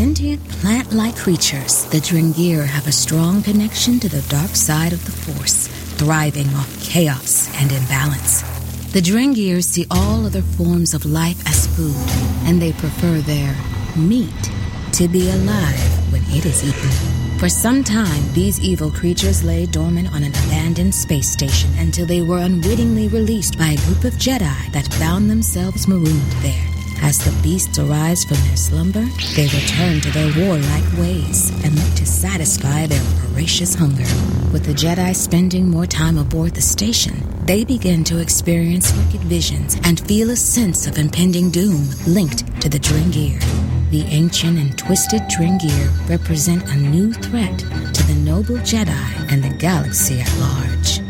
[0.00, 5.04] sentient plant like creatures, the Drengir have a strong connection to the dark side of
[5.04, 5.66] the Force,
[5.98, 8.40] thriving off chaos and imbalance.
[8.94, 12.08] The Drengir see all other forms of life as food,
[12.48, 13.54] and they prefer their
[13.94, 14.42] meat
[14.92, 17.38] to be alive when it is eaten.
[17.38, 22.22] For some time, these evil creatures lay dormant on an abandoned space station until they
[22.22, 26.69] were unwittingly released by a group of Jedi that found themselves marooned there.
[27.02, 29.04] As the beasts arise from their slumber,
[29.34, 34.04] they return to their warlike ways and look to satisfy their voracious hunger.
[34.52, 39.76] With the Jedi spending more time aboard the station, they begin to experience wicked visions
[39.84, 43.40] and feel a sense of impending doom linked to the Drengir.
[43.90, 49.56] The ancient and twisted Drengir represent a new threat to the noble Jedi and the
[49.56, 51.09] galaxy at large.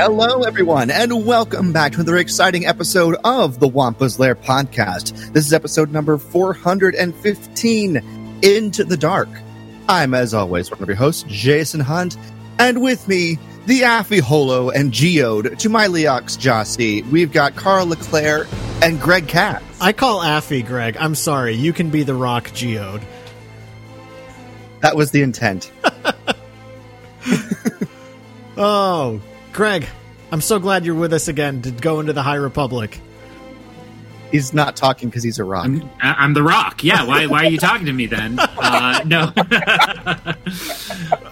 [0.00, 5.32] Hello, everyone, and welcome back to another exciting episode of the Wampa's Lair podcast.
[5.32, 7.96] This is episode number 415
[8.42, 9.28] Into the Dark.
[9.88, 12.16] I'm, as always, one of your hosts, Jason Hunt,
[12.60, 17.04] and with me, the Affie Hollow and Geode to my Leox Gyasi.
[17.10, 18.46] We've got Carl LeClaire
[18.80, 19.64] and Greg Cass.
[19.80, 20.96] I call Affie Greg.
[20.96, 21.54] I'm sorry.
[21.54, 23.02] You can be the Rock Geode.
[24.78, 25.72] That was the intent.
[28.60, 29.20] Oh,
[29.58, 29.88] Greg,
[30.30, 33.00] I'm so glad you're with us again to go into the High Republic.
[34.30, 35.64] He's not talking because he's a rock.
[35.64, 36.84] I'm, I'm the Rock.
[36.84, 37.04] Yeah.
[37.04, 37.26] Why?
[37.26, 38.38] Why are you talking to me then?
[38.60, 39.32] Uh, no.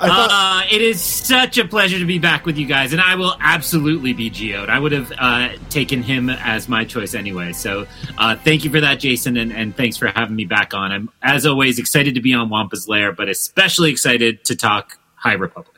[0.00, 3.36] uh, it is such a pleasure to be back with you guys, and I will
[3.40, 4.70] absolutely be Geode.
[4.70, 7.52] I would have uh, taken him as my choice anyway.
[7.52, 7.86] So,
[8.18, 10.90] uh, thank you for that, Jason, and, and thanks for having me back on.
[10.90, 15.34] I'm as always excited to be on Wampa's Lair, but especially excited to talk High
[15.34, 15.75] Republic.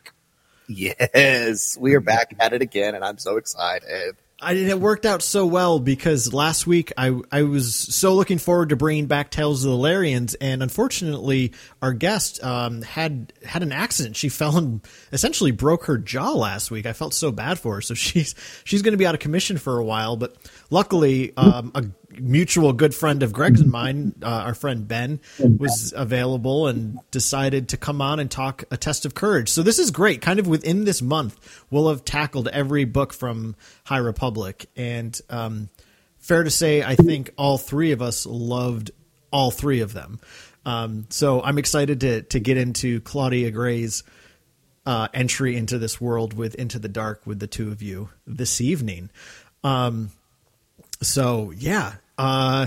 [0.68, 4.16] Yes, we are back at it again, and I'm so excited.
[4.40, 8.38] I, did it worked out so well because last week I I was so looking
[8.38, 13.62] forward to bringing back Tales of the Larians, and unfortunately, our guest um, had had
[13.62, 14.14] an accident.
[14.14, 16.86] She fell and essentially broke her jaw last week.
[16.86, 19.56] I felt so bad for her, so she's she's going to be out of commission
[19.56, 20.16] for a while.
[20.16, 20.36] But
[20.70, 21.84] luckily, um, a
[22.20, 27.68] mutual good friend of Greg's and mine, uh, our friend Ben, was available and decided
[27.70, 29.48] to come on and talk a test of courage.
[29.48, 30.20] So this is great.
[30.20, 35.68] Kind of within this month, we'll have tackled every book from High Republic, and um,
[36.18, 38.90] fair to say, I think all three of us loved
[39.30, 40.20] all three of them.
[40.64, 44.02] Um, so I'm excited to to get into Claudia Gray's
[44.84, 48.60] uh, entry into this world with Into the Dark with the two of you this
[48.60, 49.10] evening.
[49.62, 50.10] Um,
[51.02, 52.66] so yeah, uh,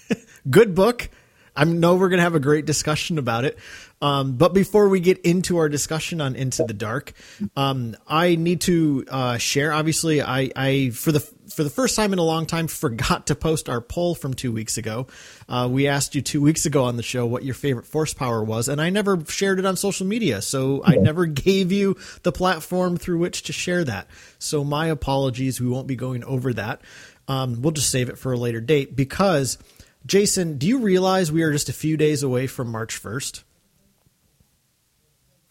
[0.50, 1.08] good book.
[1.56, 3.58] I know we're going to have a great discussion about it.
[4.00, 7.12] Um, but before we get into our discussion on Into the Dark,
[7.56, 9.72] um, I need to uh, share.
[9.72, 13.34] Obviously, I, I for the for the first time in a long time forgot to
[13.34, 15.08] post our poll from two weeks ago.
[15.48, 18.44] Uh, we asked you two weeks ago on the show what your favorite force power
[18.44, 22.30] was, and I never shared it on social media, so I never gave you the
[22.30, 24.06] platform through which to share that.
[24.38, 25.60] So my apologies.
[25.60, 26.82] We won't be going over that.
[27.28, 29.58] Um, we'll just save it for a later date because,
[30.06, 33.44] Jason, do you realize we are just a few days away from March 1st?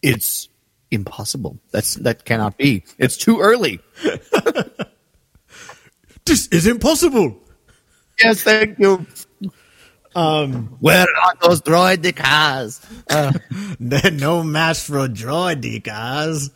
[0.02, 0.48] It's
[0.90, 1.58] impossible.
[1.70, 2.84] That's that cannot be.
[2.98, 3.80] It's too early.
[6.28, 7.38] This is impossible.
[8.22, 9.06] Yes, thank you.
[10.14, 12.84] Um, Where are those droidekas?
[13.08, 13.32] Uh,
[14.12, 16.50] no match for droidekas.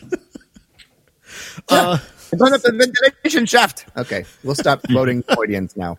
[1.70, 1.98] uh,
[2.38, 3.86] turn up the ventilation shaft.
[3.96, 5.98] Okay, we'll stop quoting Freudians now.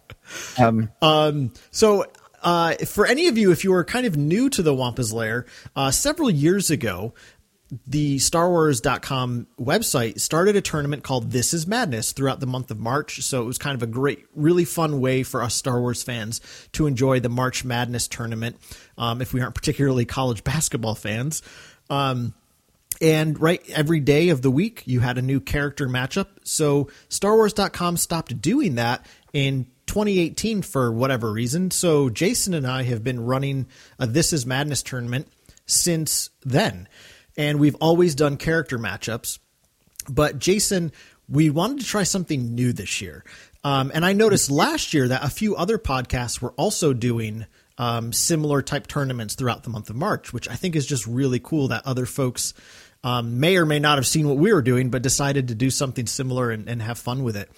[0.57, 2.05] Um, Um, so,
[2.41, 5.45] uh, for any of you, if you are kind of new to the Wampa's Lair,
[5.75, 7.13] uh, several years ago,
[7.87, 13.21] the StarWars.com website started a tournament called This Is Madness throughout the month of March.
[13.21, 16.41] So it was kind of a great, really fun way for us Star Wars fans
[16.73, 18.57] to enjoy the March Madness tournament
[18.97, 21.41] um, if we aren't particularly college basketball fans.
[21.89, 22.33] Um,
[23.01, 26.27] and right every day of the week, you had a new character matchup.
[26.43, 31.71] So StarWars.com stopped doing that in 2018 for whatever reason.
[31.71, 33.67] So Jason and I have been running
[33.99, 35.27] a This Is Madness tournament
[35.65, 36.87] since then.
[37.35, 39.39] and we've always done character matchups.
[40.09, 40.91] But Jason,
[41.27, 43.23] we wanted to try something new this year.
[43.63, 47.45] Um, and I noticed last year that a few other podcasts were also doing
[47.77, 51.39] um, similar type tournaments throughout the month of March, which I think is just really
[51.39, 52.53] cool that other folks
[53.03, 55.69] um, may or may not have seen what we were doing, but decided to do
[55.69, 57.49] something similar and, and have fun with it.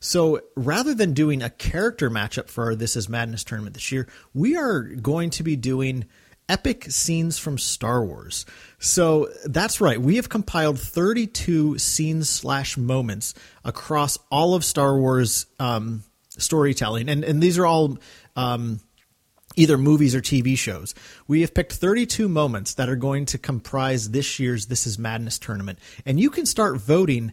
[0.00, 4.08] So rather than doing a character matchup for our This Is Madness tournament this year,
[4.32, 6.04] we are going to be doing
[6.48, 8.46] epic scenes from Star Wars.
[8.78, 10.00] So that's right.
[10.00, 13.34] We have compiled 32 scenes slash moments
[13.64, 17.98] across all of Star Wars um, storytelling, and and these are all.
[18.36, 18.80] Um,
[19.58, 20.94] either movies or TV shows.
[21.26, 25.38] We have picked 32 moments that are going to comprise this year's This Is Madness
[25.38, 25.80] tournament.
[26.06, 27.32] And you can start voting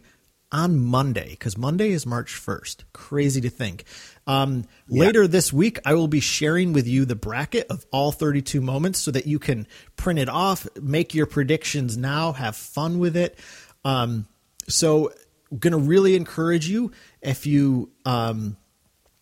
[0.50, 2.82] on Monday because Monday is March 1st.
[2.92, 3.84] Crazy to think.
[4.26, 5.04] Um, yeah.
[5.04, 8.98] Later this week, I will be sharing with you the bracket of all 32 moments
[8.98, 13.38] so that you can print it off, make your predictions now, have fun with it.
[13.84, 14.26] Um,
[14.68, 15.12] so,
[15.56, 16.90] going to really encourage you
[17.22, 18.56] if you um,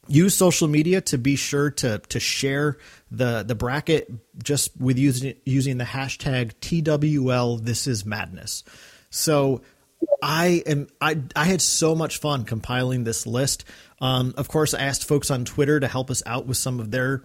[0.08, 2.78] use social media to be sure to to share
[3.10, 4.10] the the bracket
[4.42, 7.62] just with using using the hashtag TWL.
[7.62, 8.64] This is madness.
[9.10, 9.62] So
[10.22, 13.64] I am I I had so much fun compiling this list.
[14.00, 16.90] Um, of course, I asked folks on Twitter to help us out with some of
[16.90, 17.22] their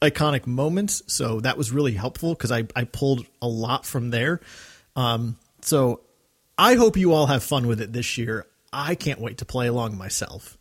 [0.00, 4.40] iconic moments, so that was really helpful because I I pulled a lot from there.
[4.94, 6.00] Um, so
[6.58, 8.46] I hope you all have fun with it this year.
[8.72, 10.56] I can't wait to play along myself.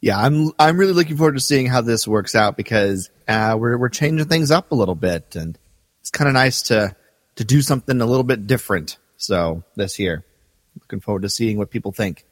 [0.00, 3.76] Yeah, I'm I'm really looking forward to seeing how this works out because uh, we're
[3.76, 5.58] we're changing things up a little bit, and
[6.00, 6.94] it's kind of nice to
[7.36, 10.24] to do something a little bit different so this year,
[10.80, 12.24] looking forward to seeing what people think.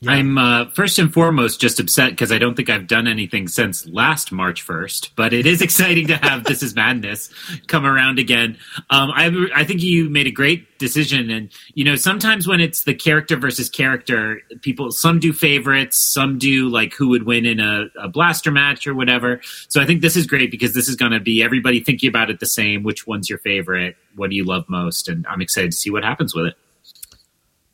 [0.00, 0.12] Yeah.
[0.12, 3.86] I'm uh, first and foremost just upset because I don't think I've done anything since
[3.88, 7.30] last March 1st, but it is exciting to have This Is Madness
[7.66, 8.58] come around again.
[8.90, 11.30] Um, I, I think you made a great decision.
[11.30, 16.36] And, you know, sometimes when it's the character versus character, people, some do favorites, some
[16.36, 19.40] do like who would win in a, a blaster match or whatever.
[19.68, 22.28] So I think this is great because this is going to be everybody thinking about
[22.28, 22.82] it the same.
[22.82, 23.96] Which one's your favorite?
[24.14, 25.08] What do you love most?
[25.08, 26.54] And I'm excited to see what happens with it.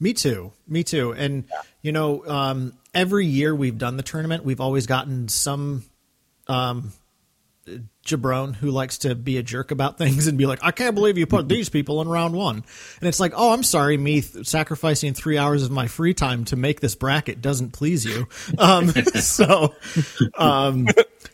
[0.02, 0.50] Me too.
[0.66, 1.12] Me too.
[1.12, 1.62] And yeah.
[1.80, 5.84] you know, um, every year we've done the tournament, we've always gotten some
[6.48, 6.92] um,
[8.04, 11.16] jabron who likes to be a jerk about things and be like, I can't believe
[11.16, 12.56] you put these people in round one.
[12.56, 16.44] And it's like, oh, I'm sorry, me th- sacrificing three hours of my free time
[16.46, 18.28] to make this bracket doesn't please you.
[18.58, 19.74] Um, so,
[20.34, 20.86] um,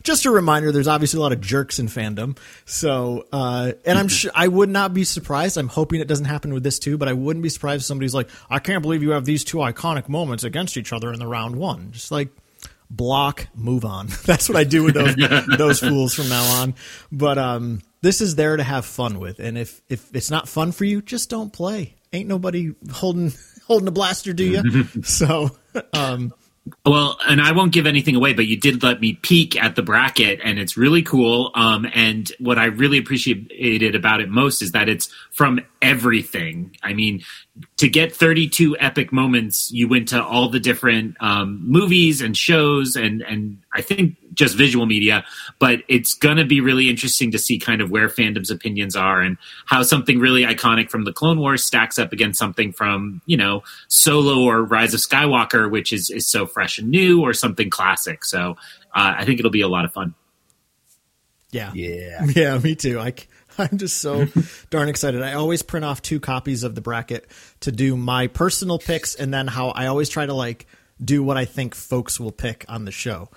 [0.03, 2.37] just a reminder, there's obviously a lot of jerks in fandom.
[2.65, 5.57] So, uh, and I'm sure I would not be surprised.
[5.57, 8.15] I'm hoping it doesn't happen with this too, but I wouldn't be surprised if somebody's
[8.15, 11.27] like, I can't believe you have these two iconic moments against each other in the
[11.27, 11.91] round one.
[11.91, 12.29] Just like,
[12.89, 14.07] block, move on.
[14.25, 15.15] That's what I do with those
[15.57, 16.75] those fools from now on.
[17.11, 20.71] But um, this is there to have fun with, and if if it's not fun
[20.71, 21.95] for you, just don't play.
[22.13, 23.33] Ain't nobody holding
[23.67, 24.83] holding a blaster, do you?
[25.03, 25.57] so
[25.93, 26.33] um,
[26.85, 29.81] well, and I won't give anything away, but you did let me peek at the
[29.81, 31.51] bracket, and it's really cool.
[31.55, 36.75] Um, and what I really appreciated about it most is that it's from everything.
[36.83, 37.23] I mean,
[37.77, 42.95] to get 32 epic moments, you went to all the different um, movies and shows,
[42.95, 45.25] and and I think just visual media.
[45.59, 49.37] But it's gonna be really interesting to see kind of where fandom's opinions are and
[49.65, 53.63] how something really iconic from the Clone Wars stacks up against something from you know
[53.87, 58.25] Solo or Rise of Skywalker, which is is so fresh and new, or something classic.
[58.25, 58.57] So
[58.93, 60.13] uh, I think it'll be a lot of fun.
[61.51, 62.57] Yeah, yeah, yeah.
[62.59, 62.99] Me too.
[62.99, 63.13] I
[63.71, 64.27] I'm just so
[64.69, 65.21] darn excited.
[65.21, 67.27] I always print off two copies of the bracket
[67.61, 70.65] to do my personal picks and then how I always try to like
[71.03, 73.29] do what I think folks will pick on the show.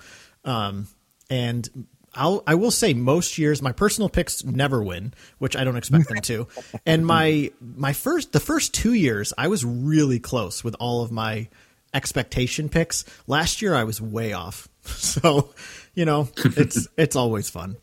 [0.45, 0.87] Um,
[1.29, 5.77] and I'll I will say most years my personal picks never win, which I don't
[5.77, 6.47] expect them to.
[6.85, 11.11] And my my first the first two years I was really close with all of
[11.11, 11.47] my
[11.93, 13.05] expectation picks.
[13.27, 14.67] Last year I was way off.
[14.85, 15.53] So,
[15.93, 17.77] you know, it's it's always fun.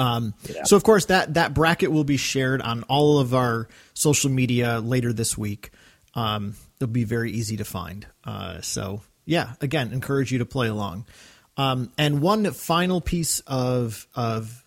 [0.00, 0.64] Um, yeah.
[0.64, 4.80] So of course that that bracket will be shared on all of our social media
[4.80, 5.70] later this week.
[6.14, 8.06] Um, it'll be very easy to find.
[8.24, 11.04] Uh, so yeah, again, encourage you to play along.
[11.56, 14.64] Um, and one final piece of of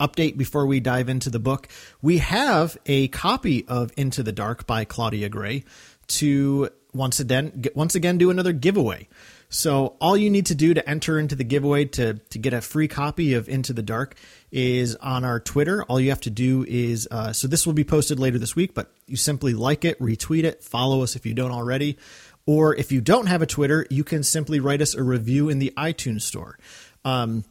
[0.00, 1.68] update before we dive into the book,
[2.00, 5.64] we have a copy of Into the Dark by Claudia Gray
[6.08, 9.08] to once again once again do another giveaway.
[9.50, 12.60] So all you need to do to enter into the giveaway to to get a
[12.60, 14.16] free copy of Into the Dark
[14.52, 15.82] is on our Twitter.
[15.84, 18.74] All you have to do is uh, so this will be posted later this week,
[18.74, 21.98] but you simply like it, retweet it, follow us if you don't already.
[22.46, 25.58] Or if you don't have a Twitter, you can simply write us a review in
[25.58, 26.58] the iTunes store.
[27.04, 27.44] Um,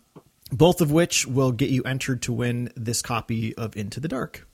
[0.52, 4.48] both of which will get you entered to win this copy of Into the Dark.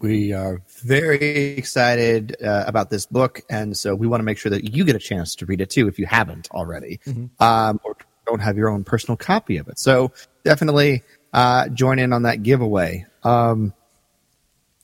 [0.00, 4.50] We are very excited uh, about this book, and so we want to make sure
[4.50, 7.00] that you get a chance to read it too if you haven't already,
[7.40, 7.96] um, or
[8.26, 9.78] don't have your own personal copy of it.
[9.78, 10.12] So
[10.44, 11.02] definitely
[11.32, 13.06] uh, join in on that giveaway.
[13.22, 13.72] Um,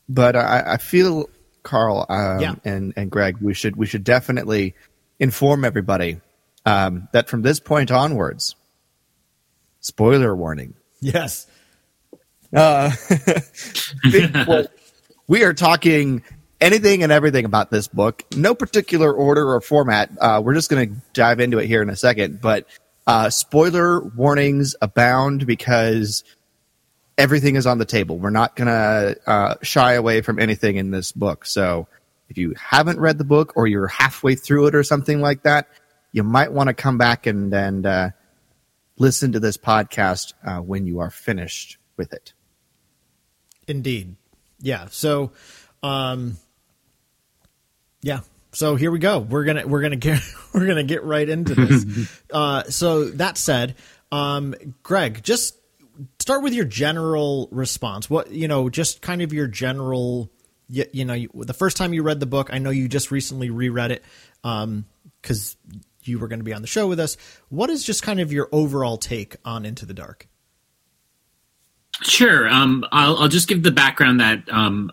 [0.07, 1.29] but I, I feel,
[1.63, 2.55] Carl um, Yeah.
[2.65, 4.73] and and Greg, we should we should definitely
[5.19, 6.19] inform everybody
[6.65, 8.55] um, that from this point onwards,
[9.81, 10.73] spoiler warning.
[11.01, 11.47] Yes.
[12.53, 12.91] Uh,
[15.27, 16.23] we are talking
[16.59, 18.23] anything and everything about this book.
[18.35, 20.09] No particular order or format.
[20.19, 22.41] Uh, we're just going to dive into it here in a second.
[22.41, 22.65] But
[23.09, 26.23] uh, spoiler warnings abound because
[27.17, 28.19] everything is on the table.
[28.19, 31.47] We're not going to uh, shy away from anything in this book.
[31.47, 31.87] So
[32.29, 35.69] if you haven't read the book or you're halfway through it or something like that,
[36.11, 38.09] you might want to come back and and uh,
[38.99, 42.33] listen to this podcast uh, when you are finished with it.
[43.67, 44.17] Indeed.
[44.59, 44.85] Yeah.
[44.91, 45.31] So,
[45.81, 46.37] um,
[48.03, 48.19] yeah.
[48.51, 49.19] So here we go.
[49.19, 50.21] We're gonna we're gonna get
[50.53, 52.21] we're gonna get right into this.
[52.33, 53.75] uh, so that said,
[54.11, 55.55] um, Greg, just
[56.19, 58.09] start with your general response.
[58.09, 60.31] What you know, just kind of your general.
[60.71, 63.09] You, you know, you, the first time you read the book, I know you just
[63.09, 64.03] recently reread it
[64.43, 65.57] because
[66.03, 67.17] you were going to be on the show with us.
[67.49, 70.27] What is just kind of your overall take on Into the Dark?
[72.01, 72.47] Sure.
[72.47, 74.43] Um, I'll, I'll just give the background that.
[74.49, 74.91] Um,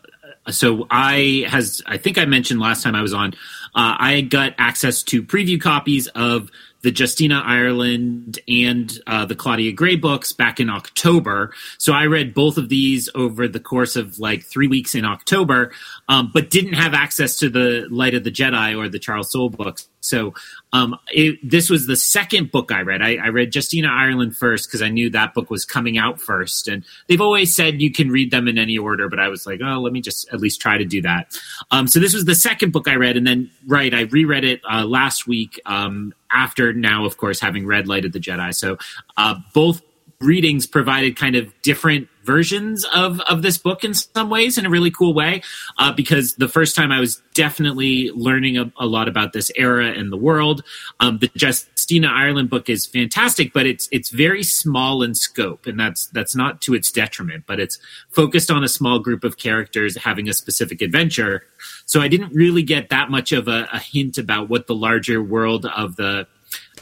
[0.51, 3.33] so I has I think I mentioned last time I was on.
[3.75, 6.51] Uh, I got access to preview copies of
[6.83, 11.53] the Justina Ireland and uh, the Claudia Gray books back in October.
[11.79, 15.73] So I read both of these over the course of like three weeks in October,
[16.09, 19.51] um, but didn't have access to the Light of the Jedi or the Charles Soule
[19.51, 19.89] books.
[20.01, 20.35] So
[20.73, 23.01] um, it, this was the second book I read.
[23.01, 26.69] I, I read Justina Ireland first because I knew that book was coming out first,
[26.69, 29.09] and they've always said you can read them in any order.
[29.09, 31.39] But I was like, oh, let me just at least try to do that.
[31.71, 34.61] Um, so this was the second book I read, and then right, I reread it
[34.71, 38.55] uh, last week um, after now, of course, having read Light of the Jedi.
[38.55, 38.77] So
[39.17, 39.83] uh, both
[40.21, 44.71] readings provided kind of different versions of of this book in some ways in a
[44.71, 45.41] really cool way
[45.79, 49.87] uh, because the first time I was definitely learning a, a lot about this era
[49.93, 50.65] and the world.
[50.99, 55.79] Um, the Justina Ireland book is fantastic, but it's it's very small in scope, and
[55.79, 57.45] that's that's not to its detriment.
[57.47, 57.79] But it's
[58.11, 61.45] focused on a small group of characters having a specific adventure.
[61.85, 65.23] So I didn't really get that much of a, a hint about what the larger
[65.23, 66.27] world of the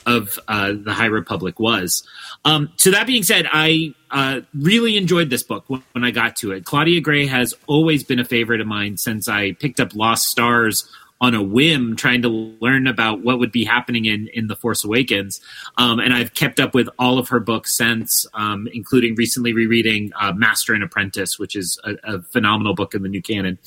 [0.07, 2.07] of uh, the High Republic was.
[2.45, 6.37] Um, so that being said, I uh, really enjoyed this book when, when I got
[6.37, 6.65] to it.
[6.65, 10.89] Claudia Gray has always been a favorite of mine since I picked up Lost Stars
[11.21, 14.85] on a whim, trying to learn about what would be happening in in the Force
[14.85, 15.41] Awakens.
[15.79, 20.13] Um, and I've kept up with all of her books since, um, including recently rereading
[20.21, 23.59] uh, Master and Apprentice, which is a, a phenomenal book in the new canon.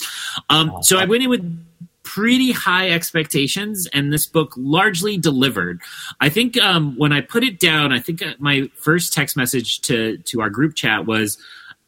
[0.50, 1.66] Um, so I went in with
[2.08, 5.82] pretty high expectations and this book largely delivered.
[6.22, 9.82] I think um, when i put it down i think uh, my first text message
[9.82, 11.38] to to our group chat was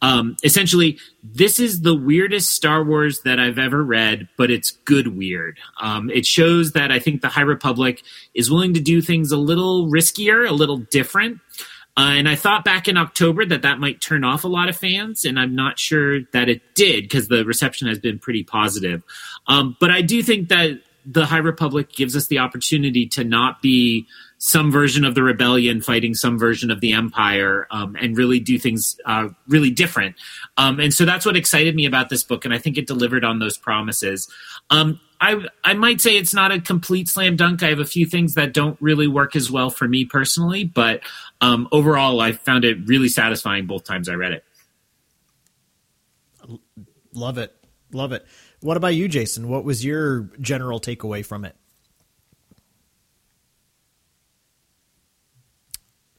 [0.02, 5.16] um, essentially this is the weirdest star wars that i've ever read but it's good
[5.16, 5.58] weird.
[5.80, 8.02] Um, it shows that i think the high republic
[8.34, 11.40] is willing to do things a little riskier a little different
[11.96, 14.76] uh, and I thought back in October that that might turn off a lot of
[14.76, 19.02] fans, and I'm not sure that it did because the reception has been pretty positive.
[19.46, 23.60] Um, but I do think that the High Republic gives us the opportunity to not
[23.62, 24.06] be
[24.38, 28.58] some version of the rebellion fighting some version of the empire um, and really do
[28.58, 30.16] things uh, really different.
[30.56, 33.24] Um, and so that's what excited me about this book, and I think it delivered
[33.24, 34.30] on those promises.
[34.70, 37.62] Um, I I might say it's not a complete slam dunk.
[37.62, 41.02] I have a few things that don't really work as well for me personally, but
[41.40, 44.44] um, overall, I found it really satisfying both times I read it.
[47.12, 47.54] Love it.
[47.92, 48.24] Love it.
[48.60, 49.48] What about you, Jason?
[49.48, 51.56] What was your general takeaway from it?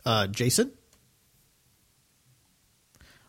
[0.06, 0.72] Uh, Jason?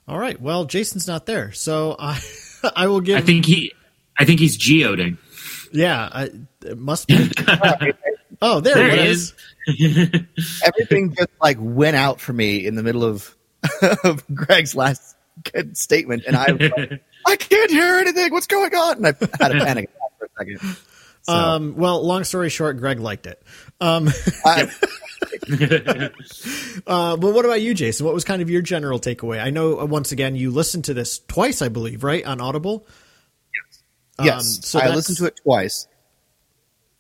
[0.09, 0.41] All right.
[0.41, 2.21] Well, Jason's not there, so I
[2.77, 3.17] I will give.
[3.19, 3.73] I think he,
[4.19, 5.19] I think he's geoding.
[5.73, 6.31] Yeah, I,
[6.65, 7.31] it must be.
[8.43, 9.35] oh, there, There it he is.
[9.67, 10.63] is.
[10.65, 13.35] Everything just like went out for me in the middle of,
[14.05, 15.17] of Greg's last
[15.53, 18.33] good statement, and I was like, I can't hear anything.
[18.33, 18.97] What's going on?
[18.99, 20.77] And I had a panic attack for a second.
[21.23, 23.41] So, Um, well, long story short, Greg liked it.
[23.81, 24.09] Um,
[24.45, 24.69] I,
[26.87, 28.05] uh, but what about you, Jason?
[28.07, 29.41] What was kind of your general takeaway?
[29.43, 32.87] I know uh, once again you listened to this twice, I believe, right on Audible.
[34.19, 35.89] Um, yes, so I listened to it twice.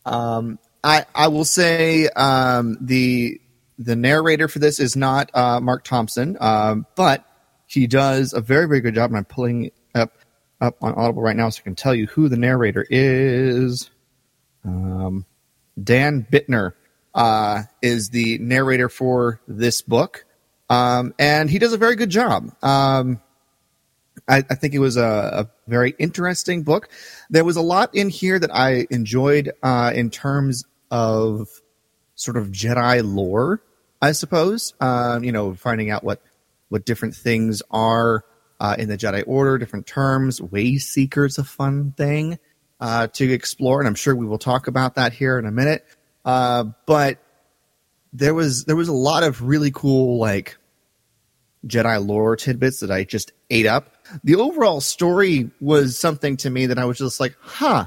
[0.04, 3.40] Um, I I will say um, the
[3.78, 7.24] the narrator for this is not uh, Marc Thompson, um, but
[7.66, 9.10] he does a very very good job.
[9.10, 10.16] And I'm pulling up
[10.60, 13.90] up on Audible right now so I can tell you who the narrator is.
[14.64, 15.26] Um,
[15.82, 16.72] Dan Bittner
[17.14, 20.24] uh, is the narrator for this book,
[20.70, 22.50] um, and he does a very good job.
[22.62, 23.20] Um,
[24.28, 26.88] I, I, think it was a, a, very interesting book.
[27.30, 31.48] There was a lot in here that I enjoyed uh, in terms of
[32.14, 33.62] sort of Jedi lore,
[34.00, 34.74] I suppose.
[34.80, 36.22] Um, you know, finding out what
[36.68, 38.24] what different things are
[38.60, 40.40] uh, in the Jedi Order, different terms.
[40.40, 42.38] Wayseeker's a fun thing
[42.80, 45.84] uh, to explore, and I'm sure we will talk about that here in a minute.
[46.24, 47.18] Uh, but
[48.12, 50.58] there was there was a lot of really cool like
[51.66, 53.94] Jedi lore tidbits that I just ate up.
[54.24, 57.86] The overall story was something to me that I was just like, huh,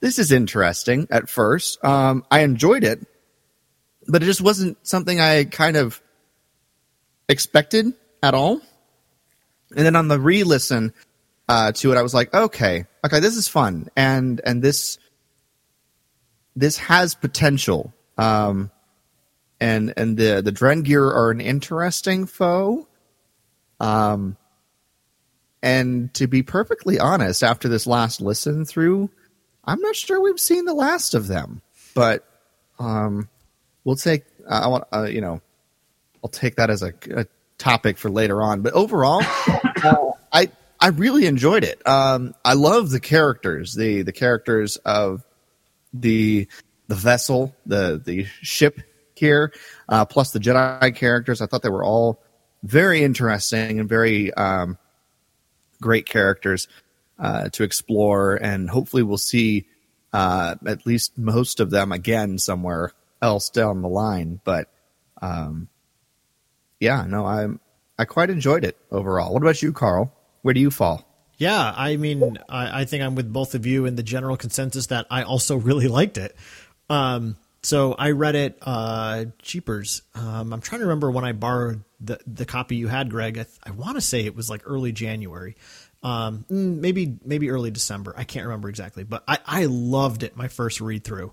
[0.00, 1.82] this is interesting at first.
[1.84, 3.04] Um, I enjoyed it,
[4.06, 6.00] but it just wasn't something I kind of
[7.28, 8.60] expected at all.
[9.76, 10.92] And then on the re-listen
[11.48, 14.98] uh, to it, I was like, okay, okay, this is fun, and and this
[16.56, 17.92] this has potential.
[18.16, 18.70] Um,
[19.64, 22.86] and and the the Drengir are an interesting foe.
[23.80, 24.36] Um,
[25.62, 29.08] and to be perfectly honest, after this last listen through,
[29.64, 31.62] I'm not sure we've seen the last of them.
[31.94, 32.28] But
[32.78, 33.30] um,
[33.84, 35.40] we'll take I want uh, you know
[36.22, 38.60] I'll take that as a, a, topic for later on.
[38.60, 41.80] But overall, uh, I I really enjoyed it.
[41.88, 45.24] Um, I love the characters, the the characters of
[45.94, 46.48] the
[46.88, 48.80] the vessel, the the ship
[49.14, 49.52] here,
[49.88, 51.40] uh, plus the Jedi characters.
[51.40, 52.22] I thought they were all
[52.62, 54.78] very interesting and very um,
[55.80, 56.68] great characters
[57.18, 59.66] uh, to explore, and hopefully we'll see
[60.12, 64.40] uh, at least most of them again somewhere else down the line.
[64.44, 64.68] But
[65.20, 65.68] um,
[66.80, 67.48] yeah, no, I
[67.98, 69.32] I quite enjoyed it overall.
[69.32, 70.12] What about you, Carl?
[70.42, 71.08] Where do you fall?
[71.36, 74.86] Yeah, I mean, I, I think I'm with both of you in the general consensus
[74.86, 76.36] that I also really liked it.
[76.88, 80.02] Um, so I read it, uh, cheapers.
[80.14, 83.38] Um, I'm trying to remember when I borrowed the the copy you had, Greg.
[83.38, 85.56] I, I want to say it was like early January,
[86.02, 88.14] um, mm, maybe maybe early December.
[88.16, 91.32] I can't remember exactly, but I, I loved it my first read through,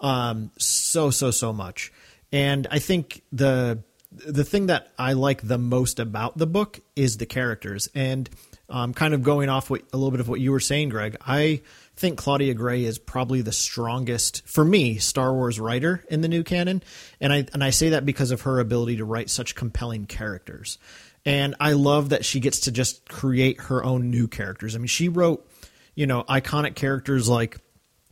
[0.00, 1.92] um, so so so much.
[2.32, 7.18] And I think the the thing that I like the most about the book is
[7.18, 8.30] the characters, and
[8.68, 11.16] um, kind of going off what, a little bit of what you were saying, Greg.
[11.20, 11.60] I
[11.96, 16.44] think Claudia Gray is probably the strongest for me Star Wars writer in the new
[16.44, 16.82] canon,
[17.20, 20.78] and I and I say that because of her ability to write such compelling characters.
[21.24, 24.76] And I love that she gets to just create her own new characters.
[24.76, 25.48] I mean, she wrote,
[25.96, 27.58] you know, iconic characters like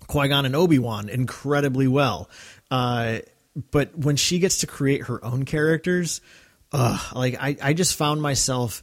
[0.08, 2.28] Qui Gon and Obi Wan incredibly well.
[2.72, 3.18] Uh,
[3.70, 6.20] but when she gets to create her own characters,
[6.72, 8.82] like I, I just found myself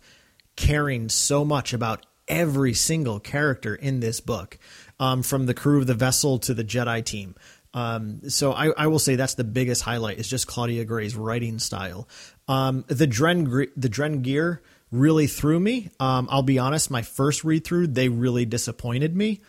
[0.56, 4.58] caring so much about every single character in this book
[5.02, 7.36] um, from the crew of the vessel to the Jedi team.
[7.74, 11.58] Um, so I, I, will say that's the biggest highlight is just Claudia Gray's writing
[11.58, 12.08] style.
[12.48, 13.46] Um, the Dren
[13.78, 14.60] the Drengir
[14.92, 15.90] really threw me.
[16.00, 19.42] Um, I'll be honest, my first read through they really disappointed me.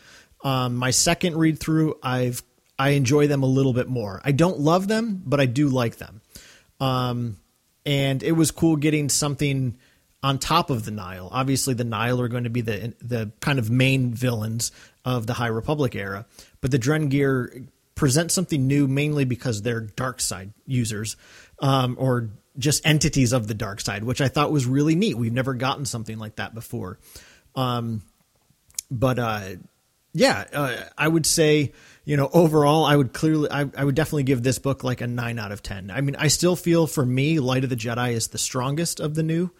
[0.44, 2.42] Um, my second read through, I've
[2.78, 4.20] I enjoy them a little bit more.
[4.24, 6.22] I don't love them, but I do like them.
[6.80, 7.38] Um,
[7.84, 9.76] and it was cool getting something
[10.22, 11.28] on top of the Nihil.
[11.32, 14.72] Obviously, the Nihil are going to be the the kind of main villains
[15.04, 16.26] of the High Republic era,
[16.60, 21.16] but the Drengir present something new mainly because they're dark side users
[21.60, 25.16] um, or just entities of the dark side, which I thought was really neat.
[25.16, 26.98] We've never gotten something like that before.
[27.54, 28.02] Um,
[28.90, 29.42] but uh,
[30.12, 31.72] yeah, uh, I would say
[32.04, 35.06] you know overall, I would clearly, I, I would definitely give this book like a
[35.06, 35.90] nine out of ten.
[35.90, 39.14] I mean, I still feel for me, Light of the Jedi is the strongest of
[39.14, 39.50] the new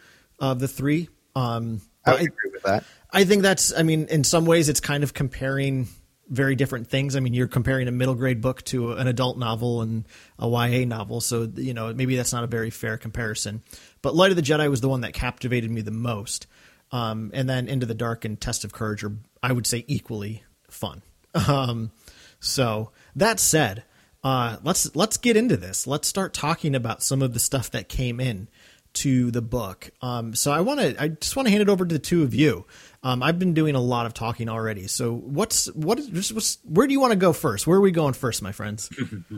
[0.42, 1.08] of the three.
[1.34, 2.84] Um, I agree with that.
[3.10, 3.72] I think that's.
[3.74, 5.88] I mean, in some ways, it's kind of comparing
[6.28, 7.14] very different things.
[7.14, 10.04] I mean, you're comparing a middle grade book to an adult novel and
[10.38, 13.62] a YA novel, so you know maybe that's not a very fair comparison.
[14.02, 16.48] But Light of the Jedi was the one that captivated me the most,
[16.90, 20.42] um, and then Into the Dark and Test of Courage are, I would say, equally
[20.68, 21.02] fun.
[21.48, 21.92] Um,
[22.40, 23.84] so that said,
[24.22, 25.86] uh, let's let's get into this.
[25.86, 28.48] Let's start talking about some of the stuff that came in
[28.94, 29.90] to the book.
[30.00, 32.22] Um, so I want to, I just want to hand it over to the two
[32.22, 32.66] of you.
[33.02, 34.86] Um, I've been doing a lot of talking already.
[34.86, 37.66] So what's what is what's, where do you want to go first?
[37.66, 38.90] Where are we going first, my friends?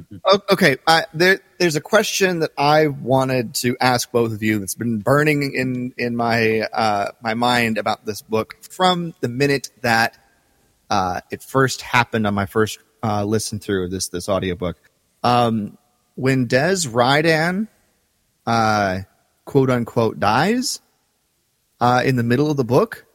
[0.51, 0.77] okay,
[1.14, 5.55] there there's a question that I wanted to ask both of you that's been burning
[5.55, 10.19] in in my uh, my mind about this book from the minute that
[10.90, 14.77] uh, it first happened on my first uh, listen through this this audiobook.
[15.23, 15.79] Um,
[16.17, 17.69] when Dez Rydan
[18.47, 19.01] uh,
[19.45, 20.81] quote unquote dies
[21.81, 23.07] uh, in the middle of the book,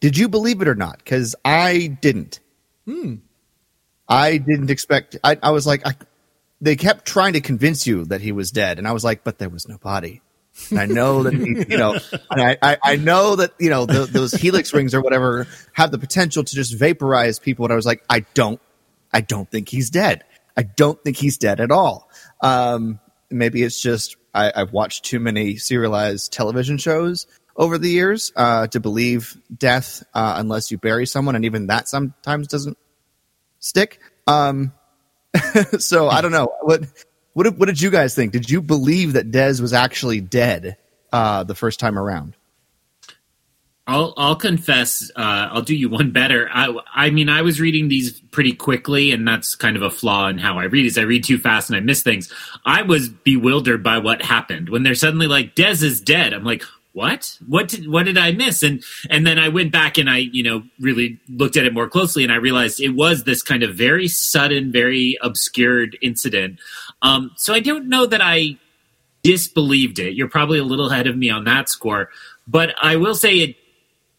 [0.00, 0.98] Did you believe it or not?
[0.98, 2.40] Because I didn't.
[2.84, 3.16] Hmm.
[4.08, 5.16] I didn't expect.
[5.22, 5.94] I, I was like, I,
[6.60, 9.38] they kept trying to convince you that he was dead, and I was like, but
[9.38, 10.22] there was no body.
[10.70, 11.98] And I know that he, you know,
[12.30, 15.98] I, I, I know that you know the, those helix rings or whatever have the
[15.98, 17.64] potential to just vaporize people.
[17.66, 18.60] And I was like, I don't,
[19.12, 20.24] I don't think he's dead.
[20.56, 22.10] I don't think he's dead at all.
[22.40, 22.98] Um,
[23.30, 28.68] maybe it's just I, I've watched too many serialized television shows over the years uh,
[28.68, 32.78] to believe death uh, unless you bury someone, and even that sometimes doesn't
[33.58, 34.00] stick.
[34.26, 34.72] Um,
[35.78, 36.84] so I don't know what
[37.34, 38.32] what did, what did you guys think?
[38.32, 40.76] Did you believe that Dez was actually dead
[41.12, 42.36] uh, the first time around?
[43.88, 45.10] I'll I'll confess.
[45.16, 46.50] Uh, I'll do you one better.
[46.52, 50.28] I I mean, I was reading these pretty quickly, and that's kind of a flaw
[50.28, 50.84] in how I read.
[50.84, 52.30] Is I read too fast and I miss things.
[52.66, 56.34] I was bewildered by what happened when they're suddenly like Dez is dead.
[56.34, 57.38] I'm like, what?
[57.46, 58.62] What did what did I miss?
[58.62, 61.88] And and then I went back and I you know really looked at it more
[61.88, 66.58] closely, and I realized it was this kind of very sudden, very obscured incident.
[67.00, 68.58] Um, so I don't know that I
[69.22, 70.12] disbelieved it.
[70.12, 72.10] You're probably a little ahead of me on that score,
[72.46, 73.56] but I will say it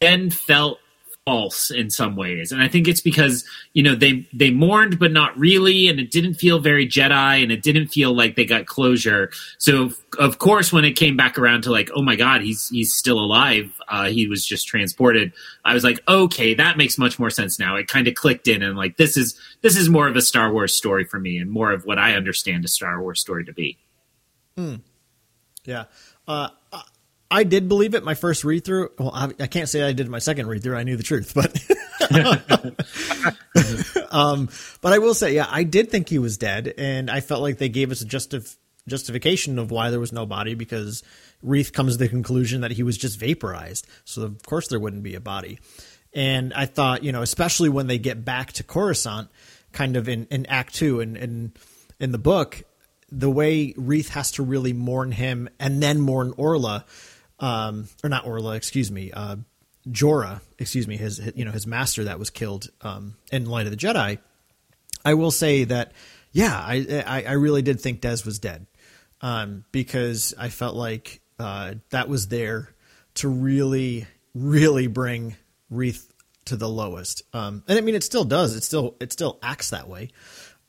[0.01, 0.79] then felt
[1.25, 2.51] false in some ways.
[2.51, 6.09] And i think it's because you know they they mourned but not really and it
[6.09, 9.29] didn't feel very jedi and it didn't feel like they got closure.
[9.59, 12.93] So of course when it came back around to like oh my god he's he's
[12.93, 15.33] still alive uh, he was just transported
[15.65, 17.75] i was like okay that makes much more sense now.
[17.75, 20.51] It kind of clicked in and like this is this is more of a star
[20.51, 23.53] wars story for me and more of what i understand a star wars story to
[23.53, 23.77] be.
[24.55, 24.75] Hmm.
[25.63, 25.85] yeah.
[26.27, 26.49] Uh,
[27.31, 28.89] I did believe it my first read through.
[28.97, 30.77] Well, I, I, can't say I did my second read through.
[30.77, 31.55] I knew the truth, but
[34.11, 34.49] um,
[34.81, 37.59] but I will say, yeah, I did think he was dead, and I felt like
[37.59, 41.03] they gave us a justif- justification of why there was no body because
[41.41, 43.87] Reath comes to the conclusion that he was just vaporized.
[44.03, 45.59] So of course there wouldn't be a body.
[46.13, 49.29] And I thought, you know, especially when they get back to Coruscant,
[49.71, 51.53] kind of in, in Act Two and in,
[51.99, 52.63] in, the book,
[53.11, 56.85] the way Reath has to really mourn him and then mourn Orla
[57.39, 59.37] um, or not Orla, excuse me, uh,
[59.87, 63.65] Jora, excuse me, his, his, you know his master that was killed um, in Light
[63.65, 64.19] of the Jedi.
[65.05, 65.93] I will say that,
[66.31, 68.67] yeah, I I, I really did think Dez was dead,
[69.21, 72.73] um, because I felt like uh, that was there
[73.15, 75.35] to really really bring
[75.69, 76.11] Reath
[76.45, 78.55] to the lowest, um, and I mean it still does.
[78.55, 80.09] It still it still acts that way.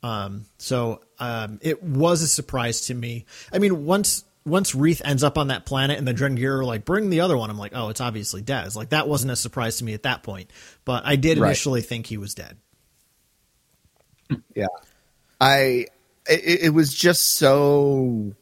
[0.03, 3.25] Um, so um, it was a surprise to me.
[3.53, 7.09] I mean, once once Reath ends up on that planet and the Drengir like bring
[7.09, 8.75] the other one, I'm like, oh, it's obviously Dez.
[8.75, 10.49] Like that wasn't a surprise to me at that point,
[10.85, 11.87] but I did initially right.
[11.87, 12.57] think he was dead.
[14.55, 14.67] Yeah,
[15.39, 15.87] I
[16.27, 18.33] it, it was just so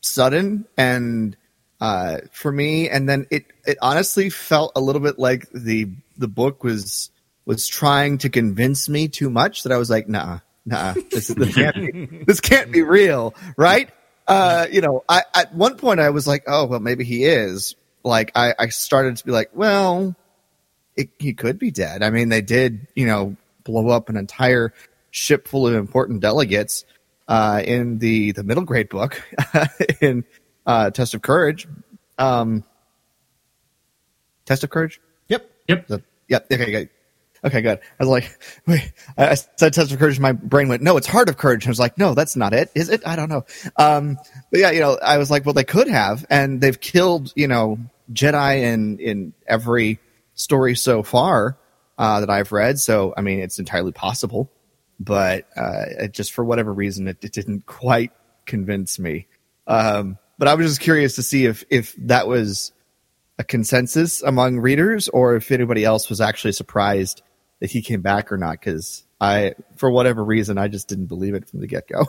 [0.00, 1.36] sudden and
[1.80, 6.28] uh, for me, and then it it honestly felt a little bit like the the
[6.28, 7.10] book was
[7.46, 11.54] was trying to convince me too much that I was like, nah, nah, this, this
[11.54, 13.90] can't be this can't be real, right?
[14.30, 17.74] Uh, you know, I at one point I was like, oh well, maybe he is.
[18.04, 20.14] Like I, I started to be like, well,
[20.96, 22.02] it, he could be dead.
[22.02, 24.72] I mean, they did, you know, blow up an entire
[25.10, 26.84] ship full of important delegates
[27.26, 29.20] uh, in the the middle grade book
[30.00, 30.24] in
[30.64, 31.66] uh, Test of Courage.
[32.16, 32.62] Um,
[34.44, 35.00] Test of Courage.
[35.28, 35.50] Yep.
[35.68, 35.86] Yep.
[35.88, 36.46] The, yep.
[36.52, 36.88] Okay.
[37.42, 37.78] Okay, good.
[37.78, 40.20] I was like, wait, I said test of courage.
[40.20, 41.66] My brain went, no, it's heart of courage.
[41.66, 42.70] I was like, no, that's not it.
[42.74, 43.06] Is it?
[43.06, 43.44] I don't know.
[43.76, 44.18] Um,
[44.50, 47.48] but yeah, you know, I was like, well, they could have, and they've killed, you
[47.48, 47.78] know,
[48.12, 49.98] Jedi in, in every
[50.34, 51.56] story so far,
[51.98, 52.78] uh, that I've read.
[52.78, 54.50] So, I mean, it's entirely possible,
[54.98, 58.12] but, uh, just for whatever reason, it, it didn't quite
[58.46, 59.26] convince me.
[59.66, 62.72] Um, but I was just curious to see if, if that was
[63.38, 67.22] a consensus among readers or if anybody else was actually surprised
[67.60, 71.34] that he came back or not because I, for whatever reason, I just didn't believe
[71.34, 72.06] it from the get go.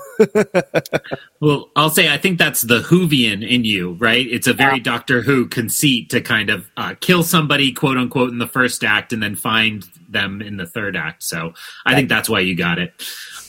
[1.41, 4.25] well, I'll say I think that's the Whovian in you, right?
[4.25, 4.83] It's a very yeah.
[4.83, 9.11] Doctor Who conceit to kind of uh, kill somebody, quote unquote, in the first act
[9.11, 11.23] and then find them in the third act.
[11.23, 11.53] So
[11.85, 12.93] I think that's why you got it.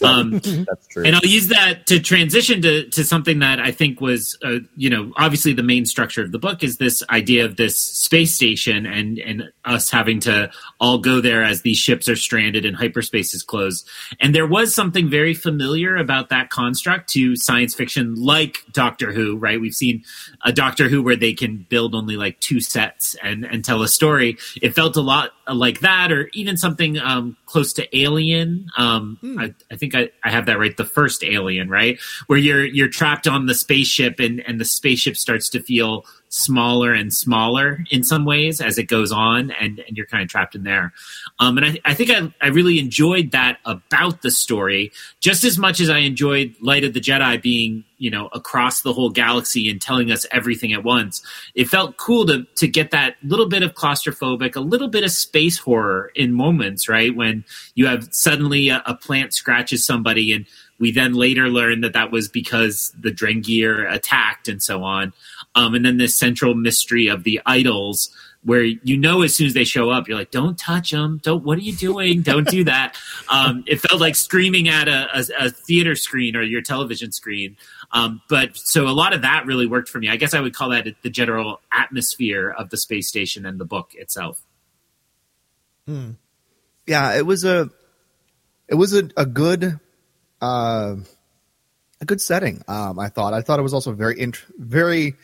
[0.02, 1.04] Um, That's true.
[1.04, 4.90] And I'll use that to transition to, to something that I think was, uh, you
[4.90, 8.86] know, obviously the main structure of the book is this idea of this space station
[8.86, 13.34] and, and us having to all go there as these ships are stranded and hyperspace
[13.34, 13.86] is closed.
[14.18, 19.36] And there was something very familiar about that construct to science fiction like Doctor Who,
[19.36, 19.60] right?
[19.60, 20.04] We've seen
[20.42, 23.88] a Doctor Who where they can build only like two sets and, and tell a
[23.88, 24.38] story.
[24.62, 28.70] It felt a lot like that, or even something um, close to Alien.
[28.78, 30.74] Um, I, I think I, I have that right.
[30.74, 35.16] The first Alien, right, where you're you're trapped on the spaceship and and the spaceship
[35.16, 39.98] starts to feel smaller and smaller in some ways as it goes on, and, and
[39.98, 40.94] you're kind of trapped in there.
[41.38, 45.58] Um, and I, I think I, I really enjoyed that about the story just as
[45.58, 49.68] much as I enjoyed Light of the Jedi being, you know, across the whole galaxy
[49.68, 51.22] and telling us everything at once.
[51.54, 55.10] It felt cool to to get that little bit of claustrophobic, a little bit of
[55.10, 57.14] space horror in moments, right?
[57.14, 60.46] When you have suddenly a, a plant scratches somebody and
[60.82, 65.12] we then later learn that that was because the Drengir attacked and so on.
[65.54, 68.10] Um, and then this central mystery of the idols,
[68.44, 71.20] where you know as soon as they show up, you're like, "Don't touch them!
[71.22, 71.44] Don't!
[71.44, 72.22] What are you doing?
[72.22, 72.96] Don't do that!"
[73.28, 77.56] Um, it felt like screaming at a, a, a, theater screen or your television screen.
[77.92, 80.10] Um, but so a lot of that really worked for me.
[80.10, 83.64] I guess I would call that the general atmosphere of the space station and the
[83.64, 84.42] book itself.
[85.86, 86.10] Hmm.
[86.86, 87.70] Yeah, it was a
[88.68, 89.78] it was a, a good
[90.40, 90.96] uh,
[92.00, 92.62] a good setting.
[92.68, 93.32] Um, I thought.
[93.32, 95.14] I thought it was also very int- very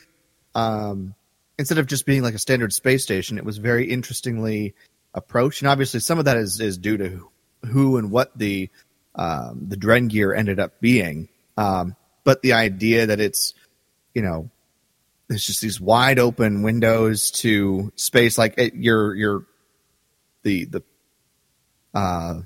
[0.58, 1.14] um,
[1.58, 4.74] instead of just being like a standard space station, it was very interestingly
[5.14, 5.62] approached.
[5.62, 7.28] And obviously, some of that is is due to
[7.66, 8.70] who and what the
[9.14, 11.28] um, the Drengir ended up being.
[11.56, 13.54] Um, but the idea that it's
[14.14, 14.50] you know
[15.28, 19.46] there's just these wide open windows to space, like it, you're you're
[20.42, 20.82] the the
[21.94, 22.40] uh,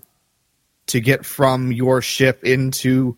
[0.89, 3.17] to get from your ship into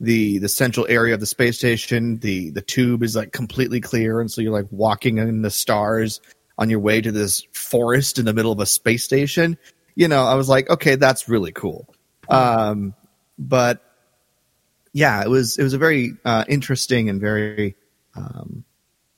[0.00, 2.18] the the central area of the space station.
[2.18, 6.20] The the tube is like completely clear, and so you're like walking in the stars
[6.58, 9.58] on your way to this forest in the middle of a space station.
[9.94, 11.94] You know, I was like, okay, that's really cool.
[12.28, 12.94] Um,
[13.38, 13.82] but
[14.92, 17.76] yeah, it was it was a very uh, interesting and very
[18.14, 18.64] um,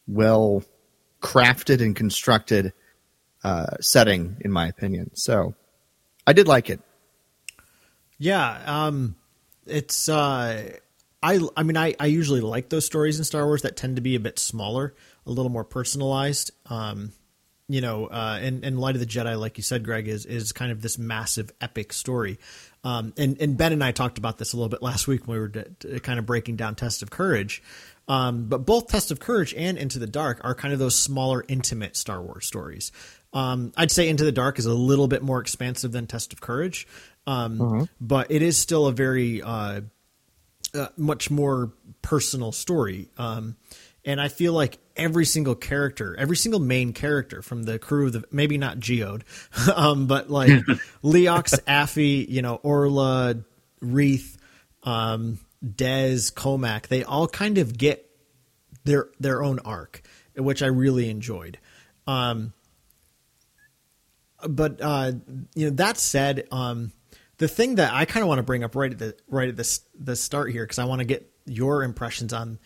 [0.06, 0.64] well
[1.20, 2.72] crafted and constructed
[3.44, 5.10] uh, setting, in my opinion.
[5.14, 5.54] So
[6.26, 6.80] I did like it.
[8.18, 9.16] Yeah, um,
[9.66, 10.72] it's uh,
[11.22, 14.02] I I mean I I usually like those stories in Star Wars that tend to
[14.02, 14.94] be a bit smaller,
[15.26, 16.50] a little more personalized.
[16.66, 17.12] Um,
[17.68, 20.52] you know, uh, and, and Light of the Jedi, like you said, Greg, is is
[20.52, 22.38] kind of this massive epic story.
[22.84, 25.36] Um, and and Ben and I talked about this a little bit last week when
[25.36, 27.62] we were d- d- kind of breaking down Test of Courage.
[28.08, 31.44] Um, but both Test of Courage and Into the Dark are kind of those smaller,
[31.48, 32.90] intimate Star Wars stories.
[33.32, 36.40] Um, I'd say Into the Dark is a little bit more expansive than Test of
[36.40, 36.86] Courage,
[37.26, 37.84] um, mm-hmm.
[38.00, 39.82] but it is still a very uh,
[40.74, 43.08] uh, much more personal story.
[43.18, 43.56] Um,
[44.04, 48.12] and I feel like every single character, every single main character from the crew of
[48.12, 49.22] the maybe not Geode,
[49.74, 50.50] um, but like
[51.04, 53.36] Leox, Affie, you know, Orla,
[53.80, 54.36] Reath,
[54.82, 58.08] um, Dez, Cohmac, they all kind of get
[58.84, 60.02] their their own arc,
[60.36, 61.58] which I really enjoyed.
[62.06, 62.52] Um,
[64.48, 65.12] but uh,
[65.54, 66.90] you know, that said, um,
[67.42, 69.56] the thing that I kind of want to bring up right at the right at
[69.56, 72.60] the the start here because I want to get your impressions on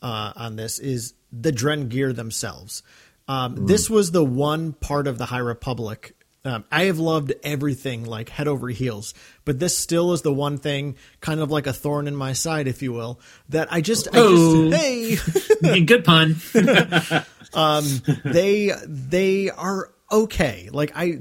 [0.00, 2.84] uh, on this is the Drengir themselves.
[3.26, 3.66] Um, mm.
[3.66, 6.14] This was the one part of the High Republic.
[6.44, 9.12] Um, I have loved everything like head over heels,
[9.44, 12.68] but this still is the one thing, kind of like a thorn in my side,
[12.68, 14.68] if you will, that I just, oh.
[14.68, 16.36] I just hey, good pun.
[17.54, 17.84] um,
[18.24, 20.68] they they are okay.
[20.72, 21.18] Like I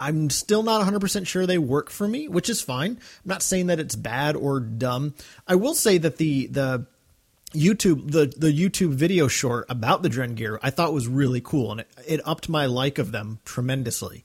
[0.00, 2.92] I'm still not 100% sure they work for me, which is fine.
[2.92, 5.14] I'm not saying that it's bad or dumb.
[5.46, 6.86] I will say that the the
[7.52, 11.80] YouTube the the YouTube video short about the Drengir I thought was really cool and
[11.80, 14.24] it, it upped my like of them tremendously.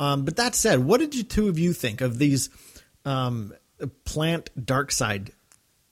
[0.00, 2.50] Um, but that said, what did you two of you think of these
[3.04, 3.54] um,
[4.04, 5.30] plant dark side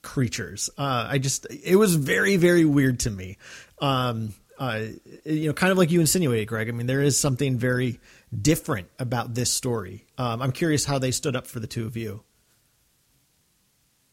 [0.02, 0.70] creatures?
[0.76, 3.38] Uh, I just it was very very weird to me.
[3.80, 4.86] Um, uh,
[5.24, 6.68] you know, kind of like you insinuated, Greg.
[6.68, 7.98] I mean, there is something very
[8.40, 10.06] different about this story.
[10.16, 12.22] Um, I'm curious how they stood up for the two of you.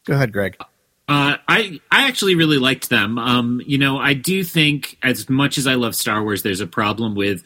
[0.04, 0.56] Go ahead, Greg.
[1.08, 3.18] Uh, I I actually really liked them.
[3.18, 6.66] Um, you know, I do think as much as I love Star Wars, there's a
[6.66, 7.42] problem with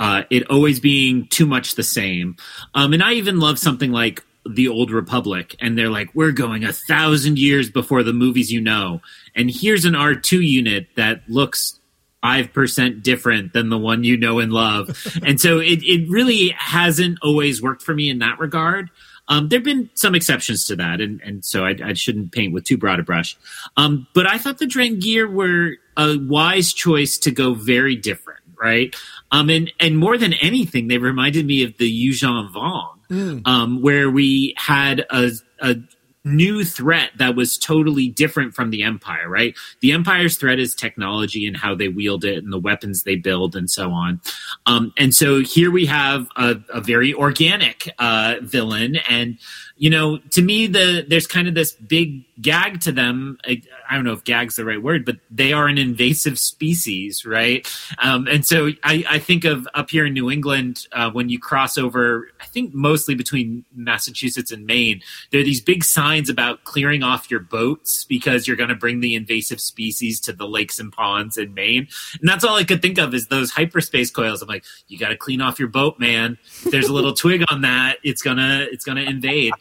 [0.00, 2.36] uh, it always being too much the same.
[2.74, 6.64] Um, and I even love something like the Old Republic, and they're like, we're going
[6.64, 9.00] a thousand years before the movies you know,
[9.34, 11.78] and here's an R two unit that looks
[12.24, 14.96] 5% different than the one you know and love.
[15.22, 18.90] and so it, it really hasn't always worked for me in that regard.
[19.28, 22.52] Um, there have been some exceptions to that, and, and so I, I shouldn't paint
[22.52, 23.36] with too broad a brush.
[23.76, 28.94] Um, but I thought the Drengir were a wise choice to go very different, right?
[29.30, 33.46] Um, and, and more than anything, they reminded me of the Yuuzhan Vong, mm.
[33.46, 35.76] um, where we had a, a
[36.24, 39.54] new threat that was totally different from the Empire, right?
[39.80, 43.54] The Empire's threat is technology and how they wield it and the weapons they build
[43.54, 44.20] and so on.
[44.66, 48.96] Um, and so here we have a, a very organic uh, villain.
[49.08, 49.38] And,
[49.76, 53.38] you know, to me, the there's kind of this big gag to them.
[53.44, 57.24] I, I, don't know if gag's the right word, but they are an invasive species,
[57.24, 57.66] right?
[58.02, 61.38] Um, and so I, I, think of up here in New England uh, when you
[61.38, 66.64] cross over, I think mostly between Massachusetts and Maine, there are these big signs about
[66.64, 70.78] clearing off your boats because you're going to bring the invasive species to the lakes
[70.78, 71.86] and ponds in Maine.
[72.20, 74.42] And that's all I could think of is those hyperspace coils.
[74.42, 76.38] I'm like, you got to clean off your boat, man.
[76.64, 79.52] If there's a little twig on that, it's gonna it's gonna invade.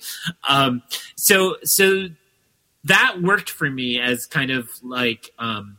[0.48, 0.82] Um,
[1.16, 2.08] so so
[2.86, 5.78] that worked for me as kind of like um,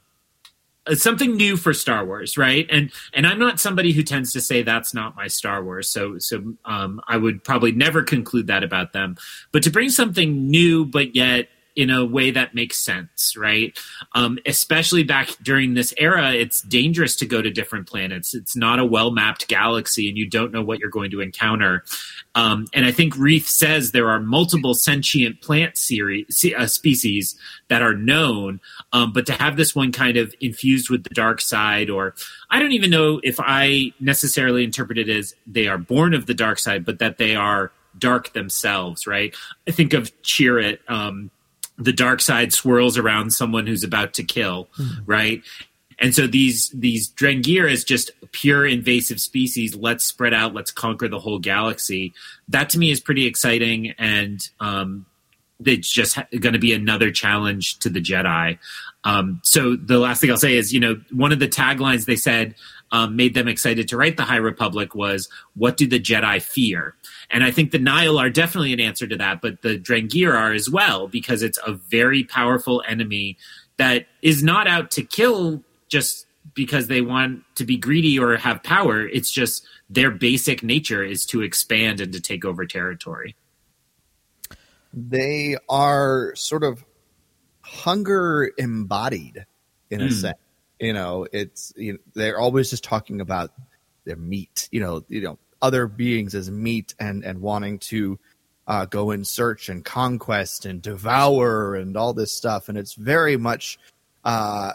[0.93, 2.67] something new for Star Wars, right?
[2.71, 6.19] And and I'm not somebody who tends to say that's not my Star Wars, so
[6.19, 9.17] so um, I would probably never conclude that about them.
[9.53, 13.77] But to bring something new, but yet in a way that makes sense, right?
[14.15, 18.35] Um, especially back during this era, it's dangerous to go to different planets.
[18.35, 21.85] It's not a well mapped galaxy, and you don't know what you're going to encounter.
[22.35, 27.37] Um, and I think Reath says there are multiple sentient plant series, uh, species
[27.69, 28.61] that are known,
[28.93, 32.15] um, but to have this one kind of infused with the dark side, or
[32.51, 36.35] I don't even know if I necessarily interpret it as they are born of the
[36.35, 39.35] dark side, but that they are dark themselves, right?
[39.69, 41.31] I think of Chirrut, um,
[41.79, 45.05] the dark side swirls around someone who's about to kill, mm-hmm.
[45.07, 45.43] right?
[45.99, 49.77] And so these these Drengir is just pure invasive species.
[49.77, 50.55] Let's spread out.
[50.55, 52.13] Let's conquer the whole galaxy.
[52.49, 55.07] That to me is pretty exciting, and um,
[55.65, 58.59] it's just ha- going to be another challenge to the Jedi.
[59.05, 62.17] Um, so the last thing I'll say is, you know, one of the taglines they
[62.17, 62.55] said
[62.91, 66.95] um, made them excited to write the High Republic was, "What do the Jedi fear?"
[67.35, 70.53] And I think the Nihil are definitely an answer to that, but the Drengir are
[70.53, 73.37] as well because it's a very powerful enemy
[73.77, 78.63] that is not out to kill just because they want to be greedy or have
[78.63, 79.05] power.
[79.05, 83.35] It's just their basic nature is to expand and to take over territory.
[84.93, 86.85] They are sort of
[87.63, 89.45] hunger embodied
[89.91, 90.13] in a mm.
[90.13, 90.39] sense
[90.81, 93.53] you know it's you know, they're always just talking about
[94.05, 98.19] their meat you know you know other beings as meat and and wanting to
[98.67, 102.69] uh, go in search and conquest and devour and all this stuff.
[102.69, 103.79] And it's very much
[104.25, 104.73] uh,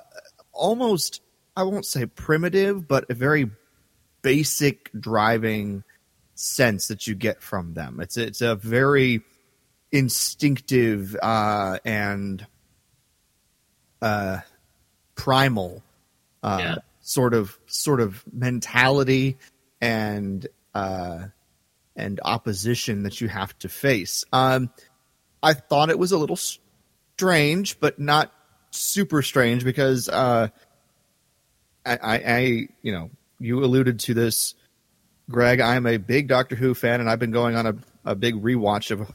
[0.51, 1.21] almost
[1.55, 3.49] i won't say primitive but a very
[4.21, 5.83] basic driving
[6.35, 7.99] sense that you get from them.
[7.99, 9.21] It's it's a very
[9.91, 12.45] instinctive uh, and
[14.01, 14.39] uh,
[15.15, 15.83] primal
[16.43, 16.75] uh, yeah.
[17.01, 19.37] sort of sort of mentality.
[19.81, 21.25] And uh,
[21.95, 24.25] and opposition that you have to face.
[24.31, 24.69] Um,
[25.41, 28.31] I thought it was a little strange, but not
[28.71, 30.49] super strange because uh,
[31.85, 34.55] I, I, I, you know, you alluded to this,
[35.29, 35.61] Greg.
[35.61, 38.91] I'm a big Doctor Who fan, and I've been going on a, a big rewatch
[38.91, 39.11] of,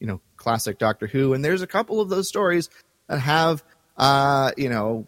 [0.00, 2.68] you know, classic Doctor Who, and there's a couple of those stories
[3.08, 3.62] that have,
[3.96, 5.06] uh, you know,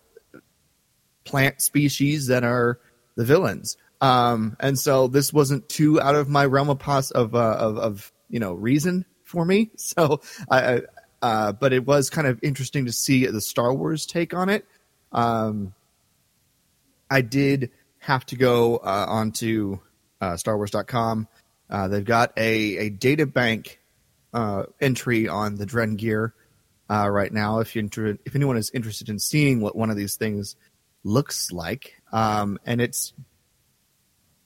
[1.25, 2.79] plant species that are
[3.17, 3.77] the villains.
[4.05, 7.79] Um, and so this wasn't too out of my realm of pos- of, uh, of,
[7.79, 9.71] of you know reason for me.
[9.79, 10.83] So I,
[11.23, 14.67] uh, but it was kind of interesting to see the Star Wars take on it.
[15.11, 15.73] Um,
[17.11, 19.79] I did have to go uh, onto
[20.21, 21.27] uh, StarWars.com.
[21.71, 23.81] Uh, they've got a, a data bank
[24.35, 26.33] uh, entry on the Drengir
[26.91, 27.61] uh, right now.
[27.61, 30.57] If you inter- if anyone is interested in seeing what one of these things
[31.05, 31.95] looks like.
[32.13, 33.15] Um, and it's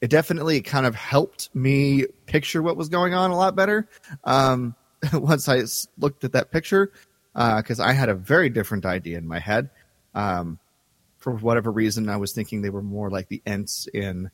[0.01, 3.89] it definitely kind of helped me picture what was going on a lot better
[4.25, 4.75] um,
[5.13, 5.63] once I
[5.99, 6.93] looked at that picture
[7.33, 9.71] because uh, I had a very different idea in my head.
[10.15, 10.59] Um,
[11.19, 14.31] for whatever reason, I was thinking they were more like the Ents in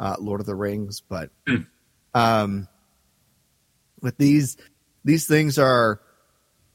[0.00, 1.66] uh, Lord of the Rings, but mm.
[2.14, 2.68] um,
[4.00, 4.56] with these
[5.04, 6.00] these things are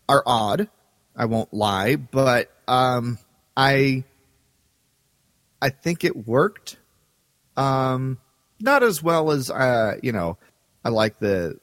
[0.07, 0.69] are odd.
[1.15, 3.17] I won't lie, but um,
[3.55, 4.03] I
[5.61, 6.77] I think it worked.
[7.57, 8.19] Um,
[8.61, 10.37] not as well as uh, you know.
[10.85, 11.59] I like the,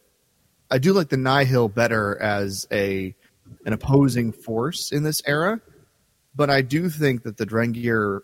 [0.70, 3.14] I do like the Nihil better as a
[3.64, 5.60] an opposing force in this era,
[6.34, 8.20] but I do think that the Drengir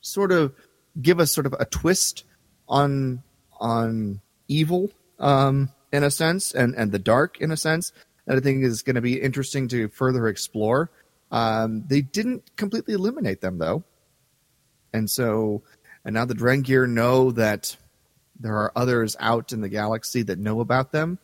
[0.00, 0.54] sort of
[1.00, 2.24] give us sort of a twist
[2.68, 3.22] on
[3.60, 7.92] on evil um, in a sense, and and the dark in a sense
[8.26, 10.90] that I think is going to be interesting to further explore.
[11.30, 13.84] Um, they didn't completely eliminate them though.
[14.92, 15.62] And so,
[16.04, 17.76] and now the Drengir know that
[18.38, 21.18] there are others out in the galaxy that know about them.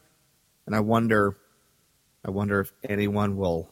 [0.66, 1.36] And I wonder,
[2.24, 3.70] I wonder if anyone will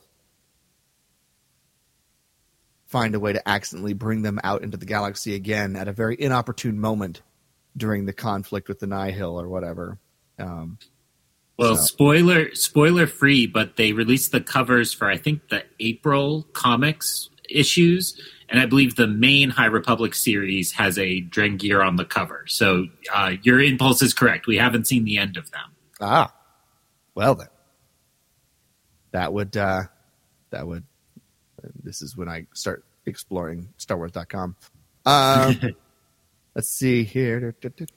[2.86, 6.16] find a way to accidentally bring them out into the galaxy again at a very
[6.18, 7.22] inopportune moment
[7.76, 9.98] during the conflict with the Nihil or whatever.
[10.38, 10.78] Um,
[11.58, 11.82] well, so.
[11.82, 18.20] spoiler spoiler free, but they released the covers for I think the April comics issues,
[18.48, 22.44] and I believe the main High Republic series has a Drengir on the cover.
[22.46, 24.46] So uh, your impulse is correct.
[24.46, 25.72] We haven't seen the end of them.
[26.00, 26.34] Ah,
[27.14, 27.48] well then,
[29.12, 29.84] that would uh,
[30.50, 30.84] that would.
[31.82, 34.56] This is when I start exploring StarWars.com.
[35.06, 35.60] Um,
[36.54, 37.54] let's see here.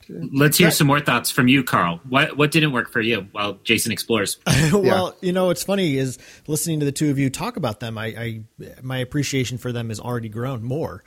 [0.10, 1.99] Let's hear some more thoughts from you, Carl.
[2.08, 4.39] What what didn't work for you while Jason explores?
[4.72, 5.10] well, yeah.
[5.22, 7.97] you know, what's funny is listening to the two of you talk about them.
[7.97, 8.41] I, I
[8.82, 11.03] my appreciation for them has already grown more,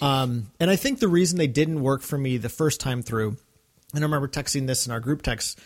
[0.00, 3.36] um, and I think the reason they didn't work for me the first time through,
[3.92, 5.60] and I remember texting this in our group text.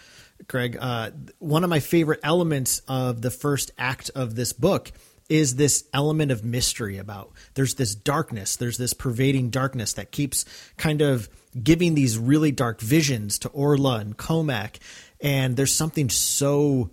[0.46, 1.10] Craig, uh,
[1.40, 4.92] one of my favorite elements of the first act of this book
[5.28, 10.44] is this element of mystery about there's this darkness there's this pervading darkness that keeps
[10.76, 11.28] kind of
[11.62, 14.78] giving these really dark visions to Orla and Cohmac.
[15.20, 16.90] and there's something so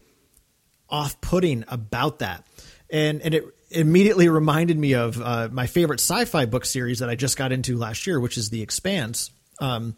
[0.89, 2.45] off-putting about that
[2.89, 7.15] and and it immediately reminded me of uh, my favorite sci-fi book series that I
[7.15, 9.95] just got into last year which is The Expanse um,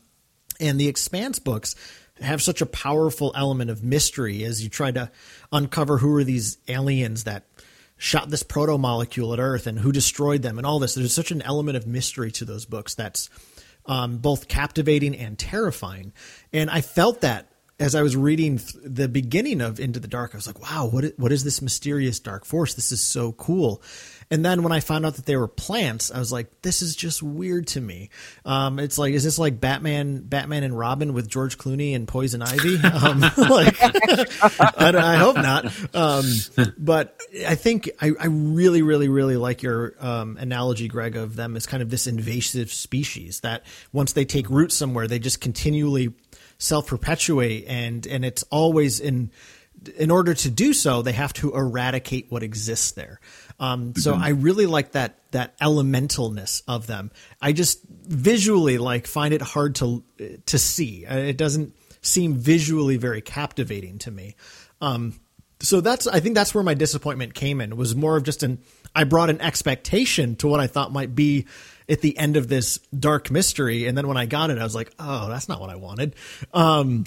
[0.60, 1.76] and The Expanse books
[2.22, 5.12] have such a powerful element of mystery as you try to
[5.52, 7.46] uncover who are these aliens that
[7.98, 10.96] shot this proto molecule at Earth and who destroyed them and all this.
[10.96, 13.30] There's such an element of mystery to those books that's
[13.86, 16.14] um, both captivating and terrifying.
[16.54, 20.34] And I felt that as I was reading the beginning of Into the Dark.
[20.34, 22.74] I was like, wow, what is, what is this mysterious dark force?
[22.74, 23.82] This is so cool.
[24.30, 26.96] And then when I found out that they were plants, I was like, this is
[26.96, 28.10] just weird to me.
[28.44, 32.42] Um, it's like, is this like Batman, Batman and Robin with George Clooney and Poison
[32.42, 32.78] Ivy?
[32.98, 35.66] Um, like, I, I, hope not.
[35.94, 36.26] Um,
[36.78, 41.56] but I think I, I, really, really, really like your um, analogy, Greg, of them
[41.56, 46.14] as kind of this invasive species that once they take root somewhere, they just continually
[46.58, 49.32] self perpetuate and, and it's always in,
[49.98, 53.20] in order to do so, they have to eradicate what exists there.
[53.60, 54.14] Um, so.
[54.14, 57.12] I really like that that elementalness of them.
[57.42, 60.04] I just visually like find it hard to
[60.46, 61.06] to see.
[61.06, 64.36] Uh, it doesn't seem visually very captivating to me.
[64.80, 65.20] Um,
[65.60, 67.76] so that's I think that's where my disappointment came in.
[67.78, 68.60] Was more of just an
[68.96, 71.46] I brought an expectation to what I thought might be
[71.90, 74.76] at the end of this dark mystery, and then when I got it, I was
[74.76, 76.16] like, oh, that's not what I wanted.
[76.54, 77.06] Um,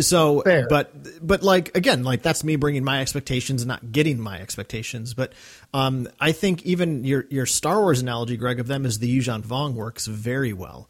[0.00, 0.66] so Fair.
[0.68, 0.92] but
[1.26, 5.14] but like again like that's me bringing my expectations and not getting my expectations.
[5.14, 5.32] But
[5.72, 9.42] um, i think even your your star wars analogy greg of them as the Yuuzhan
[9.42, 10.88] Vong works very well.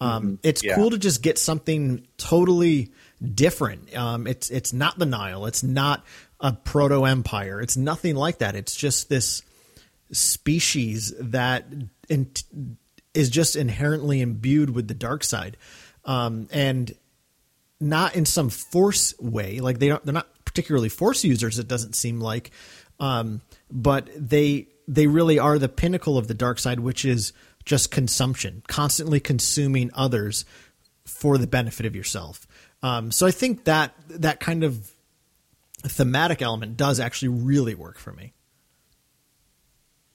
[0.00, 0.34] Um, mm-hmm.
[0.42, 0.74] it's yeah.
[0.74, 2.92] cool to just get something totally
[3.22, 3.94] different.
[3.96, 5.46] Um, it's it's not the Nihil.
[5.46, 6.04] It's not
[6.42, 8.56] a proto empire it's nothing like that.
[8.56, 9.42] It's just this
[10.10, 11.66] species that
[12.08, 12.30] in,
[13.14, 15.56] is just inherently imbued with the dark side.
[16.04, 16.92] Um, and
[17.82, 19.60] not in some force way.
[19.60, 21.58] Like they don't, they're not particularly force users.
[21.58, 22.50] It doesn't seem like,
[23.00, 27.32] um, but they they really are the pinnacle of the dark side, which is
[27.64, 30.44] just consumption, constantly consuming others
[31.06, 32.46] for the benefit of yourself.
[32.82, 34.90] Um, so I think that that kind of
[35.82, 38.32] thematic element does actually really work for me.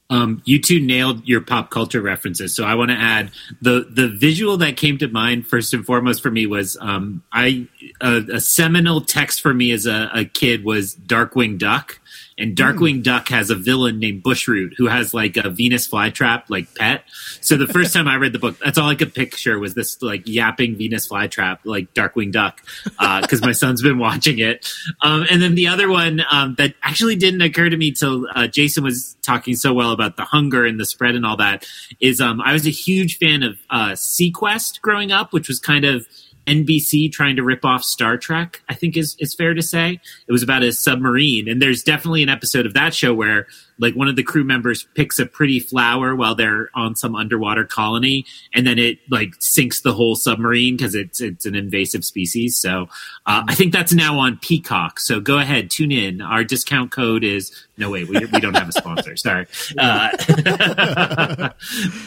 [0.09, 3.31] Um, you two nailed your pop culture references, so I want to add
[3.61, 7.67] the the visual that came to mind first and foremost for me was um, I
[7.99, 11.99] a, a, seminal text for me as a, a kid was Darkwing Duck,
[12.37, 13.03] and Darkwing mm.
[13.03, 17.03] Duck has a villain named Bushroot who has like a Venus flytrap like pet.
[17.41, 20.01] So the first time I read the book, that's all I could picture was this
[20.01, 24.71] like yapping Venus flytrap like Darkwing Duck because uh, my son's been watching it.
[25.01, 28.47] Um, and then the other one um, that actually didn't occur to me till uh,
[28.47, 31.65] Jason was talking so well about the hunger and the spread and all that
[31.99, 35.85] is um, I was a huge fan of uh, seaQuest growing up, which was kind
[35.85, 36.07] of
[36.47, 39.99] NBC trying to rip off Star Trek, I think is is fair to say.
[40.27, 43.47] It was about a submarine, and there's definitely an episode of that show where
[43.79, 47.65] like one of the crew members picks a pretty flower while they're on some underwater
[47.65, 52.57] colony, and then it like sinks the whole submarine because it's it's an invasive species.
[52.57, 52.87] So
[53.25, 54.99] uh, I think that's now on Peacock.
[54.99, 56.21] So go ahead, tune in.
[56.21, 59.15] Our discount code is no wait, we we don't have a sponsor.
[59.17, 59.45] Sorry,
[59.77, 60.09] uh,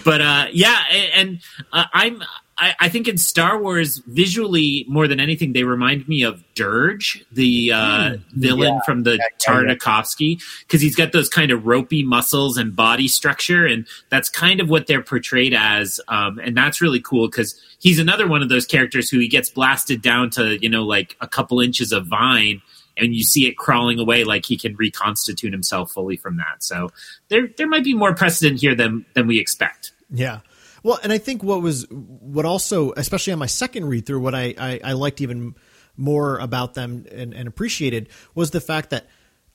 [0.05, 0.83] but uh, yeah,
[1.15, 1.41] and
[1.73, 2.23] uh, I'm
[2.61, 7.25] I, I, think in Star Wars, visually more than anything, they remind me of Durge,
[7.33, 12.05] the uh, mm, villain yeah, from the Tartakovsky, because he's got those kind of ropey
[12.05, 16.83] muscles and body structure, and that's kind of what they're portrayed as, um, and that's
[16.83, 20.63] really cool because he's another one of those characters who he gets blasted down to
[20.63, 22.61] you know like a couple inches of vine
[22.99, 26.63] and you see it crawling away like he can reconstitute himself fully from that.
[26.63, 26.91] So
[27.29, 29.93] there there might be more precedent here than than we expect.
[30.13, 30.41] Yeah.
[30.83, 34.35] Well, and I think what was what also, especially on my second read through, what
[34.35, 35.55] I, I, I liked even
[35.97, 39.07] more about them and, and appreciated was the fact that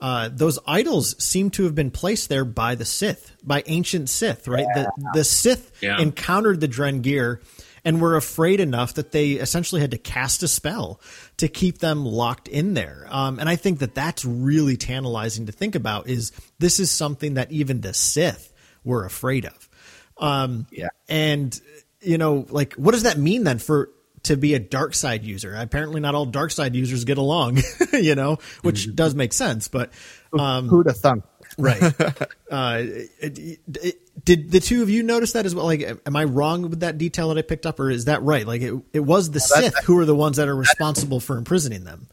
[0.01, 4.47] uh, those idols seem to have been placed there by the Sith, by ancient Sith,
[4.47, 4.65] right?
[4.75, 4.83] Yeah.
[4.97, 5.99] The, the Sith yeah.
[5.99, 7.41] encountered the Drengir
[7.85, 10.99] and were afraid enough that they essentially had to cast a spell
[11.37, 13.05] to keep them locked in there.
[13.09, 16.09] Um, and I think that that's really tantalizing to think about.
[16.09, 18.51] Is this is something that even the Sith
[18.83, 19.69] were afraid of?
[20.17, 20.89] Um, yeah.
[21.07, 21.59] And
[22.01, 23.89] you know, like, what does that mean then for
[24.23, 25.55] to be a dark side user?
[25.55, 27.59] Apparently, not all dark side users get along.
[27.93, 28.95] you know, which mm-hmm.
[28.95, 29.67] does make sense.
[29.67, 29.91] But
[30.37, 31.23] um, who'd have thunk?
[31.57, 31.93] right.
[32.51, 35.65] Uh, it, it, did the two of you notice that as well?
[35.65, 38.45] Like, am I wrong with that detail that I picked up, or is that right?
[38.47, 41.37] Like, it, it was the well, Sith who are the ones that are responsible for
[41.37, 42.07] imprisoning them.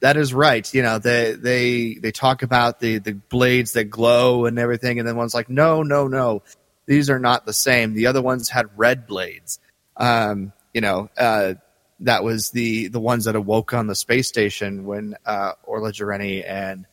[0.00, 0.72] That is right.
[0.74, 5.06] You know, they they they talk about the the blades that glow and everything, and
[5.06, 6.42] then one's like, no, no, no
[6.86, 7.94] these are not the same.
[7.94, 9.58] The other ones had red blades.
[9.96, 11.54] Um, you know, uh,
[12.00, 16.44] that was the the ones that awoke on the space station when uh, Orla Jareni
[16.46, 16.86] and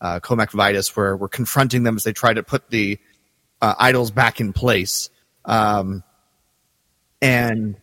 [0.00, 2.98] uh, Cohmac Vitus were were confronting them as they tried to put the
[3.60, 5.10] uh, idols back in place.
[5.44, 6.02] Um,
[7.22, 7.76] and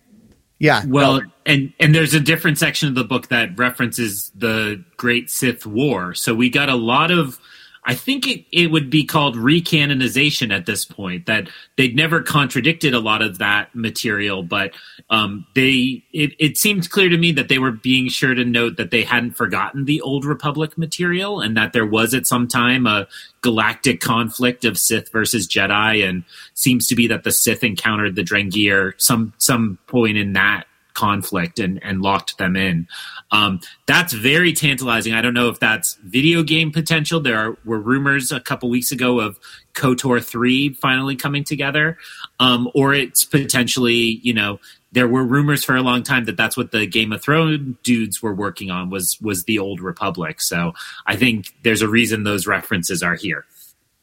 [0.60, 1.28] yeah, well, no.
[1.46, 6.14] and and there's a different section of the book that references the Great Sith War.
[6.14, 7.40] So we got a lot of
[7.86, 11.26] I think it, it would be called recanonization at this point.
[11.26, 14.72] That they'd never contradicted a lot of that material, but
[15.10, 18.78] um, they it, it seemed clear to me that they were being sure to note
[18.78, 22.88] that they hadn't forgotten the old Republic material, and that there was at some time
[22.88, 23.08] a
[23.42, 26.24] galactic conflict of Sith versus Jedi, and
[26.54, 31.60] seems to be that the Sith encountered the Drengir some some point in that conflict
[31.60, 32.88] and, and locked them in.
[33.32, 35.14] Um, that's very tantalizing.
[35.14, 37.20] I don't know if that's video game potential.
[37.20, 39.40] There are, were rumors a couple weeks ago of
[39.74, 41.98] KOTOR 3 finally coming together,
[42.40, 44.60] um, or it's potentially, you know,
[44.92, 48.22] there were rumors for a long time that that's what the Game of Thrones dudes
[48.22, 50.40] were working on was was the old Republic.
[50.40, 50.74] So
[51.08, 53.46] I think there's a reason those references are here.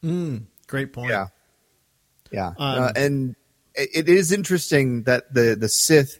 [0.03, 1.11] Mm, great point.
[1.11, 1.29] Yeah,
[2.33, 3.37] yeah, um, uh, and
[3.75, 6.19] it is interesting that the the Sith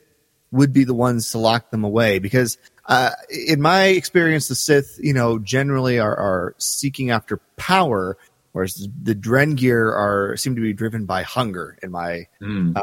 [0.53, 4.99] would be the ones to lock them away because uh, in my experience the sith
[5.01, 8.17] you know generally are, are seeking after power
[8.53, 12.77] whereas the drengir are seem to be driven by hunger in my mm.
[12.77, 12.83] uh,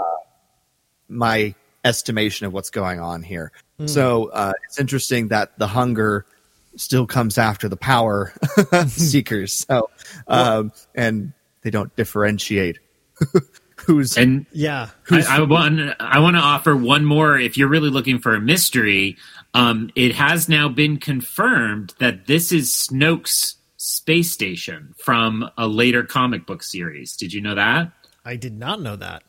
[1.09, 1.53] my
[1.83, 3.89] estimation of what's going on here mm.
[3.89, 6.25] so uh, it's interesting that the hunger
[6.75, 8.33] still comes after the power
[8.87, 9.89] seekers so
[10.27, 12.79] um, and they don't differentiate
[13.87, 14.89] who's and yeah.
[15.03, 18.35] who's, I, I want I want to offer one more if you're really looking for
[18.35, 19.15] a mystery.
[19.53, 26.03] Um, it has now been confirmed that this is Snoke's space station from a later
[26.03, 27.15] comic book series.
[27.15, 27.91] Did you know that?
[28.25, 29.23] I did not know that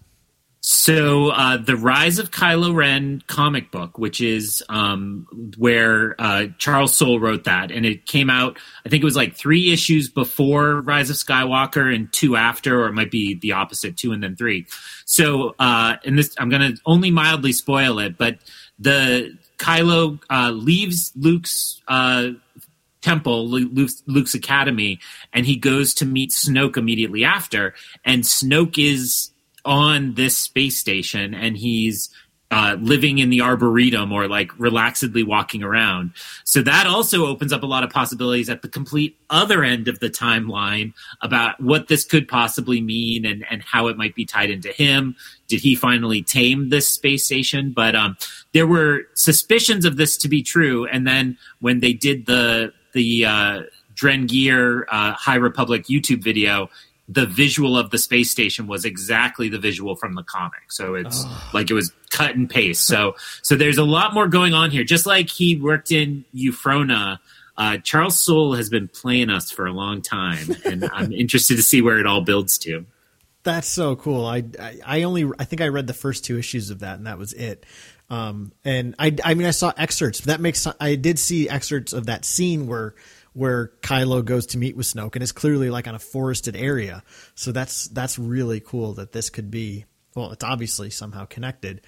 [0.61, 6.97] so, uh, the Rise of Kylo Ren comic book, which is um, where uh, Charles
[6.97, 8.59] Soule wrote that, and it came out.
[8.85, 12.89] I think it was like three issues before Rise of Skywalker and two after, or
[12.89, 14.67] it might be the opposite, two and then three.
[15.05, 18.39] So, uh, and this I'm going to only mildly spoil it, but
[18.81, 22.31] the Kylo uh, leaves Luke's uh,
[23.01, 24.99] temple, Luke's, Luke's academy,
[25.33, 29.31] and he goes to meet Snoke immediately after, and Snoke is
[29.69, 32.09] on this space station and he's
[32.51, 36.11] uh, living in the arboretum or like relaxedly walking around.
[36.45, 40.01] So that also opens up a lot of possibilities at the complete other end of
[40.01, 44.49] the timeline about what this could possibly mean and, and how it might be tied
[44.49, 45.15] into him.
[45.47, 47.73] Did he finally tame this space station?
[47.77, 48.17] But um,
[48.55, 50.87] there were suspicions of this to be true.
[50.87, 53.63] And then when they did the the uh,
[53.95, 56.71] Drengir uh, High Republic YouTube video,
[57.09, 60.71] the visual of the space station was exactly the visual from the comic.
[60.71, 61.51] So it's oh.
[61.55, 62.87] like it was cut and paste.
[62.87, 64.85] So so there's a lot more going on here.
[64.85, 67.19] Just like he worked in Euphrona,
[67.57, 71.63] uh, Charles Soule has been playing us for a long time, and I'm interested to
[71.63, 72.85] see where it all builds to.
[73.43, 74.27] That's so cool.
[74.27, 77.07] I, I, I only I think I read the first two issues of that, and
[77.07, 77.65] that was it.
[78.11, 80.21] Um, and I I mean I saw excerpts.
[80.23, 82.95] That makes I did see excerpts of that scene where
[83.33, 87.03] where Kylo goes to meet with Snoke, and it's clearly like on a forested area.
[87.35, 89.85] So that's that's really cool that this could be.
[90.15, 91.83] Well, it's obviously somehow connected.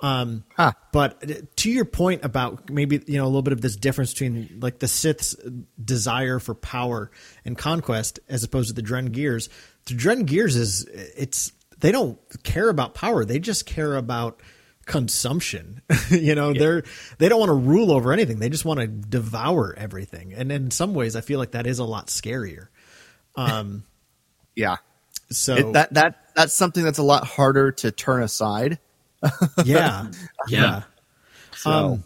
[0.00, 0.72] Um, huh.
[0.92, 4.58] But to your point about maybe you know a little bit of this difference between
[4.60, 5.34] like the Sith's
[5.82, 7.10] desire for power
[7.44, 9.48] and conquest as opposed to the Drengir's.
[9.86, 14.42] the Drengir's is it's they don't care about power; they just care about
[14.86, 15.82] consumption.
[16.10, 16.58] you know, yeah.
[16.58, 16.82] they're
[17.18, 18.38] they don't want to rule over anything.
[18.38, 20.32] They just want to devour everything.
[20.32, 22.68] And in some ways, I feel like that is a lot scarier.
[23.34, 23.84] Um,
[24.54, 24.76] yeah.
[25.30, 28.78] So it, that that that's something that's a lot harder to turn aside.
[29.64, 30.10] yeah.
[30.48, 30.82] Yeah.
[31.56, 31.70] So.
[31.70, 32.04] Um,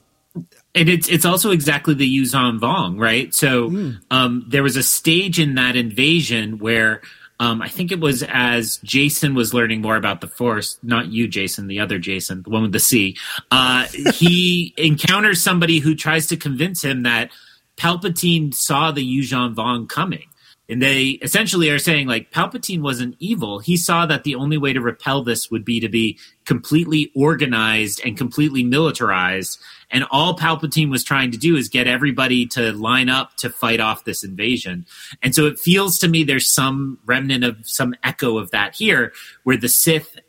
[0.72, 3.35] and it's it's also exactly the Yuuzhan Vong, right?
[3.35, 4.01] So mm.
[4.12, 7.03] um, there was a stage in that invasion where
[7.41, 11.26] um, I think it was as Jacen was learning more about the Force, not you,
[11.26, 13.16] Jason, the other Jacen, the one with the C.
[13.51, 17.30] Uh, he encounters somebody who tries to convince him that
[17.78, 20.26] Palpatine saw the Yuuzhan Vong coming.
[20.70, 23.58] And they essentially are saying, like, Palpatine wasn't evil.
[23.58, 28.00] He saw that the only way to repel this would be to be completely organized
[28.04, 29.58] and completely militarized.
[29.90, 33.80] And all Palpatine was trying to do is get everybody to line up to fight
[33.80, 34.86] off this invasion.
[35.22, 39.12] And so it feels to me there's some remnant of some echo of that here,
[39.42, 40.20] where the Sith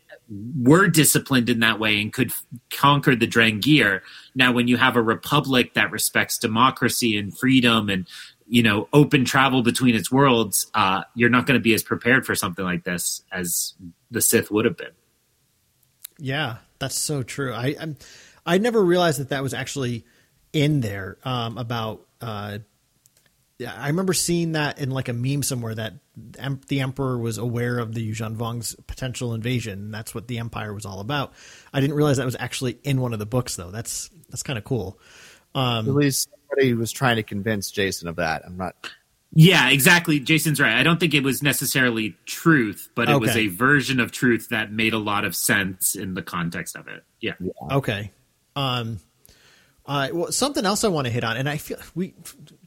[0.62, 4.02] were disciplined in that way and could f- conquer the Drengir.
[4.34, 8.08] Now, when you have a republic that respects democracy and freedom and
[8.52, 12.26] you know open travel between its worlds, uh, you're not going to be as prepared
[12.26, 13.74] for something like this as
[14.12, 14.92] the Sith would have been.
[16.20, 17.54] Yeah, that's so true.
[17.54, 17.96] I I'm,
[18.46, 20.06] I never realized that that was actually
[20.52, 22.06] in there um, about.
[22.20, 22.60] Uh,
[23.58, 25.94] yeah, I remember seeing that in like a meme somewhere that
[26.68, 29.80] the emperor was aware of the Yuuzhan Vong's potential invasion.
[29.80, 31.34] And that's what the empire was all about.
[31.72, 33.70] I didn't realize that was actually in one of the books, though.
[33.70, 35.00] That's that's kind of cool.
[35.54, 38.44] Um, At least somebody was trying to convince Jason of that.
[38.46, 38.76] I'm not.
[39.34, 40.20] Yeah, exactly.
[40.20, 40.78] Jason's right.
[40.78, 43.26] I don't think it was necessarily truth, but it okay.
[43.26, 46.88] was a version of truth that made a lot of sense in the context of
[46.88, 47.04] it.
[47.22, 47.34] Yeah.
[47.40, 47.76] yeah.
[47.78, 48.12] Okay.
[48.58, 49.00] Um,
[49.86, 52.14] uh, well, something else I want to hit on, and I feel we,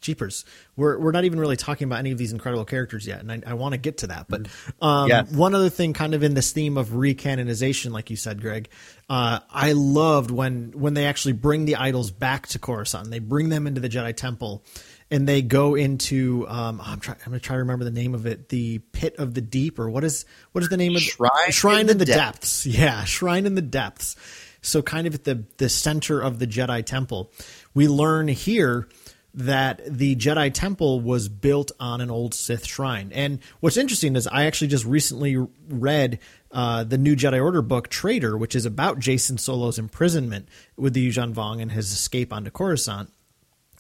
[0.05, 0.45] jeepers,
[0.77, 3.43] we're we're not even really talking about any of these incredible characters yet, and I,
[3.47, 4.27] I want to get to that.
[4.29, 4.47] But
[4.81, 5.31] um, yes.
[5.33, 8.69] one other thing, kind of in this theme of recanonization, like you said, Greg,
[9.09, 13.11] uh, I loved when when they actually bring the idols back to Coruscant.
[13.11, 14.65] They bring them into the Jedi Temple,
[15.11, 18.27] and they go into um, I'm trying I'm gonna try to remember the name of
[18.27, 21.51] it, the Pit of the Deep, or what is what is the name of Shrine
[21.51, 22.65] Shrine in the, in the depths.
[22.65, 22.67] depths.
[22.67, 24.17] Yeah, Shrine in the Depths
[24.65, 27.31] so, kind of at the, the center of the Jedi Temple.
[27.75, 28.89] We learn here
[29.35, 33.11] that the Jedi Temple was built on an old Sith shrine.
[33.13, 35.37] And what's interesting is I actually just recently
[35.69, 36.21] read
[36.53, 41.09] uh, the new Jedi Order book, Traitor, which is about Jacen Solo's imprisonment with the
[41.09, 43.11] Yuuzhan Vong and his escape onto Coruscant.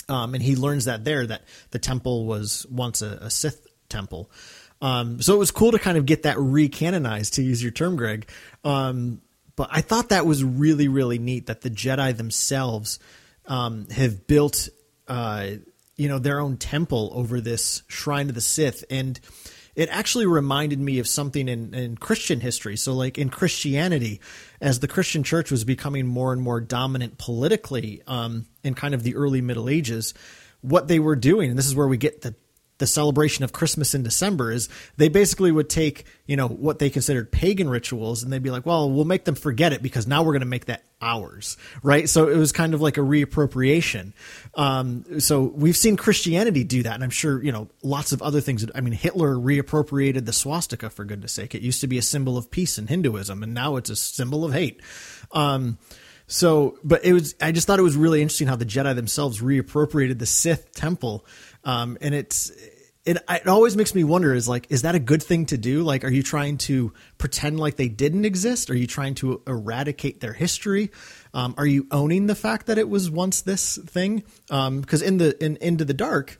[0.08, 4.30] Um, and he learns that there that the temple was once a, a Sith temple.
[4.82, 7.96] Um, so it was cool to kind of get that recanonized, to use your term,
[7.96, 8.28] Greg.
[8.64, 9.22] Um,
[9.56, 12.98] but I thought that was really, really neat that the Jedi themselves
[13.46, 14.68] um, have built,
[15.08, 15.46] uh,
[15.96, 19.18] you know, their own temple over this shrine of the Sith, and
[19.74, 22.76] it actually reminded me of something in, in Christian history.
[22.76, 24.20] So, like in Christianity,
[24.60, 29.02] as the Christian Church was becoming more and more dominant politically um, in kind of
[29.02, 30.14] the early Middle Ages,
[30.60, 32.34] what they were doing, and this is where we get the
[32.78, 36.90] the celebration of Christmas in December is they basically would take, you know, what they
[36.90, 40.22] considered pagan rituals and they'd be like, well, we'll make them forget it because now
[40.22, 42.08] we're going to make that ours, right?
[42.08, 44.12] So it was kind of like a reappropriation.
[44.54, 46.94] Um, so we've seen Christianity do that.
[46.94, 48.66] And I'm sure, you know, lots of other things.
[48.74, 51.54] I mean, Hitler reappropriated the swastika for goodness sake.
[51.54, 54.44] It used to be a symbol of peace in Hinduism and now it's a symbol
[54.44, 54.80] of hate.
[55.30, 55.78] Um,
[56.26, 59.40] so, but it was, I just thought it was really interesting how the Jedi themselves
[59.40, 61.26] reappropriated the Sith temple
[61.64, 62.50] um, and it's
[63.04, 65.82] it, it always makes me wonder is like is that a good thing to do?
[65.82, 68.70] Like are you trying to pretend like they didn't exist?
[68.70, 70.90] Are you trying to eradicate their history?
[71.34, 74.24] Um, are you owning the fact that it was once this thing?
[74.48, 76.38] Because um, in the in into the dark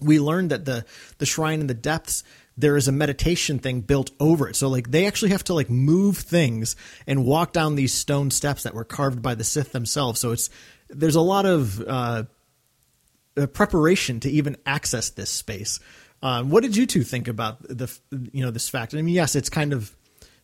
[0.00, 0.84] we learned that the
[1.18, 2.22] the shrine in the depths
[2.56, 4.56] there is a meditation thing built over it.
[4.56, 6.74] So like they actually have to like move things
[7.06, 10.20] and walk down these stone steps that were carved by the sith themselves.
[10.20, 10.48] So it's
[10.88, 12.24] there's a lot of uh,
[13.36, 15.80] uh, preparation to even access this space.
[16.22, 17.92] Um, what did you two think about the
[18.32, 18.94] you know this fact?
[18.94, 19.94] I mean, yes, it's kind of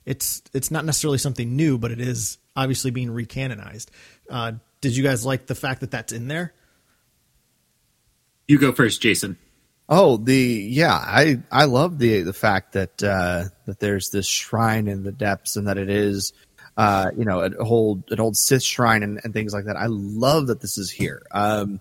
[0.05, 3.86] it's it's not necessarily something new, but it is obviously being recanonized.
[4.28, 6.53] Uh, did you guys like the fact that that's in there?
[8.49, 9.38] You go first, Jason.
[9.88, 14.88] Oh, the yeah, I I love the the fact that uh, that there's this shrine
[14.88, 16.32] in the depths and that it is
[16.76, 19.76] uh, you know an old an old Sith shrine and, and things like that.
[19.76, 21.22] I love that this is here.
[21.30, 21.80] Um,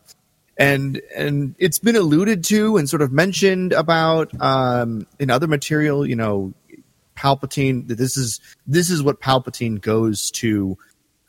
[0.57, 6.05] and and it's been alluded to and sort of mentioned about um, in other material.
[6.05, 6.53] You know,
[7.17, 7.87] Palpatine.
[7.87, 10.77] This is this is what Palpatine goes to.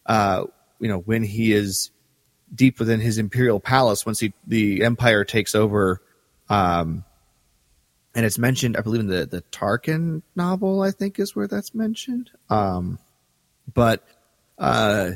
[0.05, 0.45] Uh,
[0.81, 1.91] you know, when he is
[2.55, 6.03] deep within his imperial palace, once he the Empire takes over.
[6.49, 7.05] Um,
[8.14, 10.83] and it's mentioned, I believe, in the the Tarkin novel.
[10.83, 12.31] I think is where that's mentioned.
[12.51, 12.99] Um,
[13.73, 14.05] but
[14.59, 15.12] uh,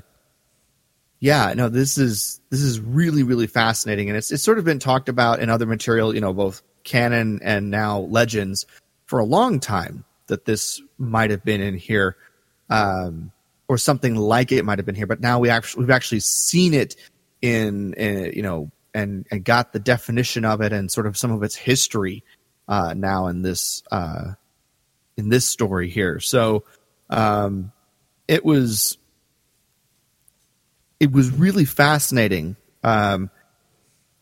[1.26, 4.78] yeah, no, this is this is really really fascinating, and it's it's sort of been
[4.78, 8.64] talked about in other material, you know, both canon and now legends
[9.06, 12.16] for a long time that this might have been in here,
[12.70, 13.32] um,
[13.66, 15.08] or something like it might have been here.
[15.08, 16.94] But now we actually we've actually seen it
[17.42, 21.32] in, in you know and and got the definition of it and sort of some
[21.32, 22.22] of its history
[22.68, 24.34] uh, now in this uh,
[25.16, 26.20] in this story here.
[26.20, 26.62] So
[27.10, 27.72] um,
[28.28, 28.96] it was
[31.00, 33.30] it was really fascinating um,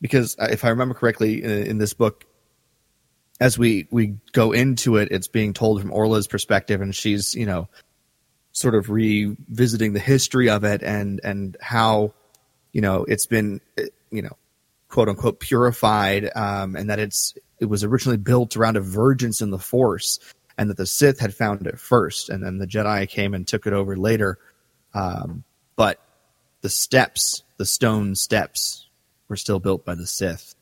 [0.01, 2.25] because if I remember correctly in, in, this book,
[3.41, 7.47] as we we go into it, it's being told from Orla's perspective, and she's you
[7.47, 7.69] know
[8.53, 12.15] sort of revisiting the history of it and and how
[12.73, 13.61] you know it's been
[14.11, 14.37] you know
[14.89, 19.51] quote unquote purified um, and that it's it was originally built around a vergence in
[19.51, 20.21] the Force
[20.57, 23.67] and that the Sith had found it first, and then the Jedi came and took
[23.67, 24.39] it over later.
[24.93, 25.45] Um,
[25.77, 26.01] but
[26.65, 28.87] the steps, the stone steps,
[29.29, 30.55] were still built by the Sith,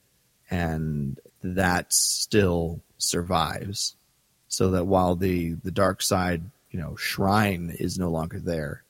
[0.50, 3.94] and that still survives.
[4.48, 6.42] So that while the the dark side,
[6.72, 8.82] you know, shrine is no longer there,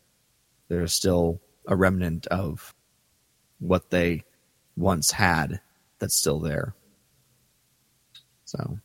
[0.69, 2.75] there's still a remnant of
[3.59, 4.25] what they
[4.75, 5.61] once had
[5.99, 6.73] that's still there.
[8.47, 8.79] So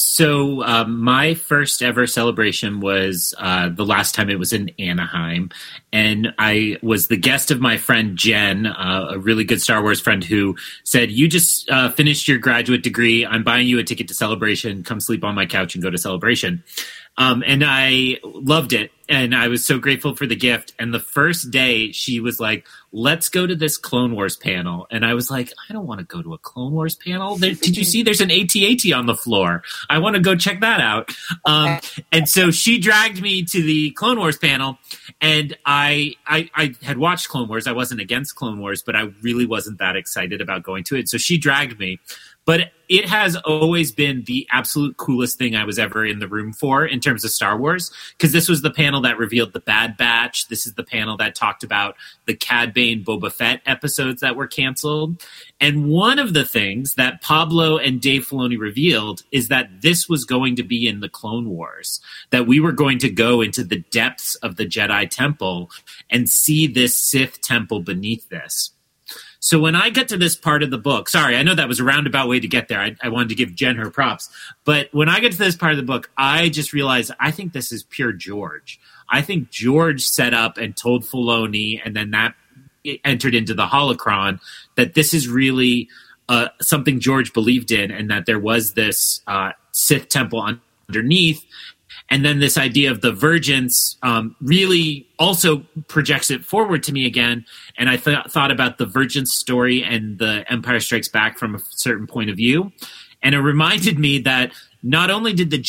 [0.00, 5.50] so uh, my first ever celebration was uh, the last time it was in Anaheim,
[5.92, 10.00] and I was the guest of my friend Jen, uh, a really good Star Wars
[10.00, 13.26] friend, who said, "You just uh, finished your graduate degree.
[13.26, 14.84] I'm buying you a ticket to Celebration.
[14.84, 16.62] Come sleep on my couch and go to Celebration."
[17.18, 18.92] Um, and I loved it.
[19.08, 20.74] And I was so grateful for the gift.
[20.78, 24.86] And the first day, she was like, let's go to this Clone Wars panel.
[24.90, 27.36] And I was like, I don't want to go to a Clone Wars panel.
[27.36, 29.64] There, did you see there's an AT-AT on the floor?
[29.90, 31.10] I want to go check that out.
[31.44, 31.80] Um,
[32.12, 34.78] and so she dragged me to the Clone Wars panel.
[35.20, 37.66] And I, I, I had watched Clone Wars.
[37.66, 41.08] I wasn't against Clone Wars, but I really wasn't that excited about going to it.
[41.08, 41.98] So she dragged me
[42.48, 46.52] but it has always been the absolute coolest thing I was ever in the room
[46.52, 47.90] for in terms of Star Wars.
[48.16, 50.48] Because this was the panel that revealed the Bad Batch.
[50.48, 54.46] This is the panel that talked about the Cad Bane Boba Fett episodes that were
[54.46, 55.22] canceled.
[55.60, 60.24] And one of the things that Pablo and Dave Filoni revealed is that this was
[60.24, 63.80] going to be in the Clone Wars, that we were going to go into the
[63.90, 65.70] depths of the Jedi Temple
[66.10, 68.72] and see this Sith temple beneath this.
[69.40, 71.78] So when I get to this part of the book, sorry, I know that was
[71.78, 72.80] a roundabout way to get there.
[72.80, 74.28] I, I, wanted to give Jen her props.
[74.64, 77.52] But when I get to this part of the book, I just realized I think
[77.52, 78.80] this is pure George.
[79.08, 82.34] I think George set up and told Filoni, and then that
[83.04, 84.40] entered into the holocron,
[84.76, 85.88] that this is really
[86.28, 90.58] uh, something George believed in, and that there was this uh, Sith temple
[90.88, 91.44] underneath,
[92.10, 97.06] and then this idea of the vergence um, really also projects it forward to me
[97.06, 97.44] again
[97.76, 101.58] and i th- thought about the vergence story and the empire strikes back from a
[101.70, 102.72] certain point of view
[103.22, 104.52] and it reminded me that
[104.82, 105.64] not only did the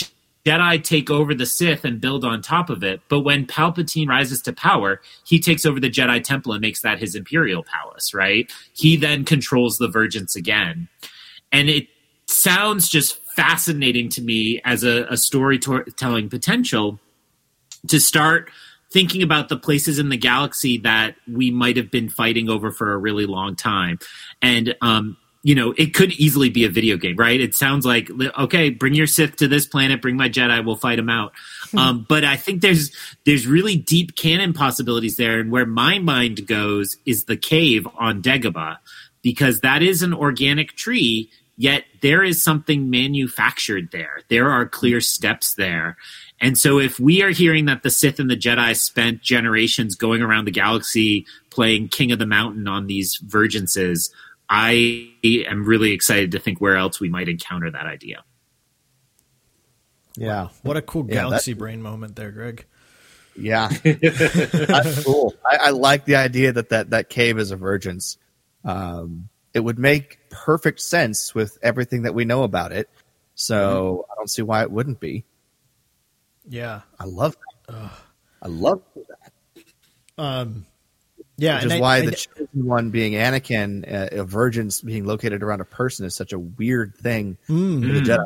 [0.46, 4.42] Jedi take over the Sith and build on top of it, but when Palpatine rises
[4.44, 8.52] to power, he takes over the Jedi Temple and makes that his Imperial Palace, right?
[8.74, 10.88] He then controls the Vergence again.
[11.52, 11.88] And it
[12.28, 17.00] sounds just fascinating to me as a, a storytelling potential
[17.88, 18.50] to start
[18.92, 22.92] thinking about the places in the galaxy that we might have been fighting over for
[22.92, 23.98] a really long time.
[24.42, 27.40] And, um, you know, it could easily be a video game, right?
[27.40, 30.98] It sounds like, okay, bring your Sith to this planet, bring my Jedi, we'll fight
[30.98, 31.32] them out.
[31.72, 31.78] Hmm.
[31.78, 32.92] Um, but I think there's,
[33.26, 35.40] there's really deep canon possibilities there.
[35.40, 38.80] And where my mind goes is the cave on Dagobah,
[39.22, 41.30] because that is an organic tree
[41.60, 44.22] Yet there is something manufactured there.
[44.30, 45.98] There are clear steps there.
[46.40, 50.22] And so if we are hearing that the Sith and the Jedi spent generations going
[50.22, 54.10] around the galaxy playing King of the Mountain on these vergences,
[54.50, 58.24] I am really excited to think where else we might encounter that idea.
[60.16, 60.48] Yeah.
[60.62, 62.66] What a cool yeah, galaxy that, brain moment there, Greg.
[63.36, 63.68] Yeah.
[63.84, 65.34] That's cool.
[65.46, 68.18] I, I, like the idea that, that that cave is a vergence.
[68.64, 72.90] Um, it would make perfect sense with everything that we know about it.
[73.36, 74.12] So mm-hmm.
[74.12, 75.24] I don't see why it wouldn't be.
[76.48, 77.36] Yeah, I love
[77.68, 77.76] that.
[77.76, 77.92] Ugh.
[78.42, 79.32] I love that.
[80.18, 80.66] Um,
[81.38, 84.82] yeah, which is I, why I, the I, chosen one being Anakin, uh, a vergence
[84.82, 87.38] being located around a person, is such a weird thing.
[87.48, 87.82] Mm.
[87.82, 88.26] The Jedi,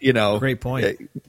[0.00, 0.84] you know, great point.
[0.84, 1.20] Uh,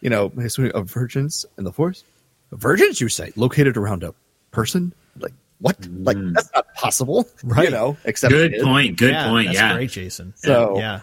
[0.00, 2.04] you know, of vergences in the Force,
[2.52, 4.14] vergences, you say, located around a
[4.50, 5.32] person, like
[5.62, 5.80] what?
[5.80, 6.04] Mm.
[6.06, 7.64] Like that's not possible, right?
[7.64, 8.98] You know, except good point.
[8.98, 9.46] Good yeah, point.
[9.46, 10.34] That's yeah, great, Jason.
[10.36, 11.00] So yeah,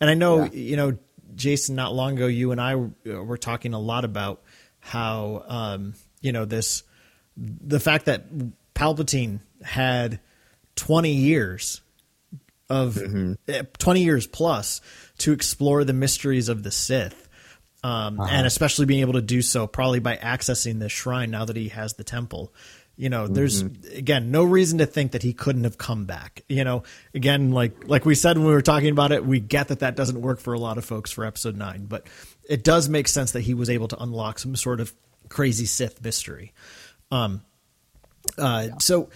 [0.00, 0.50] and I know yeah.
[0.52, 0.98] you know,
[1.34, 1.76] Jason.
[1.76, 4.42] Not long ago, you and I were talking a lot about
[4.80, 6.82] how um, you know this,
[7.36, 8.24] the fact that
[8.74, 10.20] Palpatine had
[10.74, 11.80] 20 years
[12.68, 12.98] of
[13.48, 14.80] eh, 20 years plus
[15.18, 17.28] to explore the mysteries of the Sith.
[17.84, 21.56] Um, and especially being able to do so probably by accessing this shrine now that
[21.56, 22.54] he has the temple.
[23.02, 26.44] You know, there's again no reason to think that he couldn't have come back.
[26.48, 29.68] You know, again, like like we said when we were talking about it, we get
[29.68, 32.06] that that doesn't work for a lot of folks for episode nine, but
[32.48, 34.92] it does make sense that he was able to unlock some sort of
[35.28, 36.52] crazy Sith mystery.
[37.10, 37.42] Um,
[38.38, 39.10] uh, so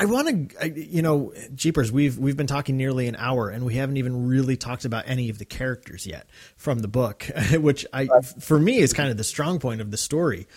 [0.00, 1.92] I want to, you know, Jeepers.
[1.92, 5.30] We've we've been talking nearly an hour, and we haven't even really talked about any
[5.30, 6.26] of the characters yet
[6.56, 8.08] from the book, which I,
[8.40, 10.48] for me, is kind of the strong point of the story.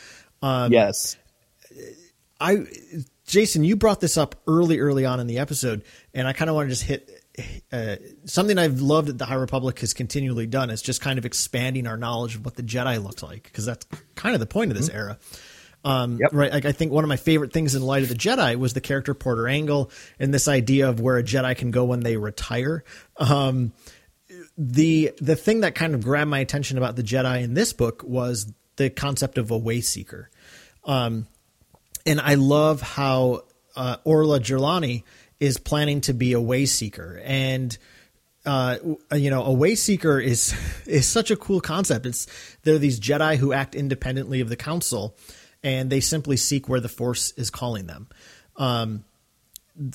[0.42, 1.16] Um, yes.
[2.40, 2.66] I,
[3.26, 5.84] Jason, you brought this up early, early on in the episode,
[6.14, 7.10] and I kind of want to just hit
[7.72, 11.26] uh, something I've loved that the High Republic has continually done is just kind of
[11.26, 13.86] expanding our knowledge of what the Jedi looked like because that's
[14.16, 15.18] kind of the point of this era.
[15.84, 16.30] Um, Yep.
[16.34, 16.52] Right.
[16.52, 18.82] Like I think one of my favorite things in Light of the Jedi was the
[18.82, 22.84] character Porter Engle and this idea of where a Jedi can go when they retire.
[23.18, 23.72] Um,
[24.58, 28.04] the the thing that kind of grabbed my attention about the Jedi in this book
[28.04, 30.26] was the concept of a Wayseeker.
[30.84, 31.28] Um,
[32.06, 33.44] and I love how
[33.76, 35.04] uh, Orla Jareni
[35.40, 37.78] is planning to be a Wayseeker, and
[38.46, 38.78] uh,
[39.14, 40.54] you know, a Wayseeker is
[40.86, 42.06] is such a cool concept.
[42.06, 42.28] It's
[42.64, 45.16] they're these Jedi who act independently of the Council,
[45.64, 48.08] and they simply seek where the Force is calling them.
[48.56, 49.06] Um,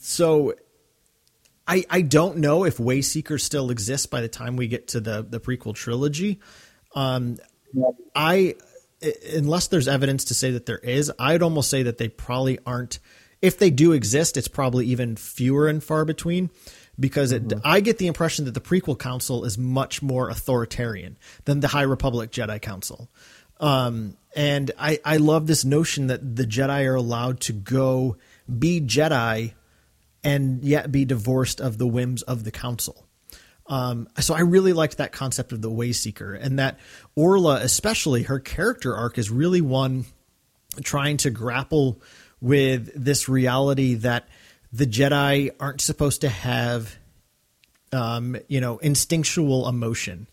[0.01, 0.55] so.
[1.67, 5.23] I, I don't know if Wayseeker still exists by the time we get to the,
[5.23, 6.39] the prequel trilogy.
[6.95, 7.39] Um,
[8.15, 8.57] I
[9.35, 12.99] unless there's evidence to say that there is, I'd almost say that they probably aren't.
[13.43, 16.51] If they do exist, it's probably even fewer and far between
[16.99, 21.61] because it, I get the impression that the prequel council is much more authoritarian than
[21.61, 23.11] the High Republic Jedi Council.
[23.61, 28.17] Um, and I, I love this notion that the Jedi are allowed to go
[28.59, 29.55] be Jedi
[30.23, 33.07] and yet be divorced of the whims of the council.
[33.67, 36.79] Um, so I really liked that concept of the Wayseeker, and that
[37.17, 40.05] Orla, especially her character arc, is really one
[40.83, 42.01] trying to grapple
[42.41, 44.29] with this reality that
[44.73, 46.95] the Jedi aren't supposed to have,
[47.93, 50.29] um, you know, instinctual emotion.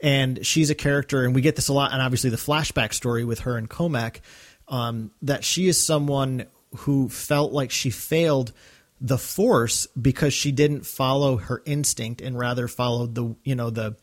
[0.00, 3.24] And she's a character, and we get this a lot, and obviously the flashback story
[3.24, 4.20] with her and Cohmac,
[4.68, 8.52] um, that she is someone who felt like she failed
[9.00, 13.96] the force because she didn't follow her instinct and rather followed the you know the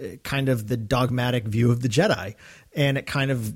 [0.00, 2.34] uh, kind of the dogmatic view of the Jedi
[2.74, 3.54] and it kind of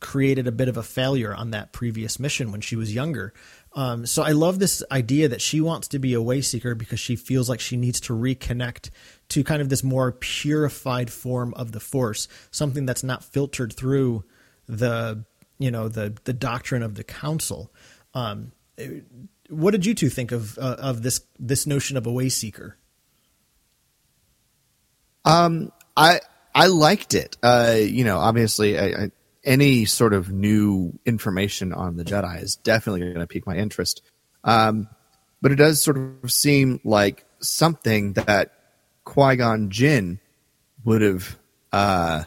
[0.00, 3.32] created a bit of a failure on that previous mission when she was younger.
[3.72, 7.16] Um, so I love this idea that she wants to be a Wayseeker because she
[7.16, 8.90] feels like she needs to reconnect
[9.30, 14.24] to kind of this more purified form of the Force, something that's not filtered through
[14.66, 15.24] the
[15.58, 17.72] you know the the doctrine of the Council.
[18.12, 18.52] Um,
[19.54, 22.74] what did you two think of uh, of this this notion of a Wayseeker?
[25.24, 26.20] Um, I
[26.54, 27.36] I liked it.
[27.42, 29.10] Uh, you know, obviously, I, I,
[29.42, 34.02] any sort of new information on the Jedi is definitely going to pique my interest.
[34.42, 34.88] Um,
[35.40, 38.52] but it does sort of seem like something that
[39.04, 40.20] Qui Gon Jinn
[40.84, 41.38] would have
[41.72, 42.24] uh,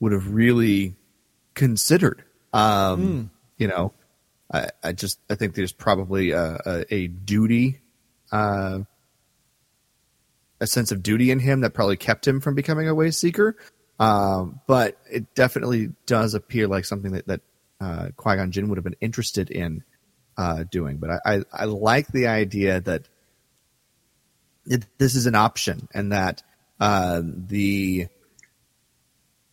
[0.00, 0.96] would have really
[1.54, 2.24] considered.
[2.52, 3.92] Um, You know,
[4.52, 7.80] I, I just I think there's probably a, a, a duty,
[8.32, 8.80] uh,
[10.60, 13.54] a sense of duty in him that probably kept him from becoming a Wayseeker.
[14.00, 17.40] Um, but it definitely does appear like something that that
[17.80, 19.84] uh, Qui Gon Jinn would have been interested in
[20.36, 20.98] uh, doing.
[20.98, 23.08] But I, I I like the idea that
[24.66, 26.42] it, this is an option and that
[26.80, 28.06] uh, the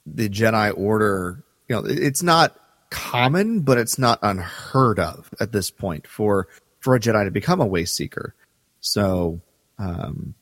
[0.06, 2.56] the Jedi Order, you know, it- it's not
[2.96, 6.48] common, but it's not unheard of at this point for
[6.80, 8.32] for a Jedi to become a Wayseeker.
[8.80, 9.42] So,
[9.78, 10.34] um,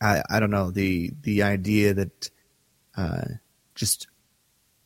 [0.00, 2.30] I I don't know the the idea that
[2.96, 3.22] uh,
[3.76, 4.08] just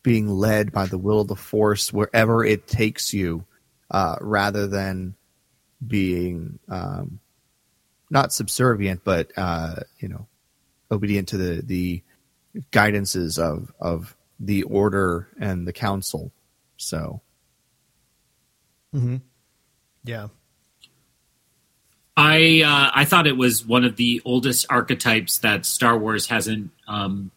[0.02, 3.46] being led by the will of the Force wherever it takes you,
[3.90, 5.14] uh, rather than
[5.86, 7.18] being um,
[8.10, 10.26] not subservient, but uh, you know,
[10.90, 12.02] obedient to the the
[12.72, 16.32] guidances of of the order and the council.
[16.76, 17.20] So
[20.04, 20.28] Yeah,
[22.16, 26.70] I uh, I thought it was one of the oldest archetypes that Star Wars hasn't
[26.86, 27.30] um,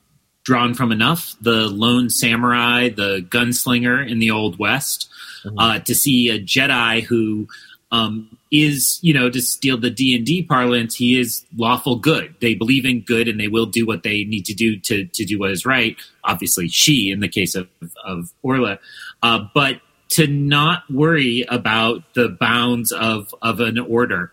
[0.43, 1.35] drawn from enough.
[1.41, 5.09] The lone samurai, the gunslinger in the old west.
[5.57, 7.47] Uh, to see a Jedi who
[7.91, 12.35] um, is, you know, to steal the D and D parlance, he is lawful good.
[12.39, 15.25] They believe in good, and they will do what they need to do to to
[15.25, 15.97] do what is right.
[16.23, 17.67] Obviously, she, in the case of
[18.05, 18.79] of Orla,
[19.23, 24.31] uh, but to not worry about the bounds of of an order.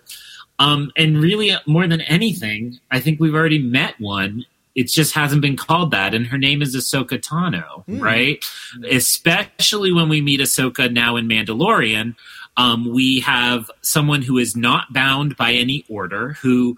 [0.59, 4.45] Um, and really, more than anything, I think we've already met one.
[4.77, 8.01] It just hasn't been called that, and her name is Ahsoka Tano, mm.
[8.01, 8.45] right?
[8.91, 12.17] Especially when we meet Ahsoka now in Mandalorian,
[12.57, 16.77] um, we have someone who is not bound by any order, who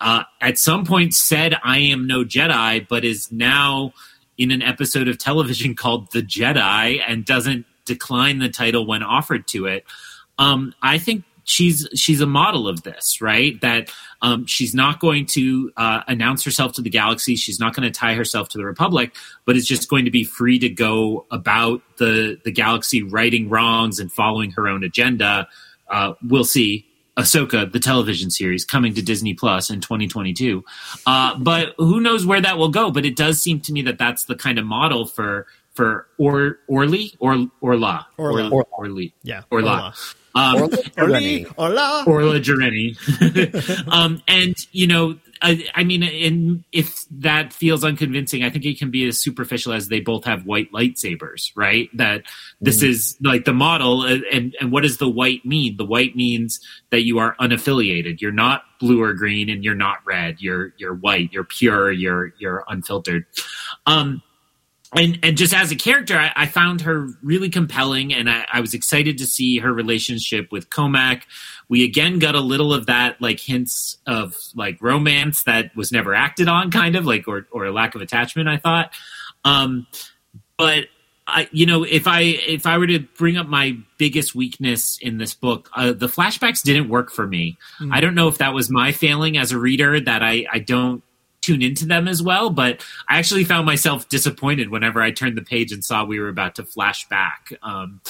[0.00, 3.92] uh, at some point said, "I am no Jedi," but is now
[4.36, 9.46] in an episode of television called The Jedi and doesn't decline the title when offered
[9.48, 9.84] to it.
[10.38, 13.58] Um, I think she's she's a model of this, right?
[13.62, 13.90] That
[14.20, 17.36] um, she's not going to uh, announce herself to the galaxy.
[17.36, 19.14] She's not going to tie herself to the Republic,
[19.46, 23.98] but is just going to be free to go about the the galaxy, righting wrongs
[23.98, 25.48] and following her own agenda.
[25.88, 26.84] Uh, we'll see.
[27.16, 30.64] Ahsoka, the television series, coming to Disney Plus in 2022.
[31.04, 32.92] Uh, but who knows where that will go?
[32.92, 36.58] But it does seem to me that that's the kind of model for for or
[36.68, 39.70] Orly or Orla Orla or, Orly yeah Orla.
[39.70, 39.94] Orla.
[40.38, 42.94] Um, Orly, Orla, Orla Jareni.
[43.92, 48.78] um, and you know, I, I mean, in, if that feels unconvincing, I think it
[48.78, 51.88] can be as superficial as they both have white lightsabers, right?
[51.96, 52.22] That
[52.60, 52.88] this mm.
[52.88, 55.76] is like the model, uh, and and what does the white mean?
[55.76, 56.60] The white means
[56.90, 58.20] that you are unaffiliated.
[58.20, 60.36] You're not blue or green, and you're not red.
[60.40, 61.32] You're you're white.
[61.32, 61.90] You're pure.
[61.90, 63.26] You're you're unfiltered.
[63.86, 64.22] Um,
[64.96, 68.60] and and just as a character, I, I found her really compelling, and I, I,
[68.60, 71.22] was excited to see her relationship with Cohmac.
[71.68, 76.14] We again got a little of that, like hints of like romance that was never
[76.14, 78.48] acted on, kind of like or or a lack of attachment.
[78.48, 78.94] I thought,
[79.44, 79.86] um,
[80.56, 80.86] but
[81.26, 85.18] I, you know, if I if I were to bring up my biggest weakness in
[85.18, 87.58] this book, uh, the flashbacks didn't work for me.
[87.78, 87.92] Mm.
[87.92, 91.02] I don't know if that was my failing as a reader that I I don't
[91.48, 92.50] tune into them as well.
[92.50, 96.28] But I actually found myself disappointed whenever I turned the page and saw we were
[96.28, 97.52] about to flash back.
[97.62, 98.00] Um,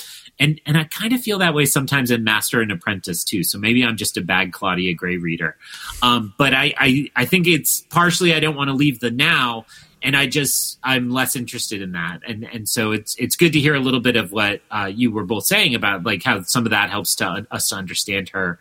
[0.40, 3.44] and and I kind of feel that way sometimes in Master and Apprentice too.
[3.44, 5.56] So maybe I'm just a bad Claudia Gray reader.
[6.02, 9.66] Um, but I, I I think it's partially I don't want to leave the now
[10.02, 13.60] and I just I'm less interested in that, and and so it's it's good to
[13.60, 16.64] hear a little bit of what uh, you were both saying about like how some
[16.64, 18.58] of that helps to us to understand her.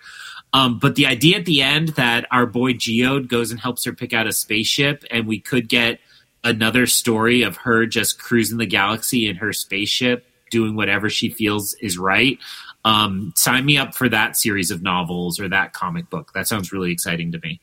[0.53, 3.93] Um, but the idea at the end that our boy Geode goes and helps her
[3.93, 5.99] pick out a spaceship, and we could get
[6.43, 11.73] another story of her just cruising the galaxy in her spaceship, doing whatever she feels
[11.75, 12.39] is right.
[12.85, 16.31] Um, sign me up for that series of novels or that comic book.
[16.33, 17.59] That sounds really exciting to me.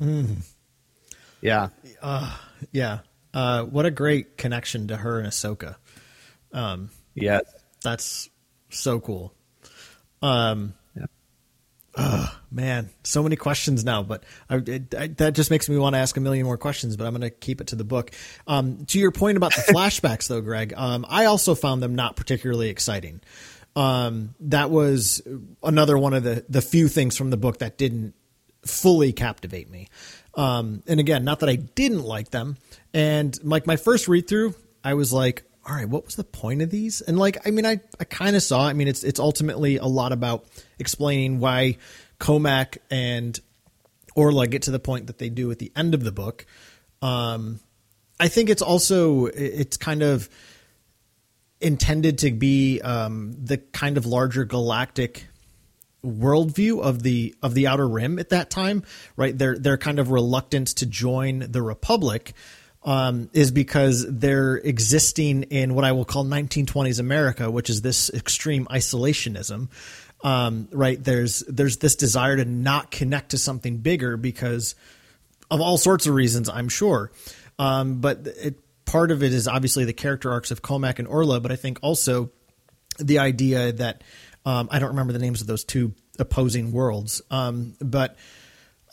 [0.00, 0.36] Mm.
[1.40, 1.68] Yeah.
[2.02, 2.36] Uh,
[2.72, 2.98] yeah.
[3.32, 5.76] Uh, what a great connection to her and Ahsoka.
[6.52, 7.40] Um, yeah.
[7.82, 8.28] That's
[8.68, 9.32] so cool.
[10.20, 10.74] Um,
[11.96, 15.94] Oh, man, so many questions now, but I, it, I, that just makes me want
[15.94, 16.96] to ask a million more questions.
[16.96, 18.12] But I'm going to keep it to the book.
[18.46, 22.14] Um, to your point about the flashbacks, though, Greg, um, I also found them not
[22.14, 23.20] particularly exciting.
[23.74, 25.22] Um, that was
[25.62, 28.14] another one of the the few things from the book that didn't
[28.64, 29.88] fully captivate me.
[30.34, 32.58] Um, and again, not that I didn't like them.
[32.94, 36.62] And like my first read through, I was like, all right, what was the point
[36.62, 37.02] of these?
[37.02, 39.84] And like, I mean, I, I kind of saw, I mean, it's, it's ultimately a
[39.84, 40.46] lot about
[40.78, 41.76] explaining why
[42.18, 43.38] Cohmac and
[44.14, 46.46] Orla get to the point that they do at the end of the book.
[47.02, 47.60] Um,
[48.18, 50.30] I think it's also, it's kind of
[51.60, 55.26] intended to be, um, the kind of larger galactic
[56.04, 58.84] worldview of the of the outer rim at that time
[59.16, 62.34] right they're they're kind of reluctant to join the republic
[62.88, 68.08] um, is because they're existing in what I will call 1920s America, which is this
[68.08, 69.68] extreme isolationism.
[70.24, 71.02] Um, right?
[71.02, 74.74] There's there's this desire to not connect to something bigger because
[75.50, 77.12] of all sorts of reasons, I'm sure.
[77.58, 81.40] Um, but it, part of it is obviously the character arcs of Cohmac and Orla,
[81.40, 82.30] but I think also
[82.98, 84.02] the idea that
[84.46, 88.16] um, I don't remember the names of those two opposing worlds, um, but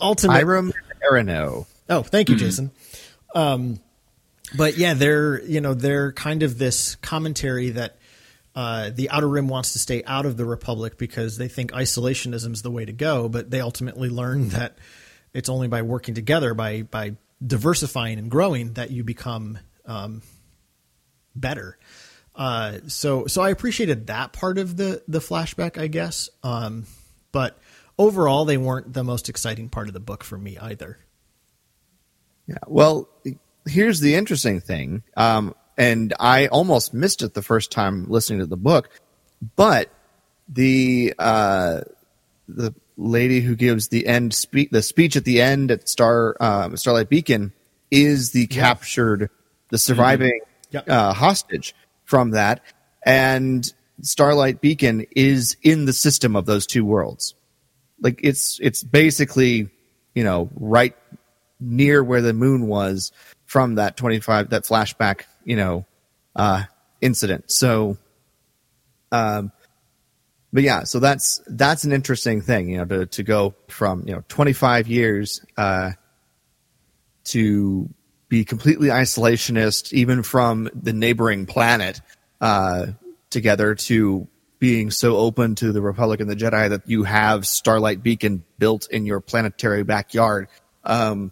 [0.02, 0.74] ultimately, Eiram
[1.10, 1.66] E'ronoh.
[1.90, 2.46] Oh, thank you, mm-hmm.
[2.46, 2.72] Jason.
[3.34, 3.80] Um,
[4.54, 7.98] but yeah, they're you know they're kind of this commentary that
[8.56, 12.54] uh, the Outer Rim wants to stay out of the Republic because they think isolationism
[12.54, 14.78] is the way to go, but they ultimately learn that
[15.34, 17.16] it's only by working together, by by
[17.46, 20.22] diversifying and growing, that you become um,
[21.36, 21.78] better.
[22.36, 26.30] Uh, so so I appreciated that part of the the flashback, I guess.
[26.44, 26.86] Um,
[27.32, 27.60] but
[27.98, 30.98] overall, they weren't the most exciting part of the book for me either.
[32.48, 32.58] Yeah.
[32.68, 33.10] Well,
[33.66, 35.04] here's the interesting thing.
[35.18, 38.90] Um, and I almost missed it the first time listening to the book,
[39.56, 39.90] but
[40.48, 41.82] the uh,
[42.48, 46.78] the lady who gives the end speak the speech at the end at Star um,
[46.78, 47.52] Starlight Beacon
[47.92, 49.30] is the captured
[49.70, 50.40] the surviving
[50.72, 50.76] mm-hmm.
[50.76, 50.90] yep.
[50.90, 52.62] uh, hostage from that,
[53.06, 57.36] and Starlight Beacon is in the system of those two worlds.
[58.00, 59.70] Like it's it's basically,
[60.14, 60.96] you know, right
[61.60, 63.12] near where the moon was
[63.56, 65.86] from that 25 that flashback, you know,
[66.36, 66.64] uh
[67.00, 67.50] incident.
[67.50, 67.98] So
[69.14, 69.54] um
[70.52, 74.14] but yeah, so that's that's an interesting thing, you know, to to go from, you
[74.14, 75.94] know, 25 years uh
[77.26, 77.90] to
[78.28, 82.02] be completely isolationist even from the neighboring planet
[82.42, 82.88] uh
[83.30, 84.28] together to
[84.60, 88.90] being so open to the Republic and the Jedi that you have Starlight Beacon built
[88.92, 90.50] in your planetary backyard
[90.84, 91.32] um,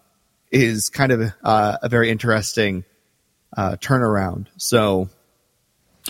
[0.53, 2.85] is kind of uh, a very interesting
[3.57, 4.47] uh, turnaround.
[4.57, 5.09] So,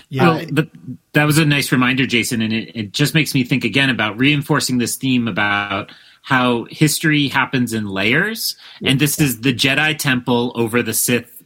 [0.10, 0.70] yeah, well, but
[1.14, 4.18] that was a nice reminder, Jason, and it, it just makes me think again about
[4.18, 5.92] reinforcing this theme about
[6.22, 11.42] how history happens in layers, and this is the Jedi Temple over the Sith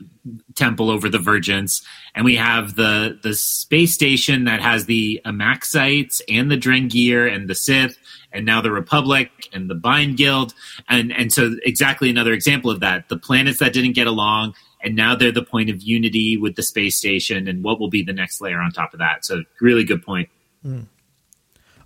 [0.56, 1.82] temple over the vergence.
[2.16, 7.48] And we have the the space station that has the Amaxines and the drengir and
[7.48, 7.98] the sith
[8.38, 10.54] and now the republic and the Byne guild
[10.88, 14.96] and and so exactly another example of that the planets that didn't get along and
[14.96, 18.14] now they're the point of unity with the space station and what will be the
[18.14, 20.30] next layer on top of that so really good point
[20.64, 20.86] mm.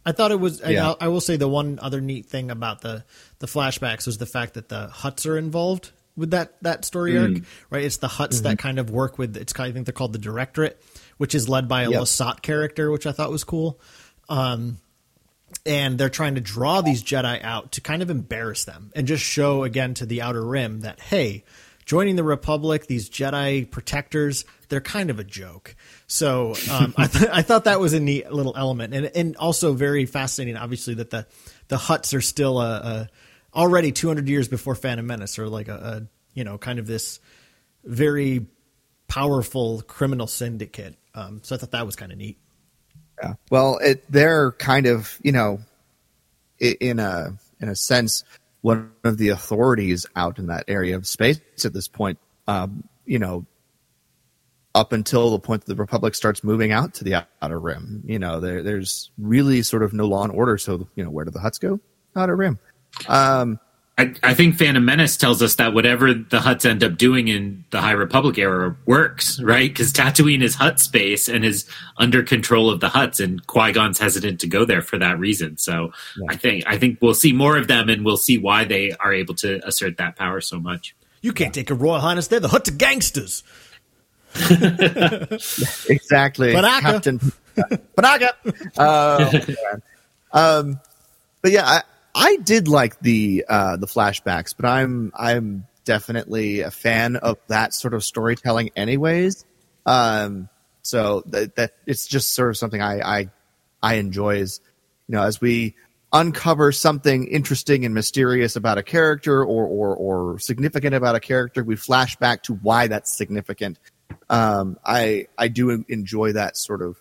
[0.03, 0.63] I thought it was.
[0.65, 0.93] Yeah.
[0.99, 3.05] I, I will say the one other neat thing about the
[3.37, 7.35] the flashbacks was the fact that the Hutts are involved with that that story mm.
[7.35, 7.83] arc, right?
[7.83, 8.43] It's the Hutts mm-hmm.
[8.45, 9.37] that kind of work with.
[9.37, 10.81] It's kind of, I think they're called the Directorate,
[11.17, 12.01] which is led by a yep.
[12.01, 13.79] Lasat character, which I thought was cool.
[14.27, 14.77] Um,
[15.65, 19.23] and they're trying to draw these Jedi out to kind of embarrass them and just
[19.23, 21.43] show again to the Outer Rim that hey,
[21.85, 25.75] joining the Republic, these Jedi protectors, they're kind of a joke.
[26.07, 29.73] So um, I, th- I thought that was a neat little element, and and also
[29.73, 30.57] very fascinating.
[30.57, 31.27] Obviously, that the
[31.67, 33.09] the Hutts are still a, a
[33.53, 37.19] already 200 years before Phantom Menace, or like a, a you know kind of this
[37.83, 38.47] very
[39.07, 40.95] powerful criminal syndicate.
[41.13, 42.39] Um, so I thought that was kind of neat.
[43.21, 43.33] Yeah.
[43.49, 45.59] Well, it, they're kind of you know
[46.59, 48.23] in a in a sense
[48.61, 52.19] one of the authorities out in that area of space at this point.
[52.47, 53.45] Um, you know,
[54.73, 58.03] up until the point that the Republic starts moving out to the outer rim.
[58.05, 60.57] You know, there, there's really sort of no law and order.
[60.57, 61.79] So, you know, where do the Hutts go?
[62.15, 62.59] Outer rim.
[63.07, 63.59] Um,
[64.01, 67.63] I, I, think Phantom Menace tells us that whatever the Hutts end up doing in
[67.69, 69.69] the High Republic era works, right?
[69.69, 73.99] Because Tatooine is Hutt space and is under control of the Hutts, and Qui Gon's
[73.99, 75.57] hesitant to go there for that reason.
[75.57, 76.25] So yeah.
[76.29, 79.13] I think I think we'll see more of them, and we'll see why they are
[79.13, 80.95] able to assert that power so much.
[81.21, 82.39] You can't take a Royal Highness there.
[82.39, 83.43] The Hutts are gangsters.
[85.89, 86.81] exactly, Panaka.
[86.81, 87.19] Captain
[87.95, 88.31] Panaka.
[88.77, 89.29] Uh,
[90.33, 90.79] um,
[91.41, 91.83] but yeah, I,
[92.13, 97.73] I did like the uh, the flashbacks, but I'm I'm definitely a fan of that
[97.73, 99.45] sort of storytelling, anyways.
[99.85, 100.49] Um,
[100.81, 103.29] so that, that it's just sort of something I I,
[103.81, 104.59] I enjoy is
[105.07, 105.75] you know as we
[106.13, 111.63] uncover something interesting and mysterious about a character or or or significant about a character,
[111.63, 113.79] we flash back to why that's significant.
[114.29, 116.97] Um, I I do enjoy that sort of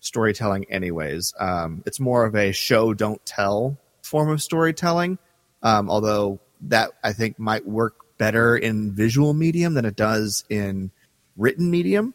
[0.00, 1.34] storytelling, anyways.
[1.38, 3.78] Um, it's more of a show don't tell
[4.12, 5.18] form of storytelling.
[5.62, 10.90] Um, although that I think might work better in visual medium than it does in
[11.36, 12.14] written medium.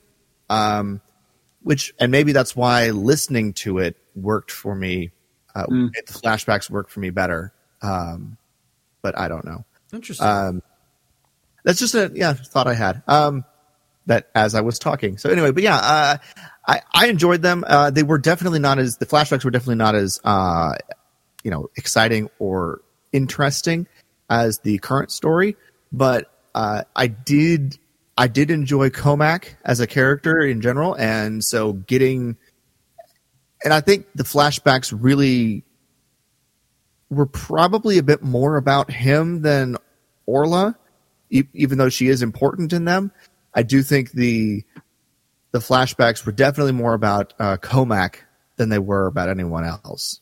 [0.49, 1.01] Um,
[1.63, 5.11] which, and maybe that's why listening to it worked for me.
[5.53, 5.89] Uh, mm.
[5.93, 7.51] The flashbacks worked for me better.
[7.81, 8.37] Um,
[9.01, 9.65] but I don't know.
[9.91, 10.27] Interesting.
[10.27, 10.61] Um,
[11.63, 13.03] that's just a yeah thought I had.
[13.07, 13.43] Um,
[14.05, 15.17] that as I was talking.
[15.17, 16.17] So anyway, but yeah, uh,
[16.65, 17.65] I I enjoyed them.
[17.67, 20.75] Uh, they were definitely not as the flashbacks were definitely not as uh,
[21.47, 22.81] you know exciting or
[23.13, 23.87] interesting
[24.29, 25.55] as the current story,
[25.93, 27.79] but uh, I did
[28.17, 32.35] I did enjoy Cohmac as a character in general, and so getting
[33.63, 35.63] and I think the flashbacks really
[37.09, 39.77] were probably a bit more about him than
[40.25, 40.77] Orla,
[41.29, 43.13] e- even though she is important in them.
[43.53, 44.65] I do think the
[45.53, 48.15] the flashbacks were definitely more about uh, Cohmac
[48.57, 50.19] than they were about anyone else.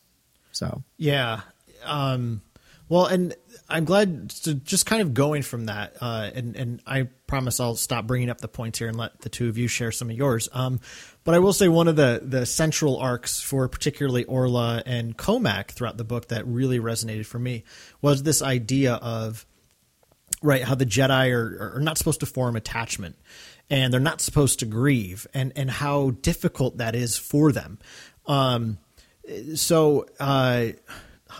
[0.55, 1.41] So yeah,
[1.83, 2.41] um,
[2.87, 3.35] well, and
[3.67, 7.75] I'm glad to just kind of going from that, uh, and and I promise I'll
[7.75, 10.15] stop bringing up the points here and let the two of you share some of
[10.15, 10.47] yours.
[10.53, 10.79] Um,
[11.23, 15.71] but I will say one of the the central arcs for particularly Orla and Cohmac
[15.71, 17.63] throughout the book that really resonated for me
[18.01, 19.45] was this idea of
[20.41, 23.15] right how the Jedi are, are not supposed to form attachment
[23.69, 27.79] and they're not supposed to grieve and and how difficult that is for them.
[28.27, 28.77] Um,
[29.55, 30.67] so uh,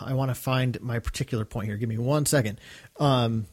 [0.00, 1.76] I want to find my particular point here.
[1.76, 2.60] Give me one second.
[2.98, 3.46] Um,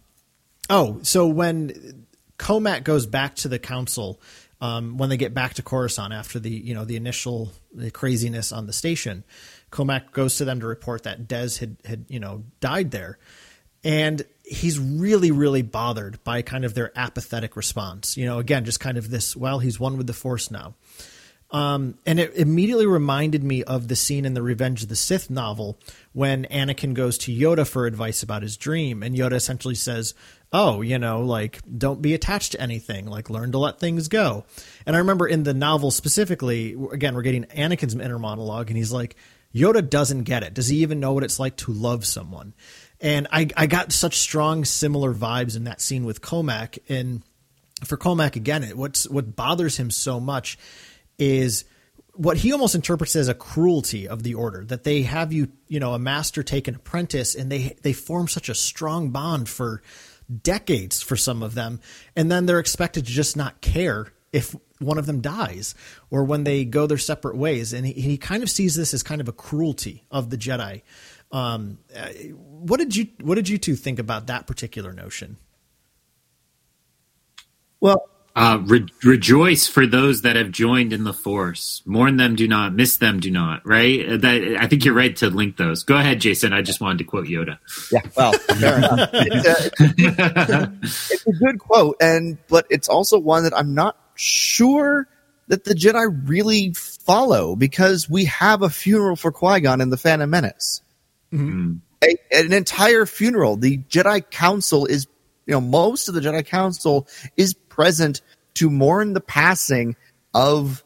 [0.69, 2.05] oh, so when
[2.37, 4.19] Cohmac goes back to the council,
[4.63, 8.51] um, when they get back to Coruscant after the you know the initial the craziness
[8.51, 9.25] on the station.
[9.71, 13.17] Cohmac goes to them to report that Dez had had you know died there,
[13.83, 18.15] and he's really really bothered by kind of their apathetic response.
[18.15, 19.35] You know, again, just kind of this.
[19.35, 20.75] Well, he's one with the Force now.
[21.53, 25.29] Um, and it immediately reminded me of the scene in the Revenge of the Sith
[25.29, 25.77] novel
[26.11, 30.15] when Anakin goes to Yoda for advice about his dream, and Yoda essentially says,
[30.51, 34.45] "Oh, you know, like don't be attached to anything, like learn to let things go."
[34.87, 38.91] And I remember in the novel specifically, again, we're getting Anakin's inner monologue, and he's
[38.91, 39.15] like,
[39.53, 40.55] "Yoda doesn't get it.
[40.55, 42.55] Does he even know what it's like to love someone?"
[42.99, 46.79] And I, I got such strong, similar vibes in that scene with Cohmac.
[46.89, 47.21] and
[47.83, 50.57] for Cohmac again, it, what's what bothers him so much
[51.17, 51.65] is
[52.13, 55.79] what he almost interprets as a cruelty of the order that they have you you
[55.79, 59.81] know a master take an apprentice and they they form such a strong bond for
[60.41, 61.79] decades for some of them
[62.15, 65.75] and then they're expected to just not care if one of them dies
[66.09, 67.73] or when they go their separate ways.
[67.73, 70.81] And he, he kind of sees this as kind of a cruelty of the jedi.
[71.31, 75.37] Um, uh, what did you what did you two think about that particular notion?
[77.79, 81.81] Well uh, re- rejoice for those that have joined in the force.
[81.85, 82.73] Mourn them, do not.
[82.73, 83.65] Miss them, do not.
[83.65, 84.07] Right?
[84.07, 85.83] Uh, that, I think you're right to link those.
[85.83, 86.53] Go ahead, Jason.
[86.53, 87.59] I just wanted to quote Yoda.
[87.91, 89.09] Yeah, well, fair enough.
[90.05, 95.07] It's a, it's a good quote, and but it's also one that I'm not sure
[95.47, 99.97] that the Jedi really follow because we have a funeral for Qui Gon in the
[99.97, 100.81] Phantom Menace.
[101.31, 101.75] Mm-hmm.
[102.03, 103.57] A, an entire funeral.
[103.57, 105.07] The Jedi Council is,
[105.45, 107.07] you know, most of the Jedi Council
[107.37, 108.21] is present
[108.55, 109.95] to mourn the passing
[110.33, 110.83] of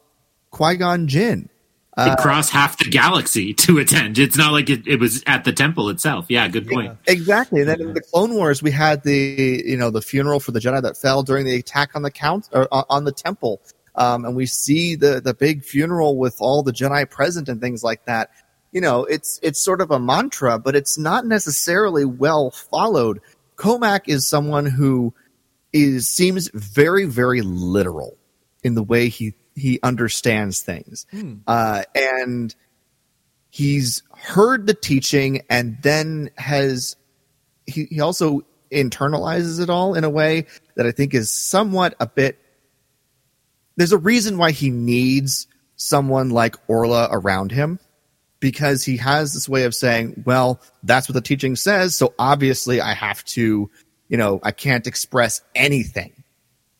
[0.51, 1.49] Qui Gon Jinn.
[1.97, 4.19] Uh, across half the galaxy to attend.
[4.19, 6.27] It's not like it, it, was at the temple itself.
[6.29, 6.95] Yeah, good point.
[7.07, 7.61] Exactly.
[7.61, 10.59] And then in the Clone Wars, we had the you know the funeral for the
[10.59, 13.61] Jedi that fell during the attack on the count or on the temple,
[13.95, 17.83] um, and we see the the big funeral with all the Jedi present and things
[17.83, 18.29] like that.
[18.71, 23.21] You know, it's it's sort of a mantra, but it's not necessarily well followed.
[23.55, 25.15] Cohmac is someone who
[25.73, 28.17] is seems very very literal
[28.63, 31.35] in the way he he understands things, hmm.
[31.47, 32.55] uh, and
[33.49, 36.95] he's heard the teaching and then has
[37.65, 38.41] he, he also
[38.71, 40.45] internalizes it all in a way
[40.75, 42.39] that I think is somewhat a bit.
[43.75, 47.79] There's a reason why he needs someone like Orla around him
[48.39, 51.95] because he has this way of saying, well, that's what the teaching says.
[51.95, 53.69] So obviously I have to
[54.07, 56.23] you know, I can't express anything.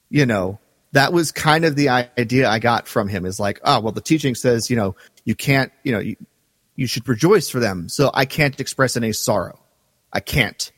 [0.10, 0.60] You know,
[0.94, 4.02] that was kind of the idea I got from him is like, oh, well, the
[4.02, 4.96] teaching says, you know,
[5.26, 6.16] you can't, you know, you,
[6.76, 7.90] you should rejoice for them.
[7.90, 9.60] So I can't express any sorrow.
[10.14, 10.72] I can't.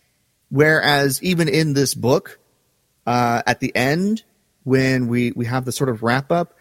[0.50, 2.40] Whereas even in this book,
[3.06, 4.24] uh, at the end,
[4.64, 6.56] when we, we have the sort of wrap up,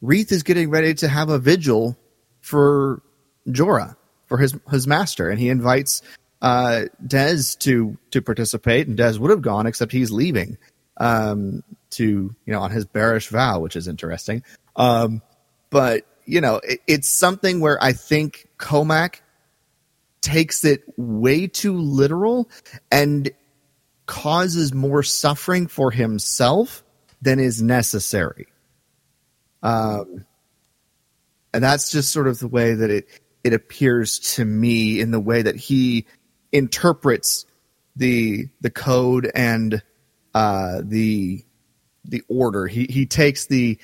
[0.00, 1.96] Reath is getting ready to have a vigil
[2.40, 3.02] for
[3.48, 3.96] Jora,
[4.26, 5.30] for his, his master.
[5.30, 6.02] And he invites
[6.44, 10.58] uh, Dez to to participate, and Dez would have gone, except he's leaving
[10.98, 12.04] um, to
[12.44, 14.44] you know on his Barash vow, which is interesting.
[14.76, 15.22] Um,
[15.70, 19.22] but you know, it, it's something where I think Cohmac
[20.20, 22.50] takes it way too literal
[22.92, 23.30] and
[24.04, 26.84] causes more suffering for himself
[27.22, 28.48] than is necessary.
[29.62, 30.26] Um,
[31.54, 33.08] and that's just sort of the way that it
[33.44, 36.04] it appears to me in the way that he
[36.54, 37.44] interprets
[37.96, 39.82] the the code and
[40.32, 41.44] uh, the
[42.04, 42.66] the order.
[42.66, 43.78] He he takes the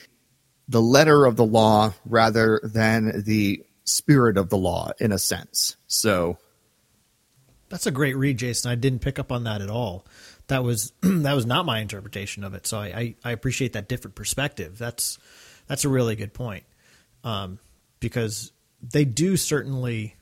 [0.68, 5.76] the letter of the law rather than the spirit of the law in a sense.
[5.88, 6.38] So
[7.68, 8.70] that's a great read, Jason.
[8.70, 10.06] I didn't pick up on that at all.
[10.46, 12.66] That was that was not my interpretation of it.
[12.66, 14.78] So I, I, I appreciate that different perspective.
[14.78, 15.18] That's
[15.66, 16.64] that's a really good point.
[17.22, 17.58] Um,
[17.98, 18.52] because
[18.82, 20.16] they do certainly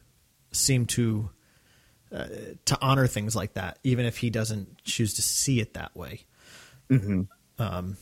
[0.51, 1.31] seem to
[2.13, 2.27] uh,
[2.65, 6.25] to honor things like that, even if he doesn't choose to see it that way.
[6.91, 7.23] Mm-hmm.
[7.59, 7.97] Um,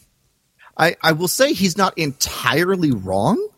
[0.76, 3.48] I I will say he's not entirely wrong.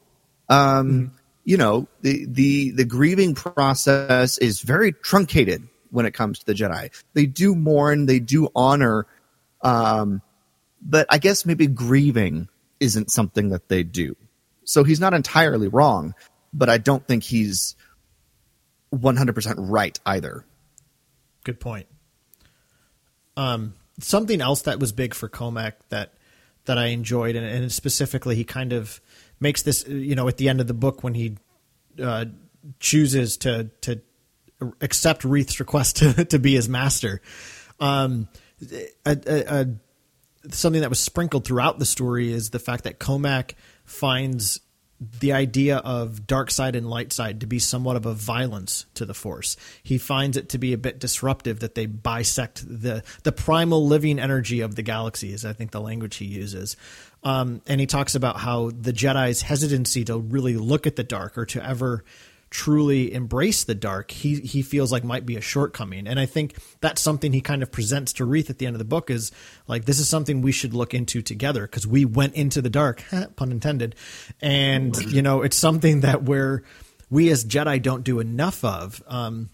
[0.48, 1.14] Um, mm-hmm.
[1.44, 6.54] You know, the the the grieving process is very truncated when it comes to the
[6.54, 6.90] Jedi.
[7.14, 9.06] They do mourn, they do honor,
[9.62, 10.22] um,
[10.80, 12.48] but I guess maybe grieving
[12.80, 14.16] isn't something that they do.
[14.64, 16.14] So he's not entirely wrong,
[16.52, 17.74] but I don't think he's
[18.94, 20.44] 100% right either.
[21.44, 21.86] Good point.
[23.36, 26.14] Um, something else that was big for Cohmac that
[26.64, 29.00] that I enjoyed, and, and, specifically, he kind of
[29.40, 31.38] makes this, you know, at the end of the book when he
[32.02, 32.26] uh,
[32.78, 34.02] chooses to to
[34.80, 37.20] accept Reath's request to, to be his master.
[37.80, 38.28] Um,
[38.70, 39.66] a, a, a,
[40.50, 43.52] something that was sprinkled throughout the story is the fact that Cohmac
[43.84, 44.60] finds
[45.00, 49.04] the idea of dark side and light side to be somewhat of a violence to
[49.04, 49.56] the force.
[49.82, 54.18] He finds it to be a bit disruptive that they bisect the the primal living
[54.18, 56.76] energy of the galaxy is I think the language he uses.
[57.22, 61.36] Um, and he talks about how the Jedi's hesitancy to really look at the dark
[61.36, 62.04] or to ever
[62.50, 66.06] truly embrace the dark, he he feels like might be a shortcoming.
[66.06, 68.78] And I think that's something he kind of presents to Reath at the end of
[68.78, 69.32] the book is
[69.66, 73.02] like this is something we should look into together because we went into the dark,
[73.36, 73.94] pun intended.
[74.40, 76.62] And you know, it's something that we're
[77.10, 79.02] we as Jedi don't do enough of.
[79.06, 79.50] Um,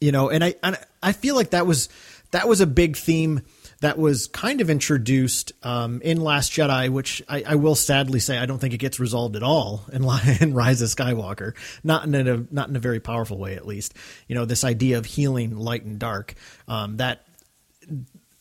[0.00, 1.88] you know, and I and I feel like that was
[2.30, 3.42] that was a big theme
[3.80, 8.36] that was kind of introduced um, in Last Jedi, which I, I, will sadly say
[8.36, 10.04] I don't think it gets resolved at all in,
[10.40, 11.54] in Rise of Skywalker.
[11.82, 13.94] Not in a not in a very powerful way, at least.
[14.28, 16.34] You know, this idea of healing light and dark.
[16.68, 17.24] Um, that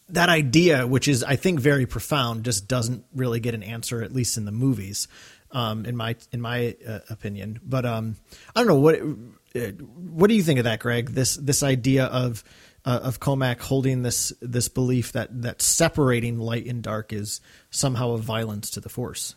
[0.09, 4.11] that idea, which is I think very profound, just doesn't really get an answer, at
[4.11, 5.07] least in the movies.
[5.51, 8.17] Um, in my in my uh, opinion, but um,
[8.55, 8.99] I don't know what
[9.55, 11.09] uh, what do you think of that, Greg?
[11.09, 12.43] This this idea of
[12.85, 18.11] uh, of Cohmac holding this this belief that that separating light and dark is somehow
[18.11, 19.35] a violence to the Force.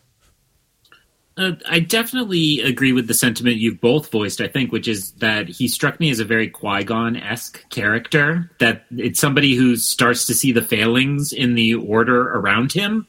[1.35, 4.40] Uh, I definitely agree with the sentiment you've both voiced.
[4.40, 8.51] I think, which is that he struck me as a very Qui Gon esque character.
[8.59, 13.06] That it's somebody who starts to see the failings in the order around him,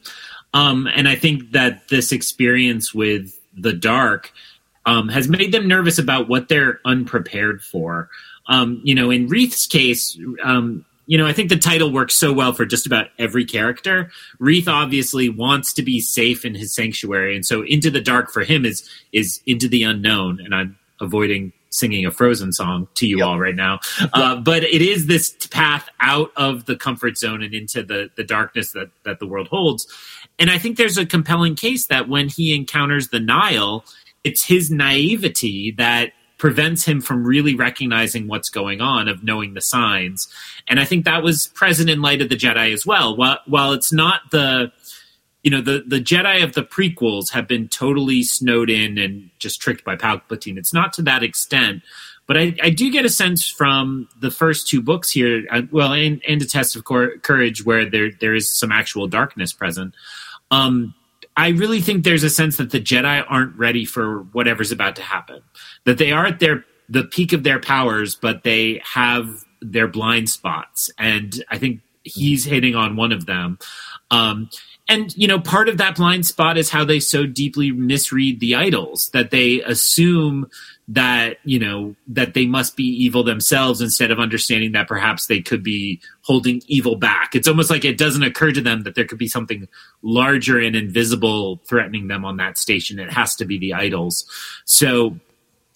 [0.54, 4.32] um, and I think that this experience with the dark
[4.86, 8.08] um, has made them nervous about what they're unprepared for.
[8.46, 12.32] Um, you know, in Reath's case, um, you know, I think the title works so
[12.32, 14.10] well for just about every character.
[14.38, 18.42] Reath obviously wants to be safe in his sanctuary, and so into the dark for
[18.42, 20.40] him is is into the unknown.
[20.40, 23.26] And I'm avoiding singing a Frozen song to you yep.
[23.26, 24.10] all right now, yep.
[24.14, 28.24] uh, but it is this path out of the comfort zone and into the the
[28.24, 29.86] darkness that that the world holds.
[30.38, 33.84] And I think there's a compelling case that when he encounters the Nihil,
[34.24, 36.12] it's his naivety that
[36.44, 40.28] prevents him from really recognizing what's going on, of knowing the signs.
[40.68, 43.16] And I think that was present in Light of the Jedi as well.
[43.16, 44.70] While, while it's not the,
[45.42, 49.62] you know, the, the Jedi of the prequels have been totally snowed in and just
[49.62, 50.58] tricked by Palpatine.
[50.58, 51.82] It's not to that extent.
[52.26, 55.94] But I, I do get a sense from the first two books here, uh, well,
[55.94, 59.94] and, and a test of courage where there there is some actual darkness present.
[60.50, 60.94] Um,
[61.36, 65.02] I really think there's a sense that the Jedi aren't ready for whatever's about to
[65.02, 65.42] happen.
[65.84, 70.28] That they are at their the peak of their powers, but they have their blind
[70.30, 73.58] spots, and I think he's hitting on one of them.
[74.10, 74.50] Um,
[74.88, 78.54] and you know, part of that blind spot is how they so deeply misread the
[78.54, 80.48] idols that they assume
[80.88, 85.40] that you know that they must be evil themselves instead of understanding that perhaps they
[85.40, 87.34] could be holding evil back.
[87.34, 89.66] It's almost like it doesn't occur to them that there could be something
[90.02, 92.98] larger and invisible threatening them on that station.
[92.98, 94.26] It has to be the idols.
[94.66, 95.18] So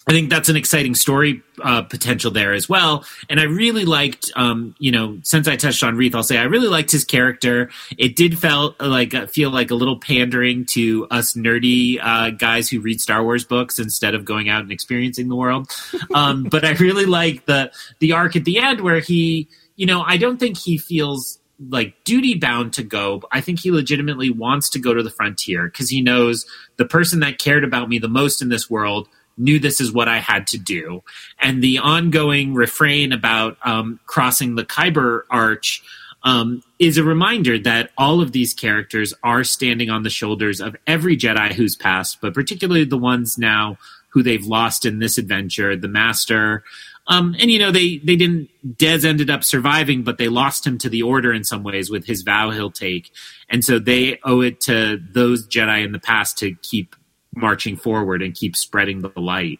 [0.09, 3.05] I think that's an exciting story uh, potential there as well.
[3.29, 6.45] And I really liked, um, you know, since I touched on Reath, I'll say I
[6.45, 7.69] really liked his character.
[7.95, 12.67] It did felt like uh, feel like a little pandering to us nerdy uh, guys
[12.67, 15.69] who read Star Wars books instead of going out and experiencing the world.
[16.11, 20.01] Um, but I really like the the arc at the end where he, you know,
[20.01, 23.21] I don't think he feels like duty bound to go.
[23.31, 26.45] I think he legitimately wants to go to the frontier because he knows
[26.77, 29.07] the person that cared about me the most in this world
[29.39, 31.03] knew this is what I had to do.
[31.39, 35.81] And the ongoing refrain about um, crossing the Kyber Arch
[36.23, 40.75] um, is a reminder that all of these characters are standing on the shoulders of
[40.85, 43.77] every Jedi who's passed, but particularly the ones now
[44.09, 46.63] who they've lost in this adventure, the Master.
[47.07, 48.49] Um, and you know they they didn't.
[48.75, 52.05] Dez ended up surviving, but they lost him to the Order in some ways with
[52.05, 53.11] his vow he'll take,
[53.49, 56.95] and so they owe it to those Jedi in the past to keep
[57.35, 59.59] marching forward and keep spreading the light.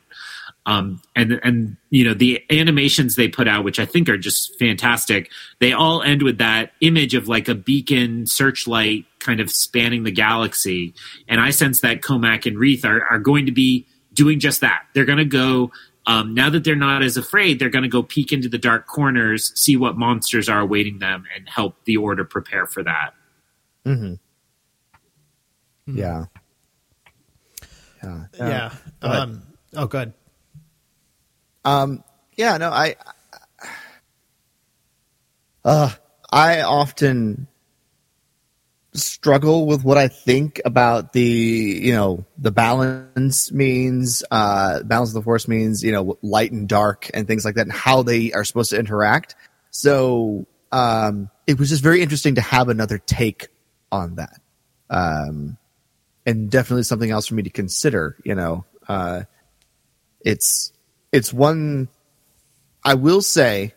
[0.65, 4.57] Um, and and you know the animations they put out, which I think are just
[4.59, 5.31] fantastic.
[5.59, 10.11] They all end with that image of like a beacon searchlight kind of spanning the
[10.11, 10.93] galaxy,
[11.27, 14.83] and I sense that Cohmac and Reath are are going to be doing just that.
[14.93, 15.71] They're going to go
[16.05, 17.59] um, now that they're not as afraid.
[17.59, 21.23] They're going to go peek into the dark corners, see what monsters are awaiting them,
[21.35, 23.13] and help the Order prepare for that.
[23.85, 24.15] Mm-hmm.
[25.95, 26.25] Yeah.
[28.03, 28.25] Yeah.
[28.37, 28.71] Yeah.
[29.01, 29.43] Um,
[29.75, 30.13] oh, good.
[31.65, 32.03] Um,
[32.35, 32.95] yeah, no, I,
[35.65, 35.91] uh,
[36.31, 37.47] I often
[38.93, 45.15] struggle with what I think about the, you know, the balance means, uh, balance of
[45.15, 48.31] the force means, you know, light and dark and things like that and how they
[48.31, 49.35] are supposed to interact.
[49.71, 53.49] So, um, it was just very interesting to have another take
[53.91, 54.39] on that.
[54.89, 55.57] Um,
[56.29, 58.15] and definitely something else for me to consider.
[58.23, 59.23] You know, uh,
[60.21, 60.71] it's
[61.11, 61.89] it's one.
[62.83, 63.73] I will say,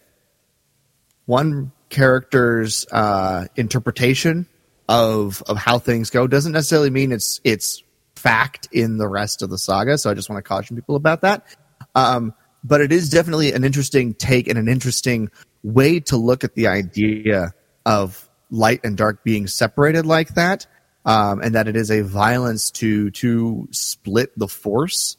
[1.25, 4.47] one character's uh, interpretation
[4.87, 7.83] of of how things go doesn't necessarily mean it's it's
[8.17, 9.97] fact in the rest of the saga.
[9.97, 11.47] So I just want to caution people about that.
[11.95, 15.31] Um, but it is definitely an interesting take and an interesting
[15.63, 17.55] way to look at the idea
[17.87, 20.67] of light and dark being separated like that,
[21.05, 25.17] um, and that it is a violence to to split the force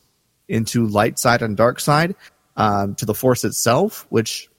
[0.47, 2.15] into light side and dark side
[2.57, 4.49] um, to the force itself, which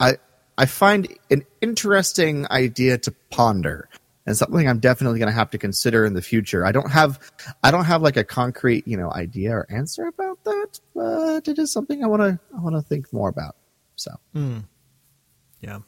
[0.00, 0.16] I
[0.58, 3.88] I find an interesting idea to ponder
[4.26, 6.66] and something I'm definitely going to have to consider in the future.
[6.66, 7.20] I don't have
[7.62, 11.58] I don't have like a concrete you know idea or answer about that, but it
[11.58, 13.56] is something I want to I want to think more about.
[13.94, 14.10] So.
[14.34, 14.64] Mm.
[15.60, 15.78] Yeah.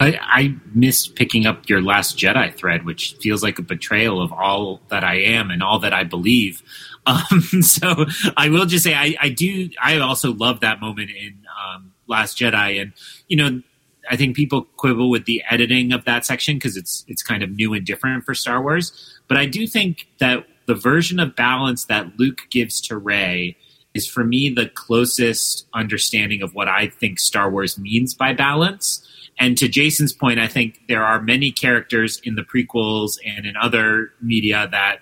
[0.00, 4.32] I, I missed picking up your last Jedi thread, which feels like a betrayal of
[4.32, 6.62] all that I am and all that I believe.
[7.08, 8.04] Um, so
[8.36, 9.70] I will just say I, I, do.
[9.82, 12.92] I also love that moment in um, Last Jedi, and
[13.28, 13.62] you know,
[14.10, 17.48] I think people quibble with the editing of that section because it's it's kind of
[17.48, 18.92] new and different for Star Wars.
[19.26, 23.56] But I do think that the version of balance that Luke gives to Rey
[23.94, 29.07] is for me the closest understanding of what I think Star Wars means by balance.
[29.38, 33.56] And to Jason's point, I think there are many characters in the prequels and in
[33.56, 35.00] other media that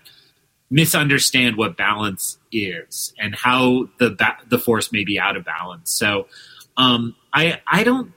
[0.71, 5.91] misunderstand what balance is and how the ba- the force may be out of balance.
[5.91, 6.27] So
[6.77, 8.13] um, I I don't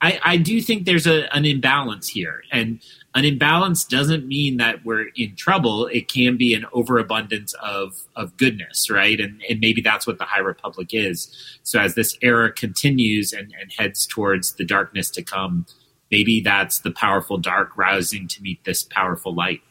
[0.00, 2.80] I, I do think there's a, an imbalance here, and
[3.14, 5.86] an imbalance doesn't mean that we're in trouble.
[5.86, 9.20] It can be an overabundance of of goodness, right?
[9.20, 11.34] And and maybe that's what the High Republic is.
[11.62, 15.66] So as this era continues and, and heads towards the darkness to come,
[16.10, 19.62] maybe that's the powerful dark rousing to meet this powerful light.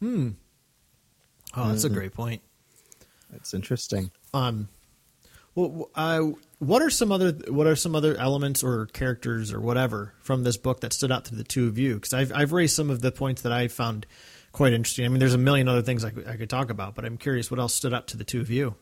[0.00, 0.30] Hmm.
[1.54, 1.94] Oh, that's mm-hmm.
[1.94, 2.42] a great point.
[3.30, 4.10] That's interesting.
[4.34, 4.68] Um,
[5.56, 6.22] well, uh,
[6.58, 10.56] what are some other what are some other elements or characters or whatever from this
[10.56, 11.94] book that stood out to the two of you?
[11.94, 14.06] Because I've I've raised some of the points that I found
[14.52, 15.06] quite interesting.
[15.06, 17.16] I mean, there's a million other things I could, I could talk about, but I'm
[17.16, 18.74] curious what else stood out to the two of you.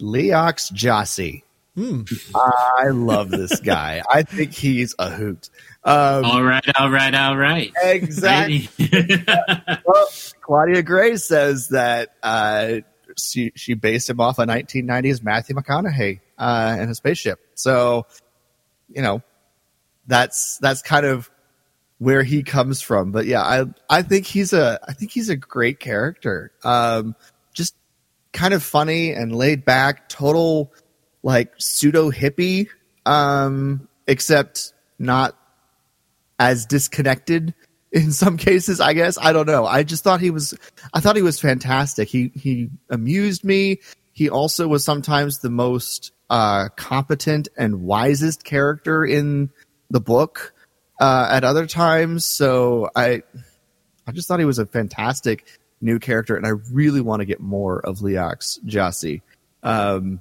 [0.00, 1.42] Leox Gyasi.
[1.74, 2.02] Hmm.
[2.34, 4.02] I love this guy.
[4.10, 5.48] I think he's a hoot.
[5.84, 7.72] Um, all right, all right, all right.
[7.82, 8.68] Exactly.
[9.86, 10.08] well,
[10.40, 12.80] Claudia Gray says that uh,
[13.28, 17.40] she she based him off a 1990s Matthew McConaughey uh, in a spaceship.
[17.54, 18.06] So,
[18.88, 19.22] you know,
[20.06, 21.30] that's that's kind of
[21.98, 23.12] where he comes from.
[23.12, 26.52] But yeah, I I think he's a I think he's a great character.
[26.64, 27.14] Um,
[27.52, 27.74] just
[28.32, 30.72] kind of funny and laid back, total
[31.22, 32.68] like pseudo hippie,
[33.06, 35.36] um, except not
[36.38, 37.54] as disconnected
[37.92, 39.18] in some cases, I guess.
[39.20, 39.66] I don't know.
[39.66, 40.54] I just thought he was
[40.92, 42.08] I thought he was fantastic.
[42.08, 43.80] He he amused me.
[44.12, 49.50] He also was sometimes the most uh, competent and wisest character in
[49.90, 50.54] the book
[51.00, 52.24] uh, at other times.
[52.24, 53.22] So I,
[54.06, 55.46] I just thought he was a fantastic
[55.80, 59.22] new character, and I really want to get more of Leox Gyasi,
[59.62, 60.20] um,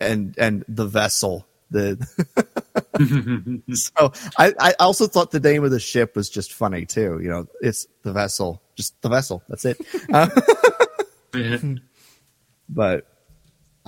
[0.00, 1.46] and and the vessel.
[1.70, 1.98] The
[3.72, 7.20] so I, I also thought the name of the ship was just funny too.
[7.22, 9.42] You know, it's the vessel, just the vessel.
[9.48, 9.80] That's it.
[11.34, 11.74] Uh,
[12.70, 13.06] but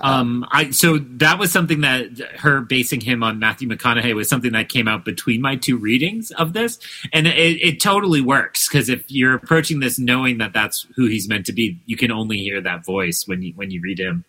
[0.00, 4.52] um, I so that was something that her basing him on Matthew McConaughey was something
[4.52, 6.78] that came out between my two readings of this,
[7.12, 11.28] and it, it totally works because if you're approaching this knowing that that's who he's
[11.28, 14.24] meant to be, you can only hear that voice when you when you read him.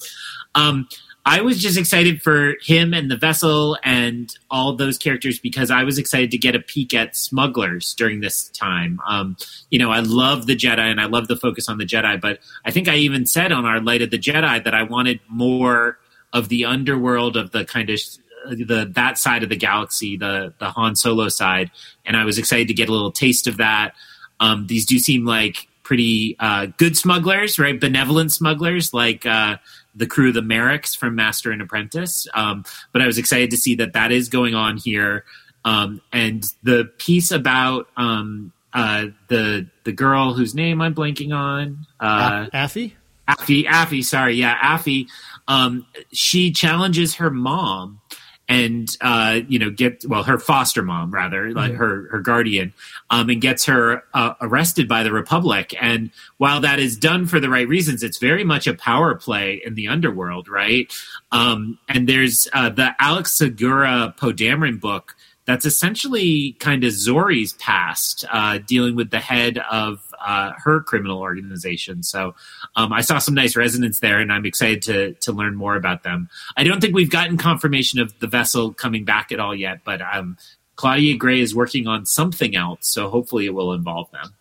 [0.56, 0.88] Um,
[1.26, 5.84] I was just excited for him and the vessel and all those characters because I
[5.84, 9.00] was excited to get a peek at smugglers during this time.
[9.08, 9.38] Um,
[9.70, 12.40] you know, I love the Jedi and I love the focus on the Jedi, but
[12.66, 16.00] I think I even said on our Light of the Jedi that I wanted more
[16.32, 18.00] of the underworld of the kind of
[18.46, 21.70] the that side of the galaxy, the the Han Solo side,
[22.06, 23.94] and I was excited to get a little taste of that.
[24.40, 27.80] Um, these do seem like pretty uh, good smugglers, right?
[27.80, 29.26] Benevolent smugglers, like.
[29.26, 29.58] Uh,
[30.00, 32.28] the crew, of the Merricks from Master and Apprentice.
[32.34, 35.26] Um, but I was excited to see that that is going on here.
[35.66, 41.86] Um, and the piece about um, uh, the the girl whose name I'm blanking on,
[42.00, 42.94] uh, Affie.
[43.28, 45.08] Affie, Affie, sorry, yeah, Affie.
[45.48, 48.02] Um, she challenges her mom
[48.50, 52.74] and uh, you know get well her foster mom rather like her her guardian
[53.12, 55.74] um, and gets her uh, arrested by the republic.
[55.80, 59.62] And while that is done for the right reasons it's very much a power play
[59.64, 60.92] in the underworld right?
[61.32, 65.16] Um, and there's uh, the alex segura poe dameron book
[65.50, 71.22] that's essentially kind of Zorii's past, uh, dealing with the head of uh, her criminal
[71.22, 72.04] organization.
[72.04, 72.36] So
[72.76, 76.04] um, I saw some nice resonance there, and I'm excited to to learn more about
[76.04, 76.30] them.
[76.56, 80.04] I don't think we've gotten confirmation of the vessel coming back at all yet, but
[80.04, 80.38] um,
[80.76, 84.36] Claudia Gray is working on something else, so hopefully it will involve them.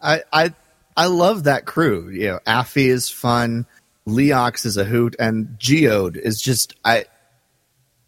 [0.00, 0.54] I I
[0.96, 2.08] I love that crew.
[2.08, 3.66] You know, Affie is fun,
[4.08, 7.04] Leox is a hoot, and Geode is just I.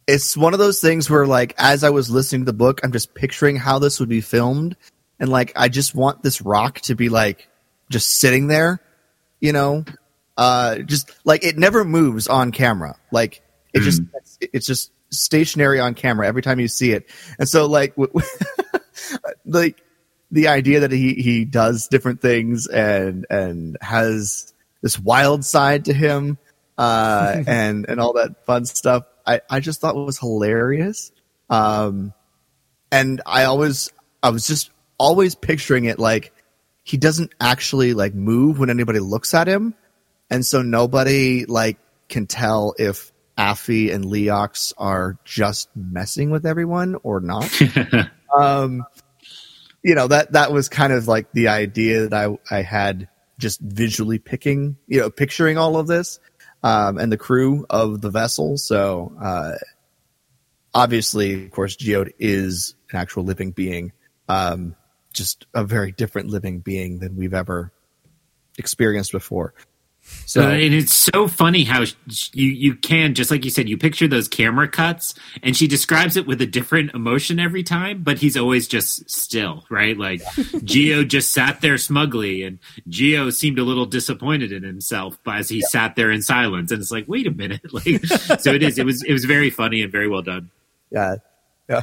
[0.07, 2.93] It's one of those things where, like, as I was listening to the book, I'm
[2.93, 4.77] just picturing how this would be filmed,
[5.19, 7.49] and like, I just want this rock to be like
[7.91, 8.81] just sitting there,
[9.41, 9.85] you know,
[10.37, 12.97] uh, just like it never moves on camera.
[13.11, 14.03] Like it just
[14.41, 17.09] it's just stationary on camera every time you see it,
[17.39, 17.95] and so like
[19.47, 19.83] like
[20.31, 24.53] the idea that he he does different things and and has
[24.83, 26.37] this wild side to him
[26.77, 31.13] uh and and all that fun stuff i i just thought was hilarious.
[31.51, 32.13] Um
[32.91, 33.91] and i always
[34.23, 36.33] i was just always picturing it like
[36.85, 39.75] he doesn't actually like move when anybody looks at him.
[40.31, 41.79] And so nobody like
[42.09, 47.51] can tell if Affie and Leox are just messing with everyone or not.
[48.39, 48.85] um,
[49.83, 53.61] you know that that was kind of like the idea that I I had just
[53.61, 56.21] visually picking, you know, picturing all of this
[56.65, 58.57] um, and the crew of the vessel.
[58.57, 59.53] So uh,
[60.73, 63.93] obviously, of course, Geode is an actual living being,
[64.29, 64.75] um,
[65.13, 67.71] just a very different living being than we've ever
[68.57, 69.53] experienced before.
[70.27, 71.83] So uh, and it's so funny how
[72.33, 76.17] you you can just like you said you picture those camera cuts and she describes
[76.17, 79.97] it with a different emotion every time but he's always just still right?
[79.97, 80.23] Like
[80.65, 82.59] Geo just sat there smugly and
[82.89, 85.67] Geo seemed a little disappointed in himself as he yeah.
[85.69, 87.61] sat there in silence and it's like wait a minute.
[87.75, 88.07] Like
[88.41, 90.51] so it is it was it was very funny and very well done.
[90.91, 91.17] Yeah.
[91.69, 91.83] Yeah.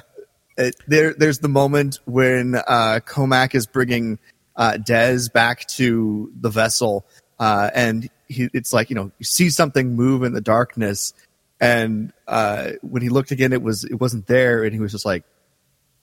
[0.57, 4.19] It, there there's the moment when uh Cohmac is bringing
[4.55, 7.05] uh Dez back to the vessel
[7.41, 11.11] uh, and he, it's like you know you see something move in the darkness,
[11.59, 15.07] and uh, when he looked again, it was it wasn't there, and he was just
[15.07, 15.23] like,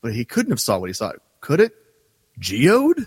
[0.03, 1.13] but he couldn't have saw what he saw.
[1.41, 1.77] Could it?
[2.41, 3.07] Geode?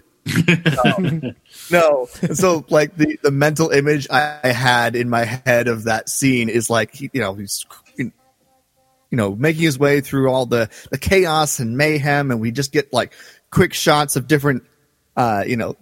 [0.86, 1.34] no.
[1.72, 2.06] no.
[2.34, 6.70] So like the the mental image I had in my head of that scene is
[6.70, 7.66] like he, you know he's
[7.98, 8.14] you
[9.12, 12.94] know making his way through all the the chaos and mayhem, and we just get
[12.94, 13.12] like
[13.50, 14.64] quick shots of different
[15.18, 15.76] uh, you know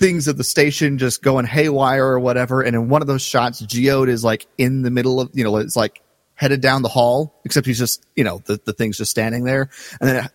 [0.00, 2.62] things at the station just going haywire or whatever.
[2.62, 5.56] And in one of those shots, Geode is like in the middle of, you know,
[5.58, 6.02] it's like
[6.34, 9.68] headed down the hall, except he's just, you know, the, the thing's just standing there.
[10.00, 10.32] And then it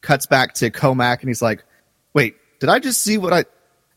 [0.00, 1.64] cuts back to Cohmac and he's like,
[2.12, 3.44] wait, did I just see what I,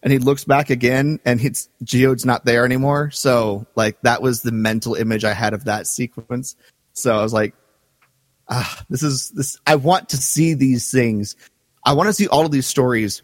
[0.03, 3.09] and he looks back again and hits Geode's not there anymore.
[3.09, 6.55] So like that was the mental image I had of that sequence.
[6.93, 7.55] So I was like,
[8.47, 11.35] ah, this is this, I want to see these things.
[11.83, 13.23] I want to see all of these stories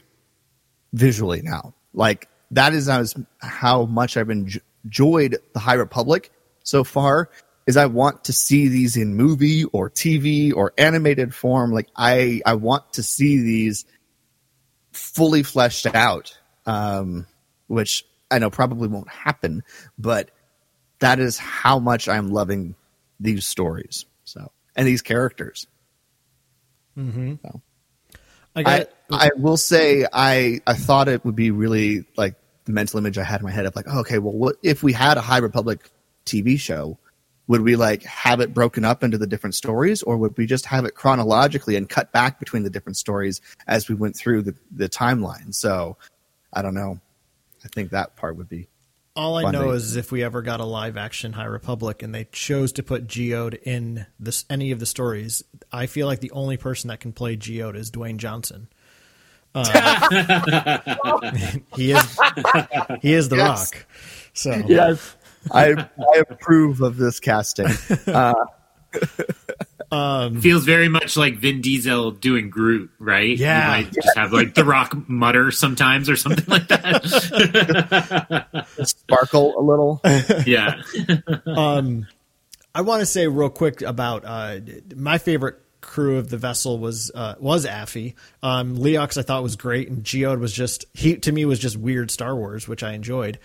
[0.91, 1.75] visually now.
[1.93, 2.89] Like that is
[3.39, 6.31] how much I've enjoyed the High Republic
[6.63, 7.29] so far.
[7.65, 11.71] Is I want to see these in movie or TV or animated form.
[11.71, 13.85] Like I, I want to see these
[14.91, 17.25] fully fleshed out, um,
[17.67, 19.63] which I know probably won't happen,
[19.97, 20.31] but
[20.99, 22.75] that is how much I'm loving
[23.19, 24.05] these stories.
[24.25, 25.67] So and these characters.
[26.97, 27.35] Mm-hmm.
[27.41, 27.61] So.
[28.55, 32.35] I, got, I, I will say I I thought it would be really like
[32.65, 34.83] the mental image I had in my head of like, oh, okay, well, what if
[34.83, 35.89] we had a High Republic
[36.25, 36.97] TV show?
[37.47, 40.65] Would we like have it broken up into the different stories, or would we just
[40.65, 44.55] have it chronologically and cut back between the different stories as we went through the
[44.71, 45.53] the timeline?
[45.53, 45.97] So
[46.53, 46.99] I don't know.
[47.65, 48.67] I think that part would be
[49.15, 52.25] all I know is if we ever got a live action High Republic and they
[52.31, 56.57] chose to put Geode in this any of the stories, I feel like the only
[56.57, 58.67] person that can play Geode is Dwayne Johnson.
[59.55, 60.79] Uh,
[61.75, 62.19] he is
[63.01, 63.71] he is the yes.
[63.73, 63.85] Rock.
[64.33, 65.15] So yes,
[65.51, 67.67] I I approve of this casting.
[68.07, 68.33] Uh,
[69.93, 73.37] um, Feels very much like Vin Diesel doing Groot, right?
[73.37, 77.05] Yeah, you might just have like The Rock mutter sometimes or something like that.
[78.83, 80.01] Sparkle a little.
[80.47, 80.81] yeah.
[81.45, 82.07] um,
[82.73, 84.61] I want to say real quick about uh,
[84.95, 88.15] my favorite crew of the vessel was uh, was Affie.
[88.41, 91.77] Um, Leox I thought was great, and Geode was just he to me was just
[91.77, 93.37] weird Star Wars, which I enjoyed.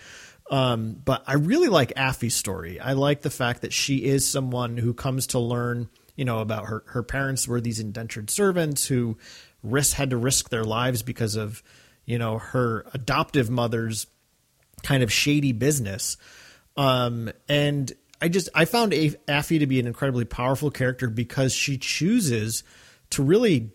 [0.49, 2.79] Um, but I really like Affie's story.
[2.79, 5.89] I like the fact that she is someone who comes to learn
[6.19, 9.17] you know, about her, her parents were these indentured servants who
[9.63, 11.63] risk had to risk their lives because of,
[12.03, 14.05] you know, her adoptive mother's
[14.83, 16.17] kind of shady business.
[16.75, 17.89] Um, and
[18.21, 22.65] I just I found Affie to be an incredibly powerful character because she chooses
[23.11, 23.71] to really,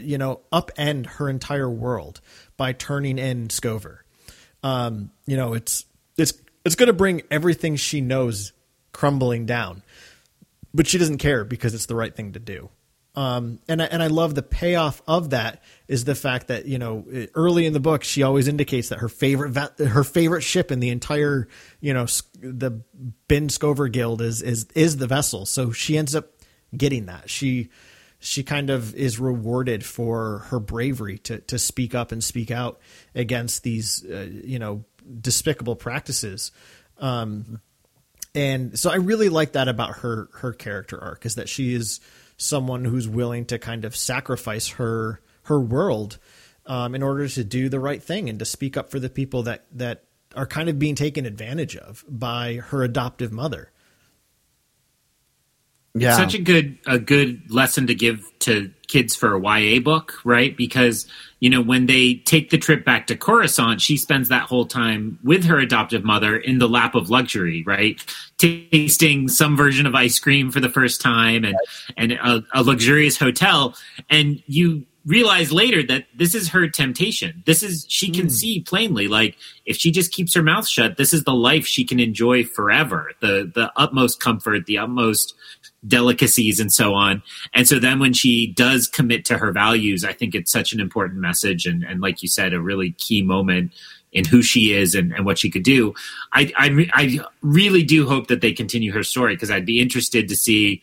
[0.00, 2.20] you know, upend her entire world
[2.56, 4.04] by turning in Scover.
[4.64, 5.86] Um, you know, it's
[6.16, 6.32] it's
[6.64, 8.52] it's going to bring everything she knows
[8.90, 9.84] crumbling down,
[10.74, 12.70] but she doesn't care because it's the right thing to do.
[13.14, 16.78] Um, and I, and I love the payoff of that is the fact that you
[16.78, 17.04] know
[17.34, 20.90] early in the book she always indicates that her favorite her favorite ship in the
[20.90, 21.48] entire
[21.80, 22.06] you know
[22.40, 22.82] the
[23.26, 25.46] Ben Skover Guild is is is the vessel.
[25.46, 26.28] So she ends up
[26.76, 27.28] getting that.
[27.28, 27.70] She
[28.20, 32.78] she kind of is rewarded for her bravery to to speak up and speak out
[33.16, 34.84] against these uh, you know
[35.20, 36.52] despicable practices.
[36.98, 37.60] Um,
[38.38, 41.98] and so I really like that about her her character arc is that she is
[42.36, 46.18] someone who's willing to kind of sacrifice her her world
[46.66, 49.42] um, in order to do the right thing and to speak up for the people
[49.42, 50.04] that that
[50.36, 53.72] are kind of being taken advantage of by her adoptive mother.
[55.94, 56.10] Yeah.
[56.10, 60.20] It's such a good a good lesson to give to kids for a YA book,
[60.24, 60.56] right?
[60.56, 61.08] Because
[61.40, 65.18] you know when they take the trip back to Coruscant, she spends that whole time
[65.22, 68.00] with her adoptive mother in the lap of luxury, right?
[68.38, 71.56] Tasting some version of ice cream for the first time and
[71.96, 73.76] and a, a luxurious hotel,
[74.10, 77.42] and you realize later that this is her temptation.
[77.46, 78.30] This is she can mm.
[78.30, 81.84] see plainly like if she just keeps her mouth shut, this is the life she
[81.84, 83.12] can enjoy forever.
[83.20, 85.34] The the utmost comfort, the utmost
[85.86, 87.22] delicacies and so on.
[87.54, 90.80] And so then when she does commit to her values, I think it's such an
[90.80, 93.72] important message and and like you said a really key moment
[94.12, 95.94] in who she is and, and what she could do.
[96.32, 100.28] I, I, I really do hope that they continue her story because I'd be interested
[100.28, 100.82] to see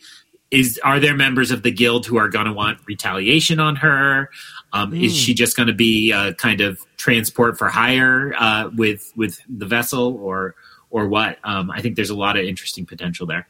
[0.50, 4.30] is are there members of the guild who are going to want retaliation on her?
[4.72, 5.04] Um, mm.
[5.04, 5.36] Is she hmm.
[5.36, 10.16] just going to be a kind of transport for hire uh, with with the vessel,
[10.16, 10.54] or
[10.90, 11.38] or what?
[11.42, 13.48] Um, I think there's a lot of interesting potential there.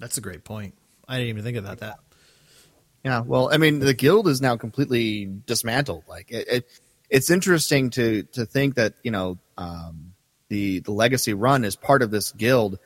[0.00, 0.74] That's a great point.
[1.08, 1.98] I didn't even think about that.
[3.04, 6.04] Yeah, well, I mean, the guild is now completely dismantled.
[6.08, 6.68] Like it, it
[7.08, 10.14] it's interesting to to think that you know um,
[10.48, 12.78] the the legacy run is part of this guild,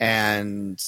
[0.00, 0.82] and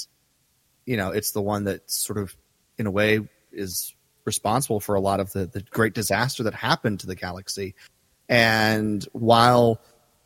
[0.89, 2.35] you know, it's the one that sort of,
[2.79, 3.21] in a way,
[3.53, 3.95] is
[4.25, 7.75] responsible for a lot of the, the great disaster that happened to the galaxy.
[8.27, 9.83] And while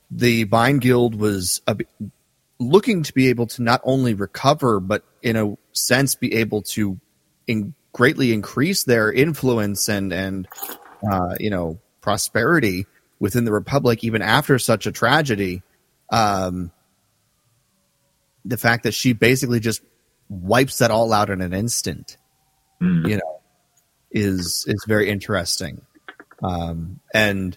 [0.09, 1.77] the Byne Guild was a,
[2.69, 6.99] looking to be able to not only recover, but in a sense be able to
[7.47, 10.49] in, greatly increase their influence and and
[11.11, 12.87] uh, you know prosperity
[13.19, 15.63] within the Republic, even after such a tragedy.
[16.11, 16.73] Um,
[18.45, 19.83] the fact that she basically just
[20.29, 22.17] wipes that all out in an instant.
[22.81, 23.09] Mm.
[23.09, 23.41] You know,
[24.11, 25.83] is is very interesting.
[26.43, 27.57] Um, and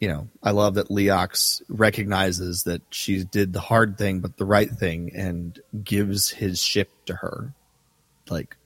[0.00, 4.46] you know, I love that Leox recognizes that she did the hard thing, but the
[4.46, 7.52] right thing, and gives his ship to her.
[8.30, 8.56] Like,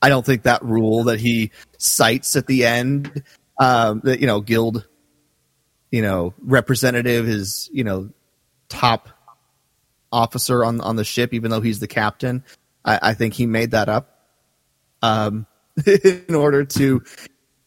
[0.00, 3.22] I don't think that rule that he cites at the end,
[3.58, 4.88] um, that you know, guild,
[5.90, 8.08] you know, representative is you know,
[8.70, 9.10] top
[10.10, 12.42] officer on on the ship, even though he's the captain.
[12.86, 14.14] I, I think he made that up
[15.02, 15.46] um,
[15.86, 17.02] in order to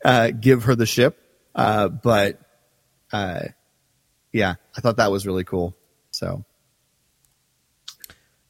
[0.03, 1.21] uh, give her the ship.
[1.53, 2.39] Uh, but
[3.11, 3.41] uh,
[4.31, 5.75] yeah, I thought that was really cool.
[6.11, 6.43] So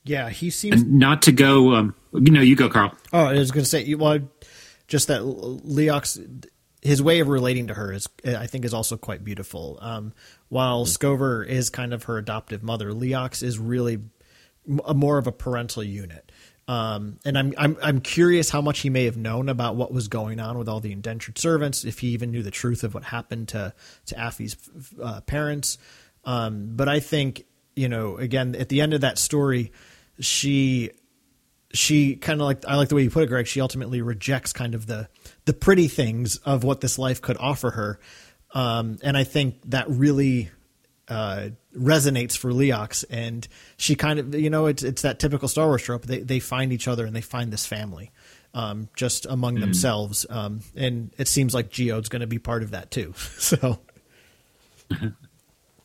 [0.07, 1.75] yeah, he seems and not to go.
[1.75, 2.93] Um, you know, you go, Carl.
[3.11, 4.19] Oh, I was going to say, well,
[4.87, 6.47] just that Leox,
[6.81, 9.77] his way of relating to her is, I think, is also quite beautiful.
[9.81, 10.13] Um,
[10.49, 13.99] while Scover is kind of her adoptive mother, Leox is really
[14.85, 16.26] a more of a parental unit.
[16.67, 20.09] Um, and I'm, I'm I'm curious how much he may have known about what was
[20.09, 23.03] going on with all the indentured servants, if he even knew the truth of what
[23.03, 23.73] happened to
[24.07, 24.57] to Affie's
[25.01, 25.77] uh, parents.
[26.25, 27.45] Um, but I think
[27.77, 29.71] you know, again, at the end of that story,
[30.19, 30.91] she
[31.73, 33.47] she kind of like I like the way you put it, Greg.
[33.47, 35.07] She ultimately rejects kind of the
[35.45, 37.99] the pretty things of what this life could offer her,
[38.53, 40.49] um, and I think that really
[41.07, 43.47] uh, resonates for Leox, and
[43.77, 46.05] she kind of you know it's it's that typical Star Wars trope.
[46.05, 48.11] They they find each other and they find this family,
[48.53, 49.61] um, just among mm.
[49.61, 53.13] themselves, um, and it seems like Geode's going to be part of that too.
[53.37, 53.79] So.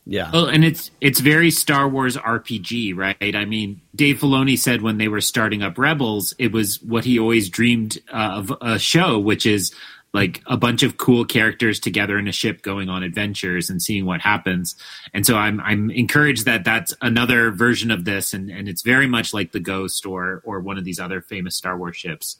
[0.05, 0.31] Yeah.
[0.33, 3.17] Well, and it's it's very Star Wars RPG, right?
[3.21, 7.21] I mean, Dave Filoni said when they were starting up Rebels, it was what he
[7.21, 9.73] always dreamed uh, of a show, which is
[10.13, 14.05] like a bunch of cool characters together in a ship going on adventures and seeing
[14.05, 14.77] what happens.
[15.15, 19.07] And so I'm I'm encouraged that that's another version of this, and and it's very
[19.07, 22.39] much like the Ghost or or one of these other famous Star Wars ships.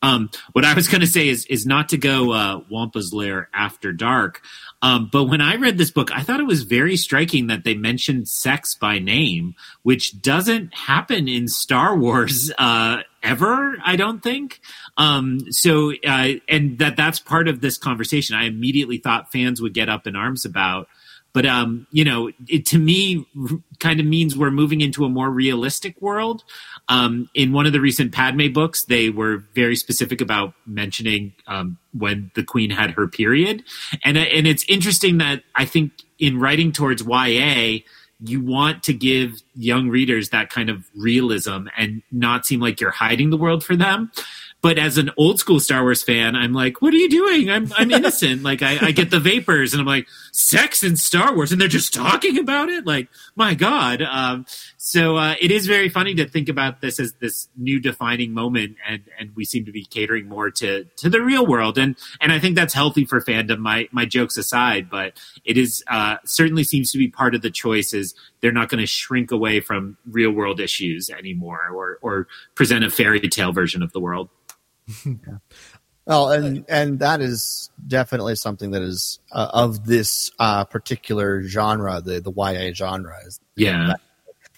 [0.00, 3.48] Um, what I was going to say is is not to go uh, Wampa's Lair
[3.52, 4.42] after dark,
[4.80, 7.74] um, but when I read this book, I thought it was very striking that they
[7.74, 13.76] mentioned sex by name, which doesn't happen in Star Wars uh, ever.
[13.84, 14.60] I don't think.
[14.96, 18.36] Um, so, uh, and that that's part of this conversation.
[18.36, 20.88] I immediately thought fans would get up in arms about.
[21.32, 23.26] But um, you know, it to me
[23.78, 26.42] kind of means we're moving into a more realistic world.
[26.88, 31.78] Um, in one of the recent Padme books, they were very specific about mentioning um,
[31.92, 33.62] when the Queen had her period,
[34.04, 37.80] and and it's interesting that I think in writing towards YA,
[38.20, 42.90] you want to give young readers that kind of realism and not seem like you're
[42.90, 44.10] hiding the world for them.
[44.60, 47.48] But as an old school Star Wars fan, I'm like, what are you doing?
[47.48, 48.42] I'm I'm innocent.
[48.42, 51.68] like I, I get the vapors and I'm like, sex in Star Wars, and they're
[51.68, 52.86] just talking about it.
[52.86, 54.02] Like, my God.
[54.02, 58.32] Um, so uh, it is very funny to think about this as this new defining
[58.32, 61.96] moment, and and we seem to be catering more to to the real world, and
[62.20, 63.58] and I think that's healthy for fandom.
[63.58, 67.50] My my jokes aside, but it is uh, certainly seems to be part of the
[67.50, 68.14] choices.
[68.40, 72.90] They're not going to shrink away from real world issues anymore, or or present a
[72.90, 74.30] fairy tale version of the world
[75.04, 75.38] yeah.
[76.06, 82.00] Well, and and that is definitely something that is uh, of this uh, particular genre,
[82.00, 83.18] the the YA genre.
[83.26, 84.00] Is, yeah, that,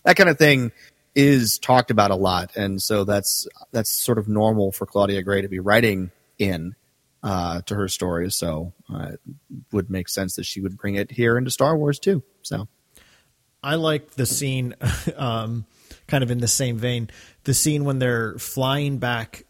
[0.04, 0.70] that, kind of thing
[1.16, 5.42] is talked about a lot, and so that's that's sort of normal for Claudia Gray
[5.42, 6.76] to be writing in
[7.24, 8.36] uh, to her stories.
[8.36, 9.20] So uh, it
[9.72, 12.22] would make sense that she would bring it here into Star Wars too.
[12.42, 12.68] So
[13.62, 14.74] I like the scene,
[15.16, 15.66] um,
[16.06, 17.10] kind of in the same vein,
[17.44, 19.44] the scene when they're flying back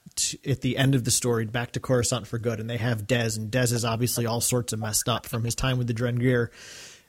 [0.46, 3.36] at the end of the story back to Coruscant for good, and they have Dez,
[3.36, 6.48] and Dez is obviously all sorts of messed up from his time with the Drengir,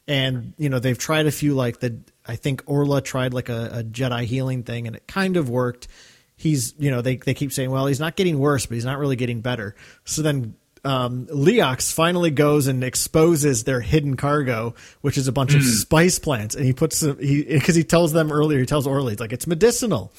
[0.08, 3.70] and you know they've tried a few like the I think Orla tried like a,
[3.74, 5.88] a Jedi healing thing, and it kind of worked.
[6.36, 9.00] He's you know they they keep saying well he's not getting worse, but he's not
[9.00, 9.76] really getting better.
[10.06, 15.52] So then um, Leox finally goes and exposes their hidden cargo, which is a bunch
[15.52, 15.58] mm.
[15.58, 15.68] of hmm.
[15.68, 19.20] spice plants, and he puts he because he tells them earlier, he tells Orla, he's
[19.20, 20.12] like it's medicinal.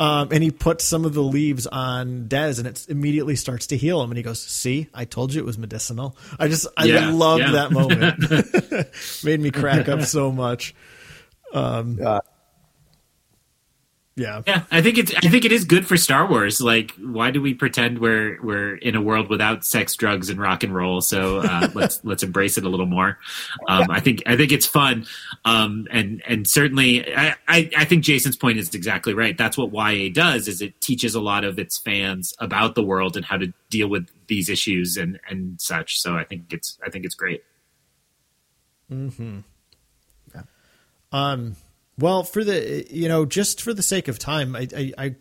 [0.00, 3.76] Um, and he puts some of the leaves on Dez, and it immediately starts to
[3.76, 4.10] heal him.
[4.10, 7.42] And he goes, "See, I told you it was medicinal." I just, I yeah, loved
[7.42, 7.52] yeah.
[7.52, 8.94] that moment.
[9.24, 10.74] Made me crack up so much.
[11.52, 12.20] Um, uh,
[14.18, 14.42] yeah.
[14.46, 16.60] Yeah, I think it's I think it is good for Star Wars.
[16.60, 20.64] Like, why do we pretend we're we're in a world without sex, drugs, and rock
[20.64, 21.00] and roll?
[21.00, 23.18] So uh, let's let's embrace it a little more.
[23.68, 25.06] Um, I think I think it's fun,
[25.44, 29.38] um, and and certainly I, I, I think Jason's point is exactly right.
[29.38, 33.16] That's what YA does is it teaches a lot of its fans about the world
[33.16, 36.00] and how to deal with these issues and and such.
[36.00, 37.44] So I think it's I think it's great.
[38.88, 39.40] Hmm.
[40.34, 40.42] Yeah.
[41.12, 41.56] Um
[41.98, 45.16] well, for the you know, just for the sake of time, I I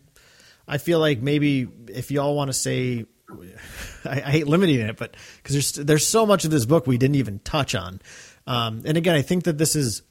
[0.67, 3.05] I feel like maybe if y'all want to say,
[4.05, 6.97] I, I, hate limiting it, but because there's there's so much of this book we
[6.97, 7.99] didn't even touch on,
[8.45, 10.03] um, and again, I think that this is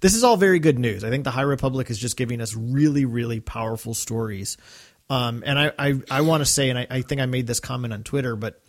[0.00, 1.04] this is all very good news.
[1.04, 4.56] I think the High Republic is just giving us really really powerful stories,
[5.10, 7.60] um, and I I, I want to say, and I, I think I made this
[7.60, 8.63] comment on Twitter, but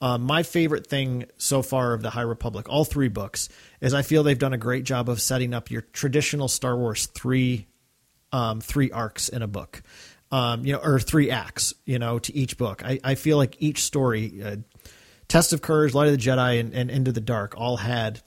[0.00, 3.48] um, my favorite thing so far of the High Republic, all three books,
[3.80, 7.06] is I feel they've done a great job of setting up your traditional Star Wars
[7.06, 7.66] three
[8.32, 9.82] um, three arcs in a book,
[10.30, 12.84] um, you know, or three acts, you know, to each book.
[12.84, 14.56] I, I feel like each story, uh,
[15.28, 18.20] Test of Courage, Light of the Jedi, and, and Into the Dark, all had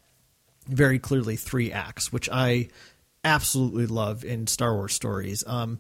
[0.68, 2.70] very clearly three acts, which I
[3.24, 5.44] absolutely love in Star Wars stories.
[5.46, 5.80] Um,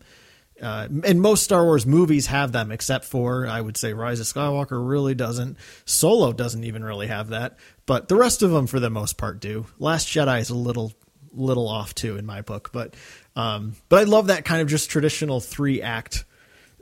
[0.61, 4.27] uh, and most Star Wars movies have them, except for I would say Rise of
[4.27, 5.57] Skywalker really doesn't.
[5.85, 9.39] Solo doesn't even really have that, but the rest of them, for the most part,
[9.39, 9.65] do.
[9.79, 10.93] Last Jedi is a little
[11.33, 12.95] little off too in my book, but
[13.35, 16.25] um, but I love that kind of just traditional three act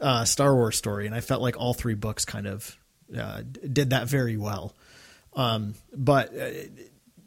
[0.01, 2.77] uh, Star Wars story, and I felt like all three books kind of
[3.17, 4.75] uh, did that very well.
[5.35, 6.49] Um, but uh,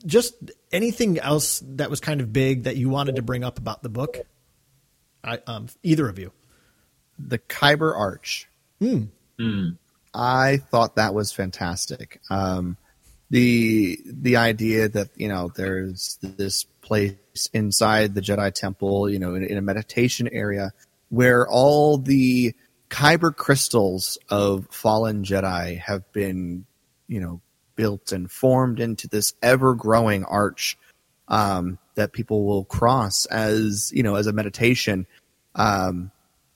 [0.04, 0.34] just
[0.70, 3.88] anything else that was kind of big that you wanted to bring up about the
[3.88, 4.18] book?
[5.24, 6.32] I, um, either of you
[7.18, 8.48] the Kyber Arch.
[8.80, 9.08] Mm.
[9.38, 9.76] Mm.
[10.14, 12.20] I thought that was fantastic.
[12.30, 12.76] Um,
[13.30, 17.14] the the idea that you know there's this place
[17.54, 20.72] inside the Jedi Temple, you know, in, in a meditation area
[21.08, 22.54] where all the
[22.90, 26.66] Kyber crystals of fallen Jedi have been,
[27.08, 27.40] you know,
[27.74, 30.76] built and formed into this ever growing arch
[31.28, 35.06] um, that people will cross as you know as a meditation.
[35.54, 36.10] Um,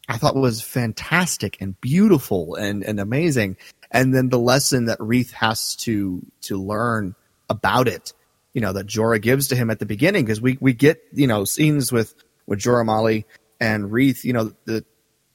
[0.09, 3.57] I thought was fantastic and beautiful and, and amazing.
[3.91, 7.15] And then the lesson that Reath has to to learn
[7.49, 8.13] about it,
[8.53, 11.27] you know, that Jora gives to him at the beginning, because we, we get, you
[11.27, 12.15] know, scenes with
[12.47, 13.27] with Jora Malli
[13.61, 14.85] and Reath, you know, the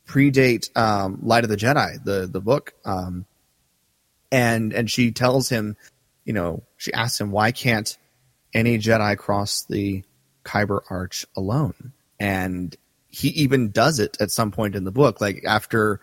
[0.08, 2.74] predate um, Light of the Jedi, the the book.
[2.86, 3.26] Um,
[4.32, 5.76] and and she tells him,
[6.24, 7.98] you know, she asks him why can't
[8.54, 10.04] any Jedi cross the
[10.44, 12.76] Kyber Arch alone, and
[13.12, 16.00] he even does it at some point in the book, like after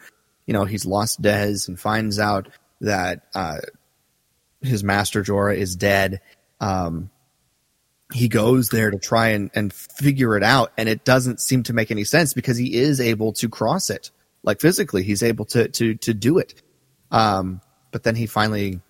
[0.46, 2.48] you know he's lost Dez and finds out
[2.80, 3.58] that uh,
[4.60, 6.20] his master Jora is dead.
[6.60, 7.10] Um,
[8.12, 11.72] he goes there to try and, and figure it out, and it doesn't seem to
[11.72, 14.10] make any sense because he is able to cross it,
[14.42, 16.54] like physically, he's able to to to do it.
[17.10, 18.80] Um, but then he finally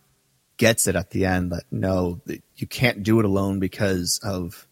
[0.57, 2.20] gets it at the end that no,
[2.57, 4.66] you can't do it alone because of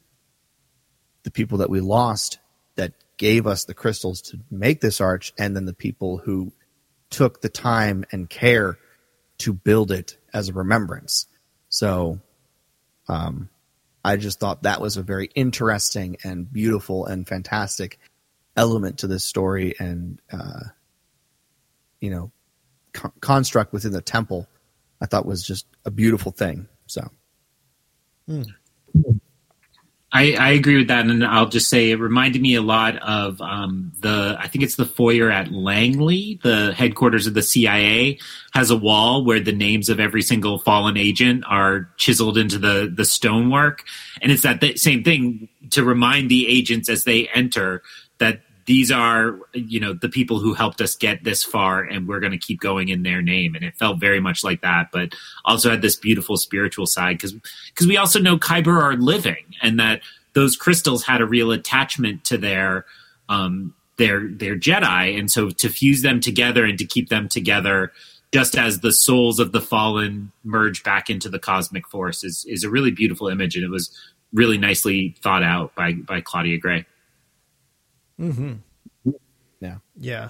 [1.23, 2.39] the people that we lost
[2.77, 6.53] that gave us the crystals to make this arch, and then the people who
[7.11, 8.79] took the time and care
[9.39, 11.27] to build it as a remembrance.
[11.69, 12.21] So,
[13.09, 13.49] um,
[14.05, 17.99] I just thought that was a very interesting and beautiful and fantastic
[18.57, 20.61] element to this story, and uh,
[22.01, 22.31] you know,
[22.93, 24.47] con- construct within the temple.
[25.01, 26.69] I thought was just a beautiful thing.
[26.87, 27.11] So.
[28.27, 28.43] Hmm.
[30.13, 33.41] I, I, agree with that, and I'll just say it reminded me a lot of
[33.41, 34.37] um, the.
[34.39, 38.19] I think it's the foyer at Langley, the headquarters of the CIA,
[38.55, 42.91] has a wall where the names of every single fallen agent are chiseled into the
[42.95, 43.83] the stonework,
[44.23, 47.83] and it's that th- same thing to remind the agents as they enter
[48.19, 52.21] that these are you know the people who helped us get this far and we're
[52.21, 53.55] going to keep going in their name.
[53.55, 55.15] And it felt very much like that but
[55.45, 59.79] also had this beautiful spiritual side because because we also know kyber are living and
[59.81, 60.03] that
[60.35, 62.85] those crystals had a real attachment to their
[63.29, 65.19] um their their jedi.
[65.19, 67.93] And so to fuse them together and to keep them together
[68.33, 72.65] just as the souls of the fallen merge back into the cosmic force is is
[72.65, 73.97] a really beautiful image and it was
[74.33, 76.85] really nicely thought out by by claudia gray
[78.21, 79.11] Mm-hmm.
[79.61, 79.77] Yeah.
[79.97, 80.29] Yeah.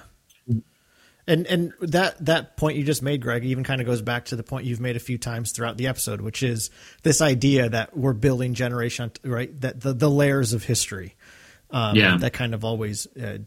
[1.29, 4.37] And and that that point you just made, Greg, even kind of goes back to
[4.37, 6.69] the point you've made a few times throughout the episode, which is
[7.03, 9.59] this idea that we're building generation, right?
[9.59, 11.15] That the the layers of history,
[11.69, 13.39] um, yeah, that kind of always uh,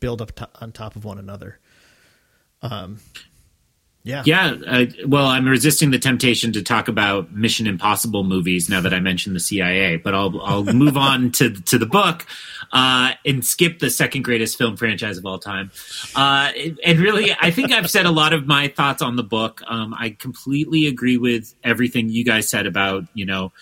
[0.00, 1.60] build up on top of one another.
[2.62, 2.98] Um,
[4.02, 4.22] yeah.
[4.24, 4.56] Yeah.
[4.66, 9.00] Uh, well, I'm resisting the temptation to talk about Mission Impossible movies now that I
[9.00, 12.26] mentioned the CIA, but I'll I'll move on to to the book
[12.72, 15.70] uh, and skip the second greatest film franchise of all time.
[16.16, 16.50] Uh,
[16.84, 19.60] and really, I think I've said a lot of my thoughts on the book.
[19.66, 23.52] Um, I completely agree with everything you guys said about you know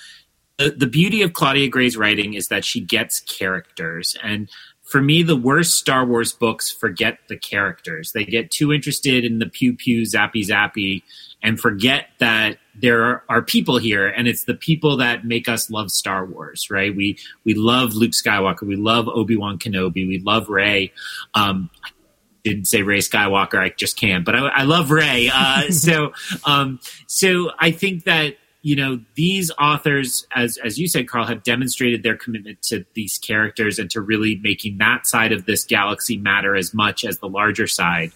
[0.59, 4.49] the, the beauty of Claudia Gray's writing is that she gets characters and
[4.89, 8.13] for me, the worst Star Wars books forget the characters.
[8.13, 11.03] They get too interested in the pew pew, zappy zappy,
[11.43, 15.91] and forget that there are people here, and it's the people that make us love
[15.91, 16.95] Star Wars, right?
[16.95, 20.93] We we love Luke Skywalker, we love Obi Wan Kenobi, we love Rey.
[21.35, 21.91] Um, I
[22.43, 25.31] didn't say Rey Skywalker, I just can't, but I, I love Rey.
[25.33, 26.13] Uh, so,
[26.47, 28.37] um, so I think that
[28.69, 33.17] you know these authors as as you said carl have demonstrated their commitment to these
[33.17, 37.29] characters and to really making that side of this galaxy matter as much as the
[37.31, 38.13] larger side.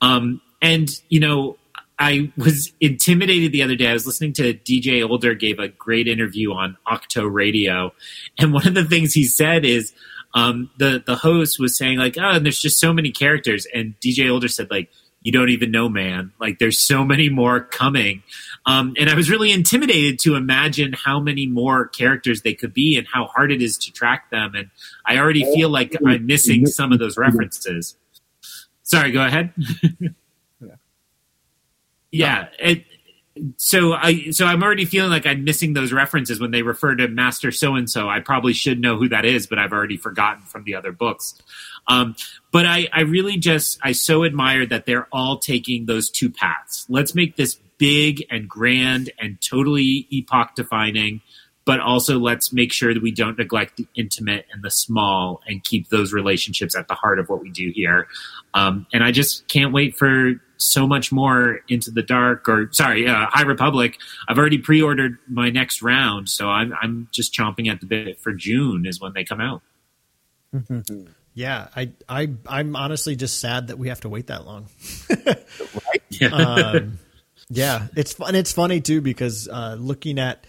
[0.00, 1.58] Um and you know
[1.98, 3.88] i was intimidated the other day.
[3.88, 7.92] I was listening to dj older gave a great interview on octo radio.
[8.38, 9.92] And one of the things he said is
[10.32, 13.66] um the the host was saying like oh and there's just so many characters.
[13.74, 14.90] And dj older said like
[15.22, 16.32] you don't even know man.
[16.40, 18.22] Like there's so many more coming
[18.68, 22.98] um, and I was really intimidated to imagine how many more characters they could be
[22.98, 24.54] and how hard it is to track them.
[24.54, 24.68] And
[25.06, 27.96] I already feel like I'm missing some of those references.
[28.82, 29.54] Sorry, go ahead.
[32.12, 32.48] yeah.
[32.58, 32.84] It,
[33.56, 37.08] so I so I'm already feeling like I'm missing those references when they refer to
[37.08, 38.08] Master So and So.
[38.08, 41.34] I probably should know who that is, but I've already forgotten from the other books.
[41.86, 42.16] Um,
[42.52, 46.86] but I, I really just I so admire that they're all taking those two paths.
[46.88, 51.20] Let's make this big and grand and totally epoch defining,
[51.64, 55.62] but also let's make sure that we don't neglect the intimate and the small and
[55.64, 58.08] keep those relationships at the heart of what we do here.
[58.54, 63.06] Um, and I just can't wait for so much more into the dark or sorry
[63.06, 63.98] uh, high republic
[64.28, 68.32] i've already pre-ordered my next round so i'm, I'm just chomping at the bit for
[68.32, 69.62] june is when they come out
[71.34, 74.66] yeah i i i'm honestly just sad that we have to wait that long
[75.10, 76.28] right yeah.
[76.28, 76.98] Um,
[77.50, 78.34] yeah, it's fun.
[78.34, 80.46] It's funny too because uh, looking at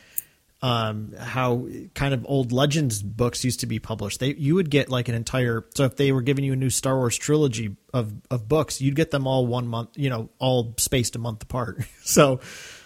[0.61, 4.89] um, how kind of old legends books used to be published, they you would get
[4.89, 5.65] like an entire.
[5.75, 8.95] So if they were giving you a new Star Wars trilogy of of books, you'd
[8.95, 9.91] get them all one month.
[9.95, 11.83] You know, all spaced a month apart.
[12.03, 12.41] so.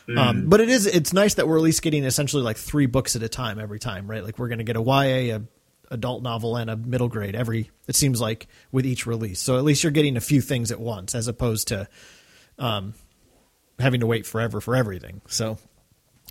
[0.05, 0.49] Um, mm.
[0.49, 3.23] but it is it's nice that we're at least getting essentially like three books at
[3.23, 4.21] a time every time, right?
[4.21, 5.41] Like we're going to get a YA, a,
[5.91, 7.71] adult novel and a middle grade every.
[7.87, 10.79] It seems like with each release, so at least you're getting a few things at
[10.81, 11.87] once, as opposed to
[12.59, 12.95] um,
[13.79, 15.21] having to wait forever for everything.
[15.27, 15.57] So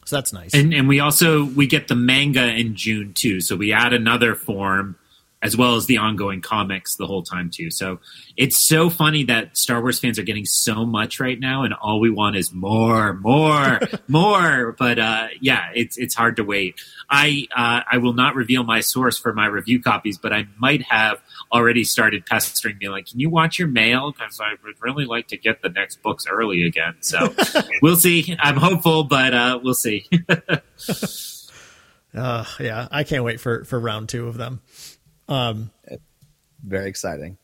[0.04, 0.54] so that's nice.
[0.54, 3.40] And and we also we get the manga in June too.
[3.40, 4.96] So we add another form
[5.42, 7.70] as well as the ongoing comics the whole time too.
[7.70, 7.98] So
[8.36, 11.98] it's so funny that Star Wars fans are getting so much right now, and all
[11.98, 14.76] we want is more, more, more.
[14.78, 16.76] But uh, yeah, it's it's hard to wait.
[17.10, 20.82] I uh, I will not reveal my source for my review copies, but I might
[20.82, 21.20] have
[21.52, 24.12] already started pestering me like, "Can you watch your mail?
[24.12, 27.34] Because I would really like to get the next books early again." So
[27.82, 28.36] we'll see.
[28.40, 30.08] I'm hopeful, but uh, we'll see.
[32.14, 34.60] uh, yeah, I can't wait for for round two of them.
[35.28, 35.70] Um,
[36.62, 37.38] very exciting.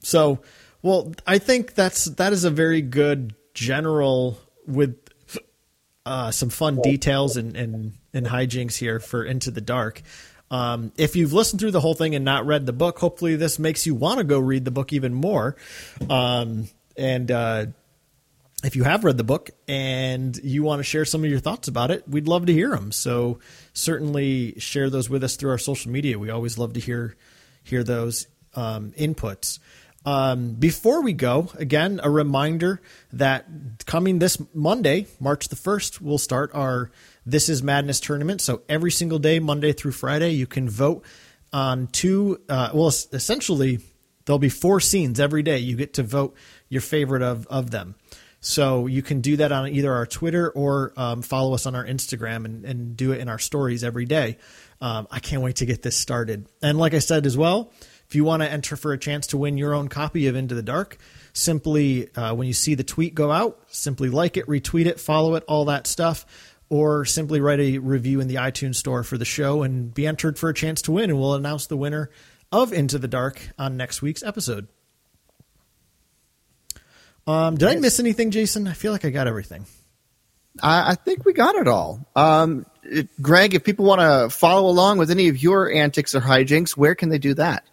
[0.00, 0.40] So,
[0.82, 4.96] well, I think that's that is a very good general with
[6.06, 10.02] uh, some fun details and, and and hijinks here for Into the Dark.
[10.50, 13.58] Um, if you've listened through the whole thing and not read the book, hopefully this
[13.58, 15.56] makes you want to go read the book even more.
[16.08, 17.66] Um, and uh,
[18.62, 21.68] if you have read the book and you want to share some of your thoughts
[21.68, 22.92] about it, we'd love to hear them.
[22.92, 23.40] So
[23.72, 26.18] certainly share those with us through our social media.
[26.18, 27.16] We always love to hear
[27.62, 29.58] hear those um, inputs.
[30.06, 32.80] Um, before we go, again, a reminder
[33.14, 33.46] that
[33.86, 36.90] coming this Monday, March the 1st, we'll start our
[37.26, 38.40] This Is Madness tournament.
[38.40, 41.04] So every single day, Monday through Friday, you can vote
[41.52, 43.80] on two, uh, well, essentially,
[44.24, 45.58] there'll be four scenes every day.
[45.58, 46.36] You get to vote
[46.68, 47.94] your favorite of, of them.
[48.40, 51.84] So you can do that on either our Twitter or um, follow us on our
[51.84, 54.36] Instagram and, and, do it in our stories every day.
[54.82, 56.46] Um, I can't wait to get this started.
[56.62, 57.72] And like I said as well,
[58.06, 60.54] if you want to enter for a chance to win your own copy of Into
[60.54, 60.98] the Dark,
[61.32, 65.36] simply uh, when you see the tweet go out, simply like it, retweet it, follow
[65.36, 66.26] it, all that stuff.
[66.70, 70.38] Or simply write a review in the iTunes store for the show and be entered
[70.38, 71.10] for a chance to win.
[71.10, 72.10] And we'll announce the winner
[72.50, 74.68] of Into the Dark on next week's episode.
[77.26, 77.76] Um, did yes.
[77.76, 78.66] I miss anything, Jason?
[78.68, 79.66] I feel like I got everything.
[80.62, 82.06] I, I think we got it all.
[82.14, 86.20] Um, it, Greg, if people want to follow along with any of your antics or
[86.20, 87.64] hijinks, where can they do that?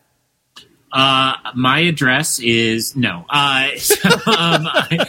[0.92, 3.26] Uh, my address is no.
[3.30, 5.06] Uh, so, um, I,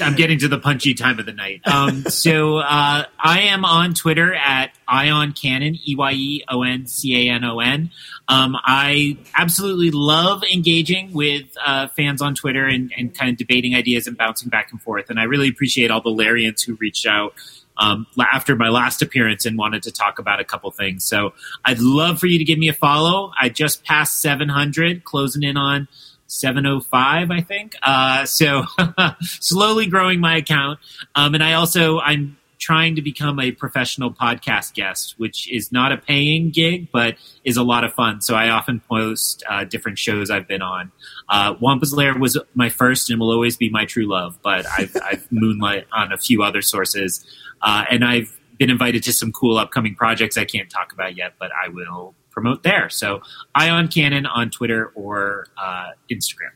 [0.00, 1.60] am getting to the punchy time of the night.
[1.66, 6.62] Um, so uh, I am on Twitter at Eye On Canon, E Y E O
[6.62, 7.90] N C A N O N.
[8.28, 13.74] Um, I absolutely love engaging with uh, fans on Twitter and, and, kind of debating
[13.74, 15.10] ideas and bouncing back and forth.
[15.10, 17.34] And I really appreciate all the Lairians who reached out
[17.76, 21.04] um, after my last appearance and wanted to talk about a couple things.
[21.04, 21.32] So
[21.64, 23.32] I'd love for you to give me a follow.
[23.40, 25.88] I just passed 700, closing in on
[26.30, 27.74] 705, I think.
[27.82, 28.64] Uh, so
[29.22, 30.78] slowly growing my account.
[31.14, 35.90] Um, and I also, I'm trying to become a professional podcast guest, which is not
[35.90, 38.20] a paying gig, but is a lot of fun.
[38.20, 40.92] So I often post uh, different shows I've been on.
[41.28, 44.96] Uh, Wampa's Lair was my first and will always be my true love, but I've,
[45.04, 47.24] I've moonlight on a few other sources.
[47.62, 51.32] Uh, and I've been invited to some cool upcoming projects I can't talk about yet,
[51.38, 52.88] but I will promote there.
[52.88, 53.22] So
[53.54, 56.52] Eye On Canon on Twitter or uh, Instagram.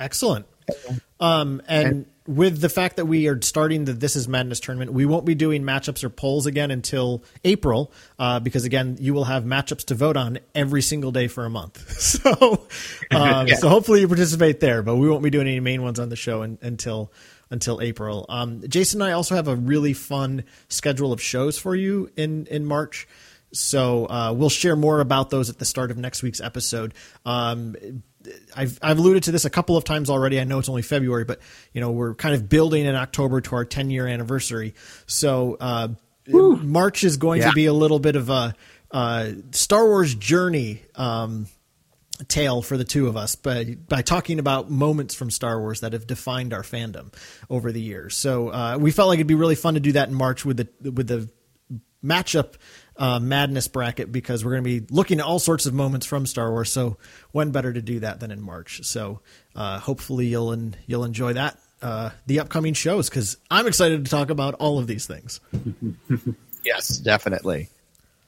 [0.00, 0.46] Excellent.
[1.20, 5.04] Um, and with the fact that we are starting the This Is Madness tournament, we
[5.04, 9.44] won't be doing matchups or polls again until April, uh, because again, you will have
[9.44, 11.82] matchups to vote on every single day for a month.
[12.14, 12.30] So,
[13.10, 13.56] um, yeah.
[13.56, 16.16] so hopefully you participate there, but we won't be doing any main ones on the
[16.16, 17.12] show in, until
[17.50, 18.24] until April.
[18.28, 22.46] Um, Jason and I also have a really fun schedule of shows for you in
[22.46, 23.08] in March.
[23.54, 26.94] So uh, we'll share more about those at the start of next week's episode.
[27.24, 27.76] Um,
[28.56, 30.40] I've I've alluded to this a couple of times already.
[30.40, 31.40] I know it's only February, but
[31.72, 34.74] you know we're kind of building in October to our 10 year anniversary.
[35.06, 35.88] So uh,
[36.26, 37.48] March is going yeah.
[37.48, 38.54] to be a little bit of a
[38.90, 41.46] uh, Star Wars journey um,
[42.28, 45.92] tale for the two of us, by by talking about moments from Star Wars that
[45.92, 47.12] have defined our fandom
[47.50, 48.16] over the years.
[48.16, 50.58] So uh, we felt like it'd be really fun to do that in March with
[50.58, 51.28] the with the
[52.04, 52.54] matchup
[52.96, 56.26] uh, madness bracket because we're going to be looking at all sorts of moments from
[56.26, 56.70] Star Wars.
[56.70, 56.96] So
[57.32, 58.84] when better to do that than in March?
[58.84, 59.20] So
[59.54, 64.10] uh, hopefully you'll en- you'll enjoy that uh, the upcoming shows because I'm excited to
[64.10, 65.40] talk about all of these things.
[66.64, 67.68] yes, definitely.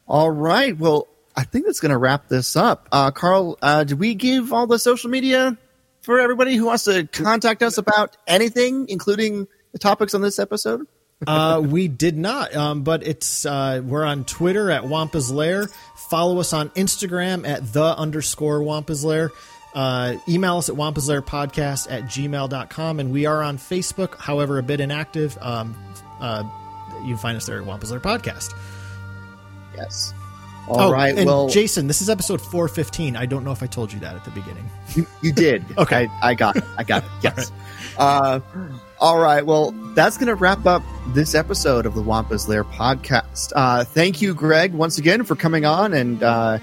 [0.06, 0.76] All right.
[0.76, 2.86] Well, I think that's going to wrap this up.
[2.92, 5.56] Uh, Carl, uh, did we give all the social media
[6.02, 10.86] for everybody who wants to contact us about anything, including the topics on this episode?
[11.26, 15.68] Uh, we did not, um, but it's uh, we're on Twitter at Wampa's Lair.
[16.10, 19.30] Follow us on Instagram at the underscore Wampa's Lair.
[19.74, 22.98] Uh, email us at Wampa's Lair podcast at gmail.com.
[22.98, 25.36] And we are on Facebook, however, a bit inactive.
[25.40, 25.76] Um,
[26.18, 26.44] uh,
[27.02, 28.54] you can find us there at Wampa's Lair podcast.
[29.76, 30.14] Yes.
[30.68, 31.14] All oh, right.
[31.24, 33.16] well, Jason, this is episode 415.
[33.16, 34.68] I don't know if I told you that at the beginning.
[34.94, 35.64] you, you did.
[35.78, 36.08] Okay.
[36.22, 36.64] I, I got it.
[36.78, 37.10] I got it.
[37.22, 37.52] Yes.
[37.98, 38.40] uh,
[39.00, 39.44] all right.
[39.44, 43.52] Well, that's going to wrap up this episode of the Wampa's Lair podcast.
[43.54, 46.58] Uh, thank you, Greg, once again for coming on and uh,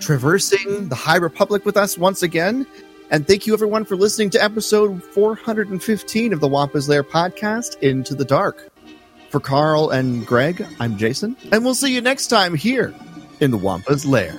[0.00, 2.66] traversing the High Republic with us once again.
[3.10, 8.14] And thank you, everyone, for listening to episode 415 of the Wampa's Lair podcast, Into
[8.14, 8.70] the Dark.
[9.30, 12.94] For Carl and Greg, I'm Jason, and we'll see you next time here
[13.40, 14.34] in the Wampa's Lair.